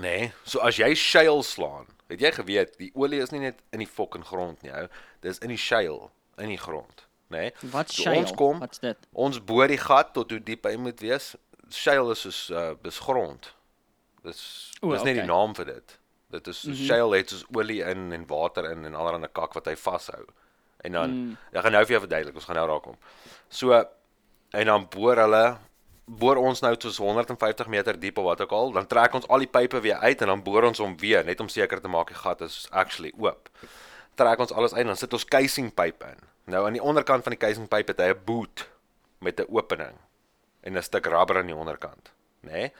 Nee, 0.00 0.32
so 0.44 0.58
as 0.60 0.76
jy 0.76 0.94
shale 0.94 1.42
slaan, 1.42 1.86
het 2.08 2.20
jy 2.20 2.32
geweet 2.32 2.76
die 2.78 2.90
olie 2.94 3.20
is 3.22 3.30
nie 3.30 3.40
net 3.40 3.60
in 3.72 3.78
die 3.78 3.86
fucking 3.86 4.24
grond 4.24 4.62
nie, 4.62 4.72
ou. 4.72 4.88
Dis 5.20 5.38
in 5.38 5.48
die 5.48 5.56
shale, 5.56 6.08
in 6.38 6.48
die 6.48 6.58
grond, 6.58 7.06
nê? 7.30 7.38
Nee? 7.38 7.52
Wat 7.70 7.90
So 7.92 8.02
shale? 8.02 8.16
ons 8.16 8.32
kom- 8.32 8.58
Wat's 8.58 8.78
dit? 8.78 8.96
Ons 9.12 9.44
boor 9.44 9.68
die 9.68 9.78
gat 9.78 10.12
tot 10.14 10.30
hoe 10.30 10.40
diep 10.42 10.64
hy 10.64 10.76
moet 10.76 11.00
wees. 11.00 11.36
Shale 11.70 12.10
is 12.12 12.20
soos 12.20 12.50
uh 12.50 12.74
dis 12.82 12.98
grond. 12.98 13.54
Dis 14.24 14.70
O, 14.82 14.90
dis 14.90 15.02
net 15.02 15.14
okay. 15.16 15.26
die 15.26 15.32
naam 15.32 15.54
vir 15.54 15.64
dit. 15.64 15.98
Dit 16.34 16.46
is 16.50 16.62
mm 16.64 16.72
-hmm. 16.72 16.84
shale 16.84 17.16
het 17.16 17.30
soos 17.30 17.44
olie 17.54 17.82
in 17.82 18.12
en 18.12 18.26
water 18.26 18.70
in 18.70 18.84
en 18.84 18.94
allerlei 18.94 19.30
kak 19.32 19.54
wat 19.54 19.70
hy 19.70 19.76
vashou. 19.76 20.24
En 20.84 20.92
dan 20.92 21.10
mm. 21.10 21.36
ek 21.52 21.62
gaan 21.62 21.72
nou 21.72 21.84
vir 21.84 21.94
jou 21.96 22.00
verduidelik, 22.00 22.34
ons 22.34 22.44
gaan 22.44 22.56
nou 22.56 22.66
daar 22.68 22.80
kom. 22.80 22.98
So 23.48 23.84
en 24.50 24.66
dan 24.66 24.88
boor 24.90 25.16
hulle 25.16 25.44
boor 26.04 26.36
ons 26.36 26.60
nou 26.60 26.74
soos 26.78 26.98
150 27.00 27.68
meter 27.72 27.96
diep 28.00 28.18
of 28.20 28.24
wat 28.24 28.40
ook 28.44 28.52
al, 28.52 28.72
dan 28.72 28.86
trek 28.86 29.14
ons 29.16 29.28
al 29.28 29.38
die 29.38 29.48
pype 29.48 29.80
weer 29.80 29.96
uit 30.04 30.20
en 30.20 30.34
dan 30.34 30.42
boor 30.44 30.68
ons 30.68 30.78
hom 30.78 30.96
weer 31.00 31.24
net 31.24 31.40
om 31.40 31.48
seker 31.48 31.80
te 31.80 31.88
maak 31.88 32.12
die 32.12 32.18
gat 32.18 32.44
is 32.44 32.66
actually 32.70 33.12
oop. 33.16 33.48
Trek 34.14 34.38
ons 34.38 34.52
alles 34.52 34.74
uit 34.74 34.86
dan 34.86 34.96
sit 35.00 35.12
ons 35.12 35.24
casing 35.24 35.72
pype 35.74 36.12
in. 36.12 36.20
Nou 36.52 36.66
aan 36.66 36.76
die 36.76 36.82
onderkant 36.82 37.24
van 37.24 37.32
die 37.32 37.40
casing 37.40 37.68
pype 37.68 37.96
het 37.96 38.00
hy 38.04 38.12
'n 38.12 38.24
boot 38.24 38.68
met 39.20 39.40
'n 39.40 39.48
opening 39.48 39.96
en 40.60 40.76
'n 40.76 40.82
stuk 40.82 41.06
rubber 41.06 41.38
aan 41.38 41.46
die 41.46 41.56
onderkant, 41.56 42.12
nê? 42.44 42.52
Nee? 42.52 42.72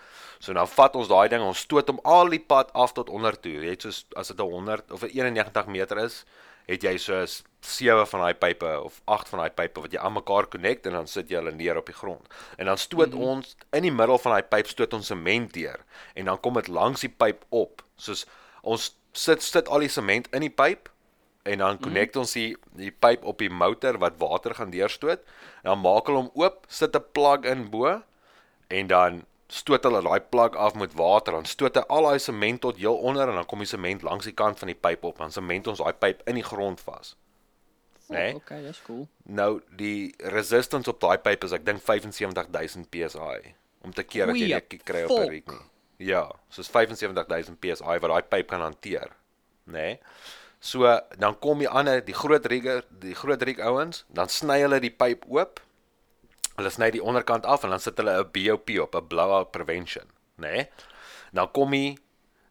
So 0.44 0.52
dan 0.52 0.68
vat 0.68 0.96
ons 0.96 1.08
daai 1.08 1.28
ding, 1.32 1.42
ons 1.42 1.64
stoot 1.64 1.88
hom 1.88 2.00
al 2.04 2.28
die 2.28 2.42
pad 2.42 2.72
af 2.76 2.92
tot 2.92 3.08
onder 3.08 3.36
toe. 3.40 3.54
Jy 3.64 3.76
het 3.76 3.86
soos 3.86 4.04
as 4.16 4.28
dit 4.28 4.40
'n 4.40 4.50
100 4.50 4.92
of 4.92 5.02
'n 5.02 5.12
91 5.16 5.66
meter 5.66 5.98
is, 5.98 6.24
het 6.66 6.82
jy 6.82 6.96
soos 6.98 7.42
7 7.60 8.06
van 8.06 8.20
daai 8.20 8.34
pype 8.34 8.70
of 8.80 9.00
8 9.04 9.28
van 9.28 9.38
daai 9.40 9.50
pype 9.50 9.80
wat 9.80 9.92
jy 9.92 10.00
aan 10.00 10.12
mekaar 10.12 10.48
connect 10.48 10.86
en 10.86 10.92
dan 10.92 11.06
sit 11.06 11.30
jy 11.30 11.36
hulle 11.40 11.52
neer 11.52 11.76
op 11.76 11.86
die 11.86 11.96
grond. 11.96 12.28
En 12.56 12.66
dan 12.66 12.78
stoot 12.78 13.12
mm 13.12 13.20
-hmm. 13.20 13.28
ons 13.28 13.56
in 13.72 13.82
die 13.82 13.92
middel 13.92 14.18
van 14.18 14.32
daai 14.32 14.42
pyp 14.42 14.66
stoot 14.66 14.92
ons 14.92 15.06
sement 15.06 15.52
deur 15.52 15.80
en 16.14 16.24
dan 16.24 16.40
kom 16.40 16.54
dit 16.54 16.68
langs 16.68 17.00
die 17.00 17.14
pyp 17.16 17.44
op. 17.48 17.82
Soos 17.96 18.26
ons 18.62 18.96
sit 19.12 19.42
sit 19.42 19.68
al 19.68 19.78
die 19.78 19.88
sement 19.88 20.28
in 20.32 20.40
die 20.40 20.50
pyp 20.50 20.88
en 21.42 21.58
dan 21.58 21.78
connect 21.78 22.16
ons 22.16 22.32
die 22.32 22.56
die 22.72 22.90
pyp 22.90 23.24
op 23.24 23.38
die 23.38 23.50
motor 23.50 23.98
wat 23.98 24.18
water 24.18 24.54
gaan 24.54 24.70
deurstoot. 24.70 25.20
En 25.62 25.70
dan 25.70 25.80
maak 25.80 26.06
hulle 26.06 26.18
hom 26.18 26.30
oop, 26.34 26.64
sit 26.68 26.96
'n 26.96 27.04
plug 27.12 27.44
in 27.44 27.70
bo 27.70 28.02
en 28.68 28.86
dan 28.86 29.24
stoot 29.54 29.84
hulle 29.86 30.00
daai 30.02 30.20
plug 30.20 30.56
af 30.58 30.74
met 30.78 30.94
water. 30.98 31.36
Dan 31.36 31.46
stoot 31.48 31.76
hy 31.78 31.84
al 31.96 32.08
daai 32.08 32.22
sement 32.22 32.62
tot 32.64 32.80
heel 32.80 32.96
onder 32.96 33.28
en 33.30 33.38
dan 33.38 33.46
kom 33.50 33.62
die 33.62 33.70
sement 33.70 34.02
langs 34.06 34.26
die 34.28 34.34
kant 34.36 34.58
van 34.58 34.72
die 34.72 34.78
pyp 34.86 35.04
op. 35.10 35.20
Dan 35.22 35.34
sement 35.34 35.70
ons 35.70 35.82
daai 35.82 35.94
pyp 36.06 36.24
in 36.30 36.40
die 36.40 36.46
grond 36.46 36.82
vas. 36.86 37.14
Nee. 38.12 38.34
Okay, 38.36 38.60
dis 38.62 38.80
cool. 38.84 39.06
Nou 39.22 39.60
die 39.78 40.14
resistance 40.34 40.90
op 40.90 41.00
daai 41.00 41.18
pyp 41.24 41.46
is 41.46 41.54
ek 41.56 41.64
dink 41.66 41.82
75000 41.84 42.90
psi 42.92 43.54
om 43.84 43.92
te 43.92 44.04
keer 44.04 44.32
dat 44.32 44.40
jy 44.40 44.50
dit 44.58 44.84
kry 44.84 45.04
op. 45.06 45.18
'n 45.18 45.30
rig 45.30 45.46
nie. 45.52 45.62
Ja, 46.10 46.26
soos 46.50 46.68
75000 46.68 47.60
psi 47.60 47.98
wat 48.02 48.10
daai 48.10 48.22
pyp 48.22 48.48
kan 48.50 48.60
hanteer, 48.60 49.14
nê? 49.64 49.72
Nee? 49.72 49.98
So 50.64 50.88
dan 51.20 51.38
kom 51.38 51.60
die 51.60 51.68
ander, 51.68 52.00
die 52.04 52.16
groot 52.16 52.46
rigger, 52.48 52.84
die 52.88 53.14
groot 53.14 53.42
rig 53.42 53.60
ouens, 53.60 54.04
dan 54.08 54.28
sny 54.32 54.62
hulle 54.64 54.80
die 54.80 54.90
pyp 54.90 55.26
oop. 55.28 55.60
Hulle 56.58 56.70
sny 56.70 56.90
die 56.94 57.02
onderkant 57.02 57.46
af 57.46 57.64
en 57.64 57.70
dan 57.74 57.80
sit 57.80 57.98
hulle 57.98 58.18
'n 58.20 58.30
BOP 58.32 58.70
op, 58.80 58.94
'n 58.94 59.08
blowout 59.08 59.52
prevention, 59.52 60.06
nê? 60.36 60.50
Nee? 60.50 60.68
Dan 61.32 61.50
kom 61.50 61.70
die 61.70 61.98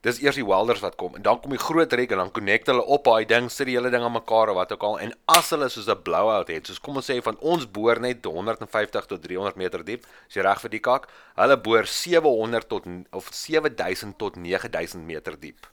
Dis 0.03 0.19
eers 0.19 0.35
die 0.35 0.43
welders 0.43 0.81
wat 0.83 0.97
kom 0.99 1.15
en 1.15 1.21
dan 1.23 1.39
kom 1.39 1.53
die 1.55 1.61
groot 1.65 1.93
rek 1.93 2.11
en 2.11 2.17
dan 2.17 2.31
connect 2.31 2.67
hulle 2.67 2.83
op 2.83 3.05
daai 3.07 3.25
ding, 3.25 3.49
sit 3.49 3.69
die 3.69 3.77
hele 3.77 3.89
ding 3.89 4.03
aan 4.03 4.11
mekaar 4.11 4.49
of 4.51 4.55
wat 4.55 4.73
ook 4.75 4.83
al 4.83 4.99
en 4.99 5.13
as 5.31 5.49
hulle 5.55 5.69
soos 5.69 5.87
'n 5.87 6.03
blowout 6.03 6.49
het, 6.51 6.67
soos 6.67 6.79
kom 6.79 6.97
ons 6.97 7.09
sê 7.09 7.21
van 7.23 7.37
ons 7.39 7.63
boor 7.71 7.99
net 7.99 8.25
150 8.25 9.05
tot 9.05 9.21
300 9.23 9.55
meter 9.55 9.83
diep, 9.83 10.03
as 10.27 10.35
jy 10.35 10.41
reg 10.43 10.59
vir 10.59 10.69
die 10.69 10.79
kak, 10.79 11.07
hulle 11.35 11.57
boor 11.57 11.85
700 11.87 12.67
tot 12.67 12.83
of 13.13 13.29
7000 13.31 14.17
tot 14.17 14.35
9000 14.35 15.05
meter 15.05 15.39
diep, 15.39 15.67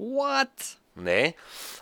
What? 0.00 0.79
Nê? 1.00 1.20
Nee? 1.22 1.34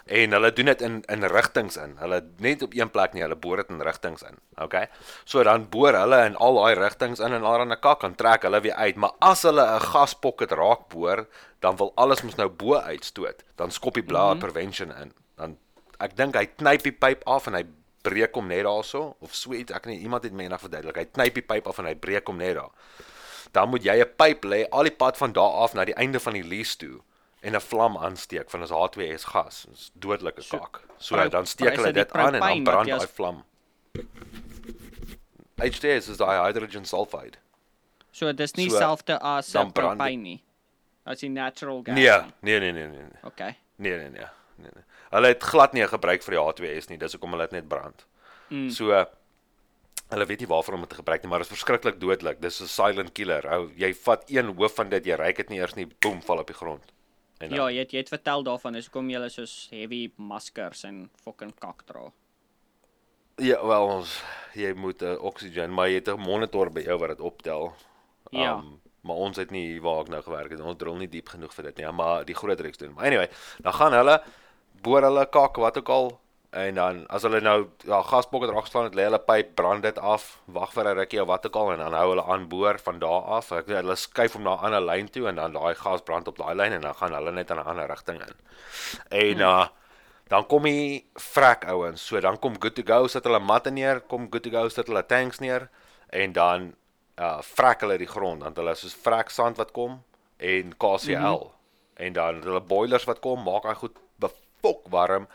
En 0.09 0.33
hulle 0.33 0.53
doen 0.53 0.71
dit 0.71 0.83
in 0.83 1.03
in 1.13 1.25
rigtings 1.29 1.77
in. 1.77 1.97
Hulle 2.01 2.23
net 2.41 2.63
op 2.65 2.73
een 2.75 2.91
plek 2.91 3.13
nie, 3.13 3.23
hulle 3.23 3.37
boor 3.37 3.61
dit 3.61 3.69
in 3.69 3.83
rigtings 3.85 4.23
in. 4.25 4.39
Okay? 4.57 4.87
So 5.25 5.43
dan 5.45 5.67
boor 5.69 5.93
hulle 5.93 6.23
in 6.25 6.37
al 6.37 6.57
daai 6.57 6.79
rigtings 6.79 7.21
in 7.21 7.37
en 7.37 7.45
allerlei 7.45 7.77
kak 7.81 8.07
en 8.09 8.17
trek 8.17 8.47
hulle 8.49 8.61
weer 8.65 8.79
uit, 8.81 8.97
maar 8.97 9.13
as 9.21 9.45
hulle 9.45 9.65
'n 9.65 9.81
gaspokket 9.81 10.53
raak 10.53 10.89
boor, 10.89 11.27
dan 11.61 11.77
wil 11.77 11.93
alles 11.95 12.23
mos 12.23 12.37
nou 12.37 12.49
bo 12.49 12.75
uitstoot. 12.75 13.45
Dan 13.57 13.71
skop 13.71 13.95
die 13.95 14.03
blower 14.03 14.35
mm 14.35 14.41
-hmm. 14.41 14.49
prevention 14.49 14.97
in. 15.03 15.13
Dan 15.37 15.59
ek 15.99 16.17
dink 16.17 16.35
hy 16.35 16.47
knyp 16.47 16.83
die 16.83 16.93
pyp 16.93 17.27
af 17.27 17.47
en 17.47 17.55
hy 17.55 17.65
breek 18.03 18.35
hom 18.35 18.47
net 18.47 18.65
daarso 18.65 19.17
of 19.21 19.35
so 19.35 19.53
iets. 19.53 19.73
Ek 19.73 19.85
weet 19.85 19.95
nie 19.95 20.03
iemand 20.03 20.23
het 20.23 20.33
my 20.33 20.43
eendag 20.43 20.61
verduidelik. 20.61 20.97
Hy 20.97 21.05
knyp 21.05 21.35
die 21.35 21.43
pyp 21.43 21.67
af 21.67 21.79
en 21.79 21.85
hy 21.85 21.95
breek 21.95 22.27
hom 22.27 22.37
net 22.37 22.55
daar. 22.55 22.71
Dan 23.53 23.69
moet 23.69 23.85
jy 23.85 24.01
'n 24.01 24.15
pyp 24.17 24.45
lê 24.45 24.69
al 24.71 24.83
die 24.83 24.97
pad 24.97 25.17
van 25.17 25.33
daar 25.33 25.53
af 25.65 25.75
na 25.75 25.85
die 25.85 25.95
einde 25.95 26.21
van 26.21 26.33
die 26.33 26.45
lease 26.45 26.77
toe 26.77 27.01
en 27.41 27.55
'n 27.55 27.61
vlam 27.61 27.97
aansteek 27.97 28.51
van 28.51 28.61
ons 28.61 28.71
H2S 28.71 29.25
gas. 29.25 29.67
Dis 29.69 29.91
dodelike 29.95 30.43
kak. 30.49 30.83
So 30.99 31.15
pro- 31.15 31.29
dan 31.29 31.47
steek 31.47 31.77
hulle 31.77 31.93
dit 31.93 32.13
aan 32.13 32.35
en 32.35 32.41
dan 32.41 32.63
brand 32.65 32.91
as- 32.91 32.99
daai 33.05 33.13
vlam. 33.15 33.45
HTS 35.59 36.09
is 36.09 36.17
daai 36.17 36.39
hydrogen 36.47 36.85
sulfide. 36.85 37.39
So 38.13 38.33
dis 38.33 38.55
nie 38.57 38.69
So, 38.69 38.77
dieselfde 38.79 39.19
as 39.21 39.51
brand 39.51 39.75
dit. 39.75 39.75
propane 39.75 40.17
nie. 40.17 40.43
As 41.07 41.21
die 41.21 41.31
natural 41.31 41.83
gas. 41.83 41.95
Nee, 41.95 42.11
nee, 42.43 42.59
nee, 42.61 42.73
nee, 42.73 42.87
nee. 42.89 43.19
Okay. 43.25 43.57
Nee 43.77 43.97
nee 43.97 44.11
nee. 44.11 44.27
Nee 44.57 44.71
nee. 44.75 44.85
Hulle 45.11 45.27
het 45.33 45.43
glad 45.43 45.73
nie 45.73 45.87
gebruik 45.89 46.23
vir 46.23 46.35
die 46.35 46.41
H2S 46.43 46.89
nie. 46.91 46.99
Dis 46.99 47.13
hoekom 47.17 47.31
hulle 47.31 47.47
dit 47.49 47.53
net 47.53 47.69
brand. 47.69 48.05
Mm. 48.51 48.71
So 48.71 48.93
hulle 50.09 50.27
weet 50.27 50.41
nie 50.41 50.49
waarvoor 50.49 50.75
om 50.75 50.81
dit 50.81 50.89
te 50.89 50.95
gebruik 50.97 51.23
nie, 51.23 51.29
maar 51.31 51.39
dit 51.43 51.49
is 51.51 51.53
verskriklik 51.57 51.99
dodelik. 52.01 52.41
Dis 52.41 52.61
'n 52.63 52.67
silent 52.67 53.13
killer. 53.13 53.49
Ou, 53.53 53.71
jy 53.77 53.95
vat 53.95 54.25
een 54.31 54.55
hoof 54.57 54.75
van 54.75 54.89
dit, 54.89 55.05
jy 55.05 55.15
ryk 55.17 55.37
dit 55.37 55.49
nie 55.49 55.59
eers 55.59 55.75
nie, 55.75 55.87
boem, 56.01 56.23
val 56.23 56.39
op 56.39 56.47
die 56.47 56.57
grond. 56.57 56.93
En 57.39 57.51
Ja, 57.55 57.69
jy 57.71 57.79
het, 57.79 57.93
jy 57.93 57.99
het 57.99 58.09
vertel 58.09 58.43
daarvan 58.43 58.75
is 58.75 58.89
hoekom 58.89 59.11
jy 59.11 59.29
soos 59.29 59.69
heavy 59.71 60.13
maskers 60.17 60.85
en 60.85 61.11
fucking 61.23 61.55
kak 61.59 61.85
dra. 61.87 62.11
ja, 63.39 63.67
wel 63.67 63.85
ons 63.87 64.23
jy 64.55 64.73
moet 64.75 65.03
'n 65.03 65.05
uh, 65.15 65.23
oxygen, 65.23 65.71
maar 65.75 65.89
jy 65.89 65.95
het 65.95 66.09
'n 66.09 66.21
monitor 66.21 66.71
by 66.71 66.81
jou 66.81 66.99
wat 66.99 67.09
dit 67.09 67.21
optel. 67.21 67.73
Ja. 68.31 68.63
maar 69.01 69.17
ons 69.17 69.37
het 69.37 69.51
nie 69.51 69.67
hier 69.67 69.81
waar 69.81 70.01
ek 70.01 70.09
nou 70.09 70.23
gewerk 70.23 70.51
het. 70.51 70.61
Ons 70.61 70.77
drill 70.77 70.97
nie 70.99 71.09
diep 71.09 71.29
genoeg 71.29 71.55
vir 71.55 71.65
dit 71.65 71.77
nie, 71.77 71.93
maar 71.93 72.25
die 72.25 72.35
groot 72.35 72.61
reeks 72.61 72.77
doen. 72.77 72.93
Maar 72.93 73.07
anyway, 73.07 73.29
dan 73.63 73.73
gaan 73.73 73.93
hulle 73.93 74.23
boor 74.83 75.03
hulle 75.03 75.27
kak 75.27 75.57
wat 75.57 75.79
ook 75.79 75.89
al 75.89 76.21
en 76.51 76.75
dan 76.75 77.01
as 77.13 77.23
hulle 77.23 77.41
nou 77.45 77.67
ja 77.85 78.01
gaspokket 78.03 78.51
raak 78.51 78.65
geslaan 78.65 78.87
het, 78.89 78.95
lê 78.97 79.05
hulle 79.05 79.21
pyp, 79.21 79.51
brand 79.55 79.83
dit 79.85 79.99
af, 79.99 80.39
wag 80.47 80.73
vir 80.73 80.89
'n 80.89 80.97
rukkie 80.97 81.21
of 81.23 81.29
wat 81.29 81.47
ook 81.47 81.57
al 81.57 81.73
en 81.73 81.79
dan 81.79 81.93
hou 81.93 82.09
hulle 82.09 82.25
aan 82.25 82.49
boor 82.49 82.79
van 82.79 82.99
daar 82.99 83.23
af. 83.23 83.53
Ek 83.53 83.67
hulle 83.67 83.97
skuif 83.97 84.33
hom 84.33 84.43
na 84.43 84.55
'n 84.55 84.65
ander 84.65 84.81
lyn 84.81 85.09
toe 85.09 85.29
en 85.29 85.35
dan 85.35 85.53
daai 85.53 85.75
gas 85.75 86.01
brand 86.01 86.29
op 86.29 86.39
daai 86.39 86.55
lyn 86.55 86.73
en 86.73 86.81
dan 86.81 86.95
gaan 86.95 87.13
hulle 87.13 87.33
net 87.33 87.51
in 87.51 87.57
'n 87.57 87.67
ander 87.67 87.89
rigting 87.89 88.21
in. 88.21 88.35
En 89.11 89.41
uh 89.41 89.67
dan 90.29 90.47
kom 90.47 90.63
die 90.63 91.09
vrek 91.15 91.65
ouens. 91.65 92.07
So 92.07 92.21
dan 92.21 92.39
kom 92.39 92.61
good 92.61 92.75
to 92.75 92.83
go, 92.83 93.07
sit 93.07 93.25
hulle 93.25 93.39
matte 93.39 93.71
neer, 93.71 94.01
kom 94.01 94.29
good 94.31 94.43
to 94.43 94.51
go, 94.51 94.69
sit 94.69 94.87
hulle 94.87 95.07
tanks 95.07 95.39
neer 95.39 95.69
en 96.09 96.33
dan 96.33 96.75
uh 97.19 97.39
vrek 97.43 97.81
hulle 97.81 97.99
die 97.99 98.07
grond. 98.07 98.41
Dan 98.41 98.49
het 98.49 98.57
hulle 98.57 98.75
soos 98.75 98.95
vrek 98.95 99.31
sand 99.31 99.57
wat 99.57 99.73
kom 99.73 100.03
en 100.37 100.77
KCl. 100.77 101.13
Mm 101.17 101.25
-hmm. 101.25 101.51
En 101.95 102.13
dan 102.13 102.43
hulle 102.43 102.61
boilers 102.61 103.05
wat 103.05 103.21
kom, 103.21 103.43
maak 103.43 103.65
hy 103.65 103.75
goed 103.75 103.97
befok 104.17 104.89
warm. 104.89 105.27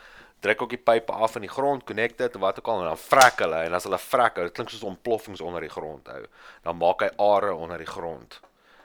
Druk 0.44 0.62
ook 0.62 0.74
die 0.74 0.80
pype 0.90 1.12
af 1.12 1.38
in 1.38 1.46
die 1.46 1.52
grond, 1.52 1.86
connect 1.88 2.18
dit 2.20 2.34
wat 2.42 2.58
ook 2.60 2.66
al 2.68 2.82
en 2.82 2.90
dan 2.92 3.00
vrek 3.00 3.38
hulle 3.40 3.62
en 3.64 3.76
as 3.78 3.86
hulle 3.88 3.98
vrek, 3.98 4.42
dit 4.42 4.56
klink 4.56 4.72
soos 4.74 4.84
ontploffings 4.84 5.40
onder 5.40 5.64
die 5.64 5.72
grond 5.72 6.10
hou. 6.12 6.24
Dan 6.66 6.76
maak 6.82 7.06
hy 7.06 7.08
are 7.24 7.54
onder 7.54 7.80
die 7.80 7.88
grond. 7.88 8.40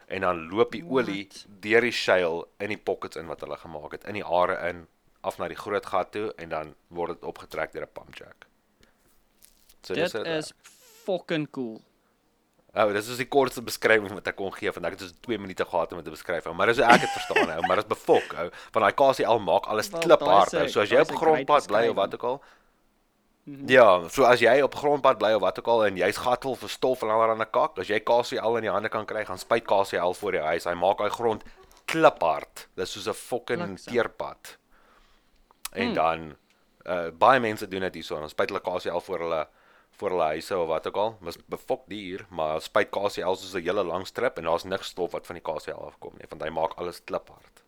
En 0.07 0.24
dan 0.26 0.45
loop 0.49 0.72
die 0.72 0.86
olie 0.88 1.28
deur 1.62 1.86
die 1.86 1.93
shale 1.93 2.45
in 2.64 2.72
die 2.74 2.80
pockets 2.80 3.20
in 3.20 3.28
wat 3.28 3.43
hulle 3.45 3.60
gemaak 3.60 3.97
het, 3.97 4.07
in 4.07 4.18
die 4.18 4.26
are 4.26 4.55
in 4.70 4.88
af 5.22 5.38
na 5.38 5.49
die 5.51 5.60
groot 5.60 5.86
gat 5.86 6.14
toe 6.16 6.30
en 6.39 6.49
dan 6.49 6.72
word 6.95 7.18
dit 7.18 7.28
opgetrek 7.28 7.74
deur 7.76 7.84
'n 7.84 7.93
pump 7.93 8.16
jack. 8.16 8.47
So 9.84 9.93
Dit 9.93 10.12
dit 10.12 10.26
is 10.26 10.53
fucking 11.03 11.49
cool. 11.51 11.82
Oh, 12.76 12.92
dis 12.94 13.08
is 13.10 13.18
die 13.18 13.26
kortste 13.28 13.62
beskrywing 13.66 14.14
wat 14.14 14.28
ek 14.28 14.36
kon 14.36 14.52
gee 14.54 14.70
want 14.72 14.86
ek 14.86 14.92
het 14.92 15.00
dus 15.00 15.14
2 15.26 15.38
minute 15.40 15.66
gehad 15.66 15.92
om 15.92 15.98
dit 15.98 16.06
te 16.06 16.12
beskryf. 16.12 16.46
ou, 16.46 16.54
Maar 16.54 16.68
dis 16.68 16.78
ek 16.78 17.00
dit 17.02 17.10
verstaan 17.10 17.50
ou, 17.50 17.62
maar 17.68 17.76
dit 17.82 17.86
is 17.86 17.90
befok 17.98 18.34
ou. 18.38 18.50
Van 18.72 18.82
daai 18.82 18.94
KCL 18.94 19.40
maak 19.40 19.66
alles 19.66 19.90
Wel, 19.90 20.00
kliphard 20.02 20.54
ou. 20.54 20.60
'n- 20.64 20.70
So 20.70 20.82
as 20.82 20.90
jy 20.90 21.00
op 21.02 21.12
'n 21.12 21.18
grondpad 21.18 21.68
bly 21.68 21.88
of 21.90 21.96
wat 21.96 22.14
ook 22.14 22.24
al. 22.24 22.42
Ja, 23.66 24.08
so 24.10 24.24
as 24.24 24.40
jy 24.40 24.62
op 24.62 24.76
grondpad 24.76 25.18
bly 25.18 25.34
of 25.34 25.42
wat 25.42 25.58
ook 25.60 25.68
al 25.68 25.86
en 25.86 25.96
jy's 25.98 26.18
gatvol 26.18 26.56
vir 26.56 26.70
stof 26.70 27.02
en 27.02 27.10
allerlei 27.10 27.48
kak, 27.52 27.80
as 27.80 27.88
jy 27.88 28.00
KCL 28.00 28.56
in 28.58 28.62
die 28.62 28.70
hande 28.72 28.90
kan 28.90 29.06
kry, 29.06 29.26
gaan 29.26 29.38
spuit 29.40 29.64
KCL 29.66 30.14
voor 30.14 30.34
jou 30.34 30.44
huis. 30.46 30.64
Hy 30.66 30.74
maak 30.74 30.98
daai 30.98 31.10
grond 31.10 31.44
kliphard. 31.88 32.68
Dis 32.76 32.92
soos 32.92 33.08
'n 33.08 33.14
fucking 33.14 33.80
teerpad. 33.80 34.58
En 35.74 35.86
Hmm. 35.88 35.94
dan 35.94 36.36
uh 36.86 37.10
baie 37.12 37.40
mense 37.40 37.68
doen 37.68 37.82
dit 37.82 37.94
hierso. 37.94 38.16
Ons 38.22 38.32
spuit 38.32 38.50
hulle 38.50 38.62
KCL 38.62 39.00
voor 39.00 39.20
hulle 39.20 39.48
voor 40.00 40.10
hulle 40.16 40.24
huise 40.34 40.58
of 40.58 40.68
wat 40.68 40.88
ook 40.88 40.97
al. 40.97 41.18
Mis 41.22 41.38
befok 41.52 41.84
duur, 41.91 42.26
maar 42.30 42.62
spuit 42.64 42.89
KCL 42.89 43.36
soos 43.36 43.54
'n 43.56 43.62
hele 43.64 43.84
lang 43.84 44.08
strip 44.08 44.38
en 44.38 44.43
daar's 44.43 44.64
niks 44.64 44.88
stof 44.93 45.12
wat 45.12 45.26
van 45.28 45.36
die 45.36 45.43
KCL 45.43 45.86
afkom 45.91 46.14
nie, 46.18 46.28
want 46.30 46.41
hy 46.43 46.50
maak 46.50 46.74
alles 46.80 47.02
kliphard. 47.04 47.64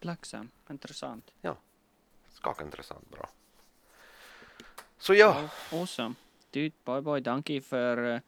Bliksem. 0.00 0.50
Interessant. 0.70 1.32
Dis 1.42 2.40
kak 2.40 2.60
interessant, 2.60 3.10
bro. 3.10 3.28
So 4.98 5.12
ja, 5.12 5.28
Oh, 5.30 5.50
awesome. 5.80 6.14
Dude, 6.50 6.74
baie 6.84 7.02
baie 7.02 7.20
dankie 7.20 7.60
vir 7.60 7.98
uh, 7.98 8.18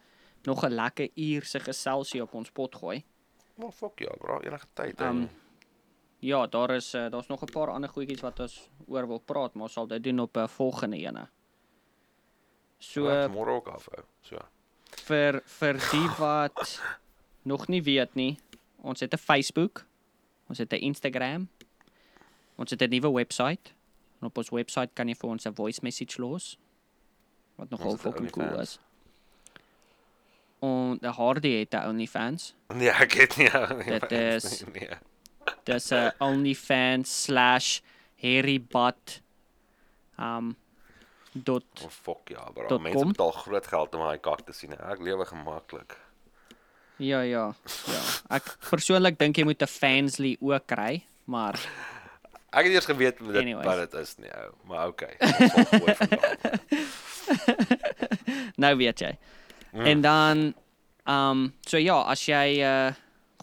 nog 0.44 0.64
'n 0.64 0.72
lekker 0.74 1.08
uur 1.14 1.44
se 1.44 1.60
geselsie 1.60 2.22
op 2.22 2.34
ons 2.34 2.50
pot 2.50 2.74
gooi. 2.74 3.04
maar 3.56 3.72
fuck 3.72 3.98
ja, 4.00 4.10
bro, 4.18 4.40
enige 4.40 4.66
tyd. 4.74 5.00
Um, 5.00 5.06
en 5.06 5.30
ja, 6.18 6.46
daar 6.46 6.70
is 6.70 6.94
uh, 6.94 7.10
daar's 7.10 7.26
nog 7.28 7.42
'n 7.42 7.52
paar 7.52 7.70
ander 7.70 7.88
goedjies 7.90 8.20
wat 8.20 8.40
ons 8.40 8.68
oor 8.86 9.06
wil 9.06 9.18
praat, 9.18 9.54
maar 9.54 9.62
ons 9.62 9.72
sal 9.72 9.86
dit 9.86 10.02
doen 10.02 10.20
op 10.20 10.36
'n 10.36 10.40
uh, 10.40 10.48
volgende 10.48 10.96
ene. 10.96 11.28
So 12.92 13.08
môre 13.32 13.50
ook 13.56 13.68
afhou. 13.68 14.04
So. 14.22 14.38
vir 15.06 15.40
vir 15.46 15.74
die 15.90 16.08
wat 16.22 16.80
nog 17.44 17.66
nie 17.68 17.82
weet 17.82 18.14
nie, 18.14 18.36
ons 18.82 19.00
het 19.00 19.12
'n 19.14 19.18
Facebook, 19.18 19.84
ons 20.48 20.58
het 20.58 20.72
'n 20.72 20.80
Instagram, 20.90 21.48
ons 22.56 22.70
het 22.70 22.82
'n 22.82 22.90
nuwe 22.90 23.10
webwerf. 23.12 23.72
En 24.20 24.26
op 24.28 24.38
ons 24.38 24.50
webwerf 24.50 24.90
kan 24.94 25.08
jy 25.08 25.14
vir 25.14 25.30
ons 25.30 25.46
'n 25.46 25.54
voice 25.54 25.80
message 25.82 26.20
los 26.20 26.56
wat 27.56 27.70
nogal 27.70 27.92
het 27.92 28.00
'n 28.00 28.02
fucking 28.02 28.30
cool 28.30 28.46
OnlyFans. 28.46 28.70
is. 28.70 28.78
En 30.60 30.98
die 31.00 31.10
Hardy 31.10 31.58
het 31.58 31.74
'n 31.74 31.88
OnlyFans. 31.88 32.54
Nee, 32.74 32.90
ek 32.90 33.12
het 33.12 33.36
nie. 33.36 33.50
Dit 33.98 34.12
is- 34.12 34.64
nee. 34.72 34.88
Dis 35.64 35.90
'n 35.92 36.12
OnlyFans 36.18 37.22
slash 37.24 37.80
Harrybot 38.22 39.20
um 40.18 40.56
dot 41.34 41.64
Oh, 41.84 41.90
fuck 41.90 42.30
ja, 42.30 42.44
bro. 42.54 42.68
Dot 42.68 42.80
Mense 42.82 42.98
com? 42.98 43.08
betaal 43.12 43.32
groot 43.32 43.66
geld 43.66 43.94
om 43.94 44.00
daai 44.00 44.18
kak 44.18 44.44
te 44.46 44.52
sien. 44.52 44.72
Ek 44.72 44.98
lewe 45.02 45.24
gemaklik. 45.26 45.96
Ja 46.98 47.22
ja. 47.22 47.54
Ja. 47.86 48.00
Ek 48.30 48.56
persoonlik 48.70 49.18
dink 49.18 49.36
jy 49.36 49.44
moet 49.44 49.62
'n 49.62 49.66
Fansly 49.66 50.36
ook 50.40 50.66
kry, 50.66 51.02
maar 51.26 51.58
Ek 52.54 52.64
het 52.66 52.72
eers 52.72 52.86
geweet 52.86 53.18
dit 53.18 53.36
Anyways. 53.36 53.66
wat 53.66 53.90
dit 53.90 53.94
is 54.00 54.16
nie, 54.18 54.30
ou, 54.30 54.52
maar 54.64 54.86
okay. 54.86 55.16
nou 58.62 58.76
weet 58.76 59.00
jy. 59.00 59.18
Mm. 59.72 59.86
En 59.86 60.00
dan 60.00 60.54
um 61.06 61.54
so 61.66 61.78
ja, 61.78 62.00
as 62.02 62.22
jy 62.28 62.60
uh 62.62 62.92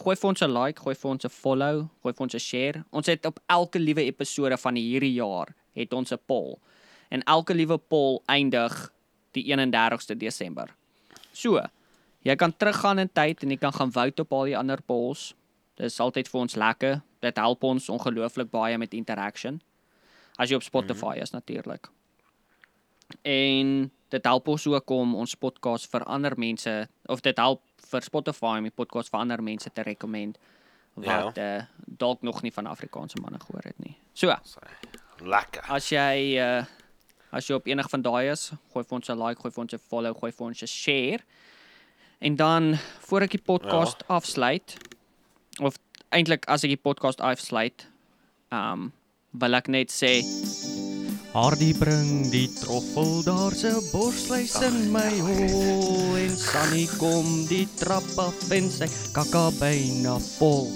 gooi 0.02 0.16
vir 0.16 0.28
ons 0.32 0.42
'n 0.42 0.50
like, 0.50 0.80
gooi 0.82 0.94
vir 0.94 1.10
ons 1.10 1.24
'n 1.24 1.28
follow, 1.30 1.88
gooi 2.02 2.12
vir 2.14 2.24
ons 2.24 2.34
'n 2.34 2.38
share. 2.38 2.84
Ons 2.90 3.06
het 3.06 3.26
op 3.26 3.38
elke 3.46 3.78
liewe 3.78 4.02
episode 4.04 4.56
van 4.58 4.74
hierdie 4.74 5.14
jaar 5.14 5.54
het 5.74 5.92
ons 5.92 6.12
'n 6.12 6.18
poll. 6.26 6.58
En 7.12 7.24
elke 7.28 7.54
liewe 7.54 7.76
poll 7.76 8.20
eindig 8.32 8.72
die 9.36 9.44
31ste 9.48 10.16
Desember. 10.16 10.72
So, 11.32 11.60
jy 12.24 12.36
kan 12.40 12.54
teruggaan 12.56 13.02
in 13.02 13.10
tyd 13.12 13.44
en 13.44 13.52
jy 13.52 13.58
kan 13.60 13.74
gaan 13.76 13.92
vote 13.92 14.24
op 14.24 14.32
al 14.32 14.52
die 14.52 14.56
ander 14.56 14.80
polls. 14.86 15.32
Dis 15.80 16.00
altyd 16.00 16.28
vir 16.28 16.40
ons 16.40 16.56
lekker. 16.56 17.00
Dit 17.24 17.40
help 17.40 17.64
ons 17.68 17.88
ongelooflik 17.92 18.50
baie 18.52 18.78
met 18.80 18.96
interaction. 18.96 19.60
As 20.40 20.48
jy 20.48 20.56
op 20.56 20.64
Spotify 20.64 21.12
mm 21.12 21.12
-hmm. 21.12 21.22
is 21.22 21.30
natuurlik. 21.30 21.90
En 23.22 23.90
dit 24.08 24.24
help 24.24 24.48
ons 24.48 24.66
ook 24.66 24.90
om 24.90 25.14
ons 25.14 25.34
podcast 25.34 25.90
vir 25.90 26.04
ander 26.04 26.38
mense 26.38 26.88
of 27.06 27.20
dit 27.20 27.36
help 27.36 27.62
vir 27.90 28.02
Spotify 28.02 28.56
om 28.58 28.68
die 28.68 28.74
podcast 28.74 29.10
vir 29.10 29.20
ander 29.20 29.42
mense 29.42 29.72
te 29.72 29.82
recommend 29.82 30.38
wat 30.94 31.36
ja. 31.36 31.56
uh, 31.56 31.64
dalk 31.76 32.22
nog 32.22 32.42
nie 32.42 32.52
van 32.52 32.66
Afrikaanse 32.66 33.20
manne 33.20 33.40
gehoor 33.40 33.64
het 33.64 33.78
nie. 33.78 33.96
So, 34.12 34.34
Lekker. 35.24 35.64
as 35.68 35.88
jy 35.88 36.36
uh, 36.36 36.64
as 37.32 37.48
jy 37.48 37.56
op 37.56 37.66
enig 37.70 37.88
van 37.90 38.04
daai 38.04 38.30
is, 38.30 38.50
gooi 38.72 38.84
vir 38.84 38.96
ons 38.98 39.08
'n 39.10 39.18
like, 39.18 39.40
gooi 39.40 39.52
vir 39.52 39.62
ons 39.64 39.74
'n 39.74 39.82
follow, 39.88 40.14
gooi 40.14 40.32
vir 40.32 40.46
ons 40.46 40.62
'n 40.62 40.66
share. 40.66 41.20
En 42.20 42.36
dan 42.36 42.78
voor 43.08 43.22
ek 43.22 43.30
die 43.30 43.42
podcast 43.42 44.04
ja. 44.06 44.14
afsluit 44.14 44.76
of 45.60 45.78
eintlik 46.10 46.44
as 46.46 46.64
ek 46.64 46.76
die 46.76 46.84
podcast 46.88 47.20
afsluit, 47.20 47.88
ehm 48.50 48.72
um, 48.72 48.92
wil 49.32 49.54
ek 49.54 49.68
net 49.68 49.90
sê 49.90 50.20
Hardy 51.32 51.72
bring 51.72 52.28
die 52.28 52.48
troffel 52.60 53.22
daar 53.24 53.54
se 53.56 53.72
borsluis 53.88 54.52
in 54.60 54.92
my 54.92 55.08
hol 55.24 56.16
en 56.20 56.36
Sunny 56.36 56.84
kom 57.00 57.46
die 57.48 57.64
trap 57.80 58.04
af 58.20 58.52
en 58.52 58.68
sy 58.68 58.90
kakka 59.16 59.48
byna 59.56 60.18
vol. 60.36 60.68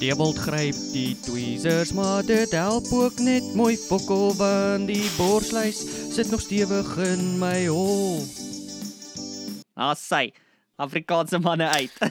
Dewald 0.00 0.38
gryp 0.38 0.76
die 0.92 1.20
tweezers 1.20 1.92
maar 1.92 2.24
dit 2.24 2.50
help 2.56 2.88
ook 2.92 3.18
net 3.18 3.54
mooi 3.54 3.76
fokol 3.76 4.32
want 4.36 4.88
die 4.88 5.10
borsluis 5.18 5.84
sit 6.14 6.30
nog 6.30 6.40
stewig 6.40 6.96
in 7.04 7.38
my 7.38 7.66
hol. 7.68 8.24
Ah 9.76 9.94
sy 9.94 10.32
Afrikaanse 10.80 11.38
manne 11.38 11.68
uit. 11.68 11.92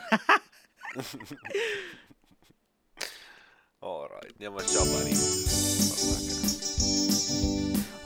Alright. 3.79 4.37
Nee, 4.37 4.49
maar 4.49 4.63
ja, 4.69 4.83
buddy. 4.83 5.15
Lekker. 5.15 6.49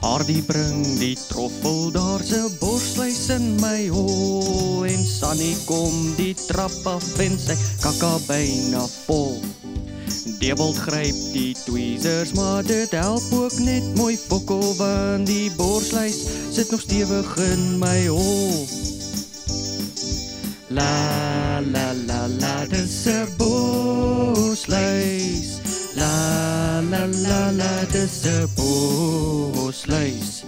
Hardy 0.03 0.41
bring 0.43 0.83
die 0.99 1.15
troffel 1.15 1.91
daar 1.91 2.19
se 2.23 2.57
borsluis 2.59 3.29
in 3.31 3.55
my 3.61 3.87
hol 3.87 4.83
en 4.83 5.05
Sunny 5.07 5.53
kom 5.63 5.95
die 6.17 6.33
trap 6.35 6.75
af 6.91 7.07
en 7.23 7.39
sy 7.39 7.55
kakka 7.79 8.17
byna 8.27 8.83
vol. 9.07 9.39
Dewald 10.39 10.77
gryp 10.77 11.15
die 11.33 11.55
tweezers 11.65 12.31
maar 12.31 12.63
dit 12.63 12.91
help 12.91 13.23
ook 13.31 13.59
net 13.59 13.95
mooi 13.95 14.17
fokol 14.27 14.75
want 14.75 15.27
die 15.27 15.51
borsluis 15.57 16.17
sit 16.51 16.71
nog 16.71 16.81
stewig 16.81 17.37
in 17.37 17.79
my 17.79 18.07
hol. 18.07 18.67
La 20.73 21.59
la 21.59 21.93
la 22.07 22.27
la 22.41 22.65
dis 22.65 23.05
'n 23.05 23.27
borsluis. 23.37 24.69
La 25.95 26.81
la 26.81 27.05
la 27.05 27.51
la 27.51 27.85
dis 27.91 28.25
'n 28.25 28.47
borsluis. 28.55 30.43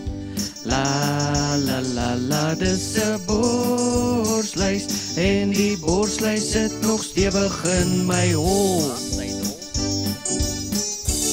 La 0.63 1.55
la 1.57 1.80
la 1.97 2.16
la 2.16 2.55
dis 2.55 2.95
'n 2.97 3.20
borsluis 3.26 4.86
en 5.16 5.49
die 5.49 5.78
borsluis 5.78 6.51
sit 6.51 6.82
nog 6.82 7.03
stewig 7.03 7.63
in 7.80 8.05
my 8.05 8.34
hol. 8.34 8.93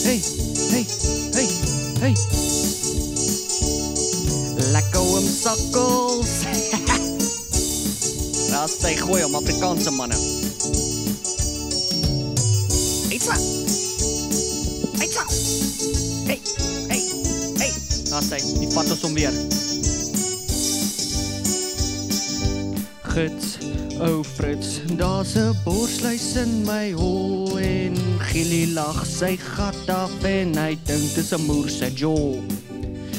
Hey, 0.02 0.20
hey, 0.70 0.84
hey, 1.32 1.48
hey. 2.00 2.14
Lekker 4.72 5.00
oom 5.00 5.26
sakkels. 5.26 6.32
Daar 8.50 8.68
sê 8.68 8.96
gooi 8.98 9.24
om 9.24 9.34
Afrikaanse 9.34 9.90
manne. 9.90 10.18
Eetsa. 13.14 13.36
Eetsa. 14.98 15.24
Hey, 16.26 16.40
hey, 16.88 17.02
hey. 17.58 17.72
Daar 18.10 18.26
sê, 18.26 18.42
die 18.58 18.70
vat 18.74 18.90
ons 18.90 19.04
om 19.06 19.14
weer. 19.14 19.34
Gits, 23.12 23.58
ou 24.00 24.24
Frits, 24.24 24.80
daar's 24.96 25.34
'n 25.36 25.54
borsluis 25.64 26.34
in 26.34 26.62
my 26.64 26.90
hol 26.92 27.58
en 27.58 27.81
Gilly 28.32 28.72
lag 28.72 28.96
sy 29.04 29.34
gat 29.36 29.90
af 29.92 30.22
en 30.24 30.54
hy 30.56 30.72
dink 30.88 31.10
dis 31.12 31.32
'n 31.36 31.42
moer 31.44 31.68
se 31.68 31.90
jaw. 31.92 32.40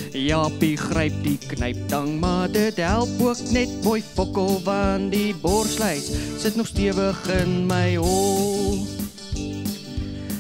Japie 0.10 0.78
gryp 0.78 1.14
die 1.22 1.38
knyptang, 1.38 2.18
maar 2.18 2.50
dit 2.50 2.78
help 2.82 3.22
ook 3.22 3.38
net 3.54 3.70
mooi 3.86 4.02
fokol 4.02 4.58
want 4.66 5.12
die 5.14 5.36
borsluis 5.44 6.10
sit 6.42 6.56
nog 6.58 6.68
stewig 6.68 7.20
in 7.30 7.68
my 7.70 7.94
hol. 8.02 8.82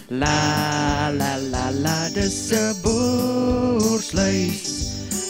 La 0.09 1.13
la 1.19 1.37
la 1.37 1.69
la 1.69 2.09
dis 2.09 2.51
'n 2.51 2.73
borsluis. 2.81 4.73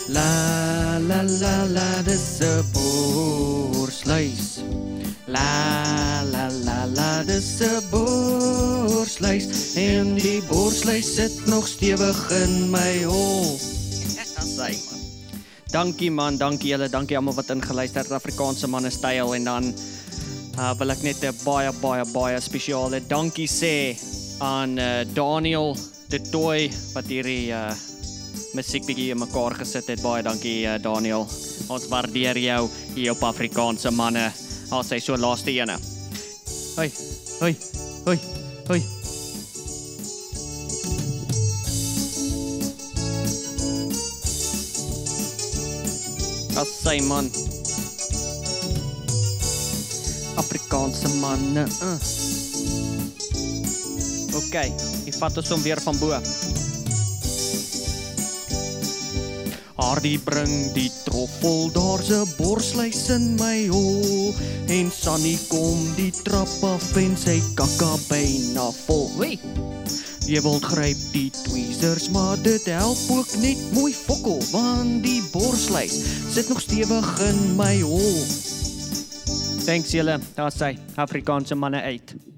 La 0.08 1.00
la 1.04 1.22
la 1.22 1.56
la 1.68 2.02
dis 2.08 2.40
'n 2.40 2.64
borsluis. 2.72 4.64
La 5.34 6.22
la 6.30 6.46
la 6.66 6.86
la 6.94 7.24
dis 7.26 7.58
'n 7.66 7.82
borsluis 7.90 9.48
en 9.82 10.14
die 10.16 10.42
borsluis 10.46 11.16
sit 11.16 11.46
nog 11.50 11.66
stewig 11.68 12.20
in 12.44 12.70
my 12.70 13.04
hol. 13.04 13.58
Sy 13.58 14.78
man. 14.86 15.02
Dankie 15.74 16.12
man, 16.12 16.38
dankie 16.38 16.70
julle, 16.76 16.90
dankie 16.90 17.18
almal 17.18 17.34
wat 17.34 17.50
ingeluister 17.50 18.06
het 18.06 18.14
Afrikaanse 18.14 18.70
manne 18.70 18.92
styl 18.94 19.34
en 19.34 19.44
dan 19.50 19.74
uh, 19.74 20.74
wil 20.78 20.94
ek 20.94 21.02
net 21.02 21.26
'n 21.26 21.34
baie 21.42 21.74
baie 21.82 22.06
baie 22.14 22.38
spesiale 22.40 23.02
dankie 23.08 23.50
sê 23.50 23.98
aan 24.38 24.78
uh, 24.78 25.02
Daniel 25.18 25.74
de 26.14 26.22
Toy 26.30 26.70
wat 26.94 27.10
hierdie 27.10 27.50
uh, 27.50 27.74
musiek 28.54 28.86
bietjie 28.86 29.10
in 29.10 29.18
mekaar 29.18 29.58
gesit 29.58 29.88
het. 29.90 30.02
Baie 30.02 30.22
dankie 30.22 30.62
uh, 30.68 30.78
Daniel. 30.78 31.26
Ons 31.74 31.90
waardeer 31.90 32.38
jou 32.38 32.70
hier 32.94 33.12
op 33.18 33.24
Afrikaanse 33.24 33.90
manne 33.90 34.30
asexual 34.80 35.20
last 35.20 35.48
ene. 35.48 35.78
Oi, 36.78 36.92
oi, 37.42 37.56
oi, 38.06 38.20
oi. 38.70 38.82
Assai 46.56 47.02
man. 47.02 47.30
Afrikaanse 50.36 51.08
manne. 51.08 51.68
Uh. 51.82 51.98
Oké, 54.34 54.46
okay, 54.46 54.74
die 55.06 55.14
vat 55.18 55.38
ons 55.38 55.50
hom 55.50 55.62
weer 55.62 55.82
van 55.82 55.98
bo. 56.00 56.18
Hardie 59.94 60.18
bring 60.18 60.72
die 60.74 60.90
troffel, 61.06 61.68
daar's 61.70 62.10
'n 62.10 62.26
borsluis 62.38 63.10
in 63.14 63.36
my 63.38 63.68
hol 63.70 64.34
en 64.68 64.90
Sunny 64.90 65.38
kom 65.50 65.78
die 65.96 66.10
trap 66.26 66.50
af 66.66 66.98
en 66.98 67.14
sy 67.18 67.38
kakka 67.54 67.92
byna 68.10 68.72
vol. 68.88 69.12
Wee, 69.20 69.38
Jy 70.26 70.42
wil 70.42 70.60
gryp 70.60 70.98
die 71.12 71.30
tweezers, 71.30 72.10
maar 72.10 72.42
dit 72.42 72.66
help 72.66 72.98
ook 73.10 73.38
net 73.38 73.62
mooi 73.74 73.94
fokkel 73.94 74.42
want 74.52 75.04
die 75.04 75.22
borsluis 75.32 76.02
sit 76.34 76.50
nog 76.50 76.62
stewig 76.62 77.20
in 77.30 77.56
my 77.56 77.82
hol. 77.82 78.18
thanks 79.66 79.92
julle. 79.92 80.20
Daar's 80.34 80.58
sy 80.58 80.78
Afrikaanse 80.96 81.56
manne 81.56 81.82
uit. 81.82 82.33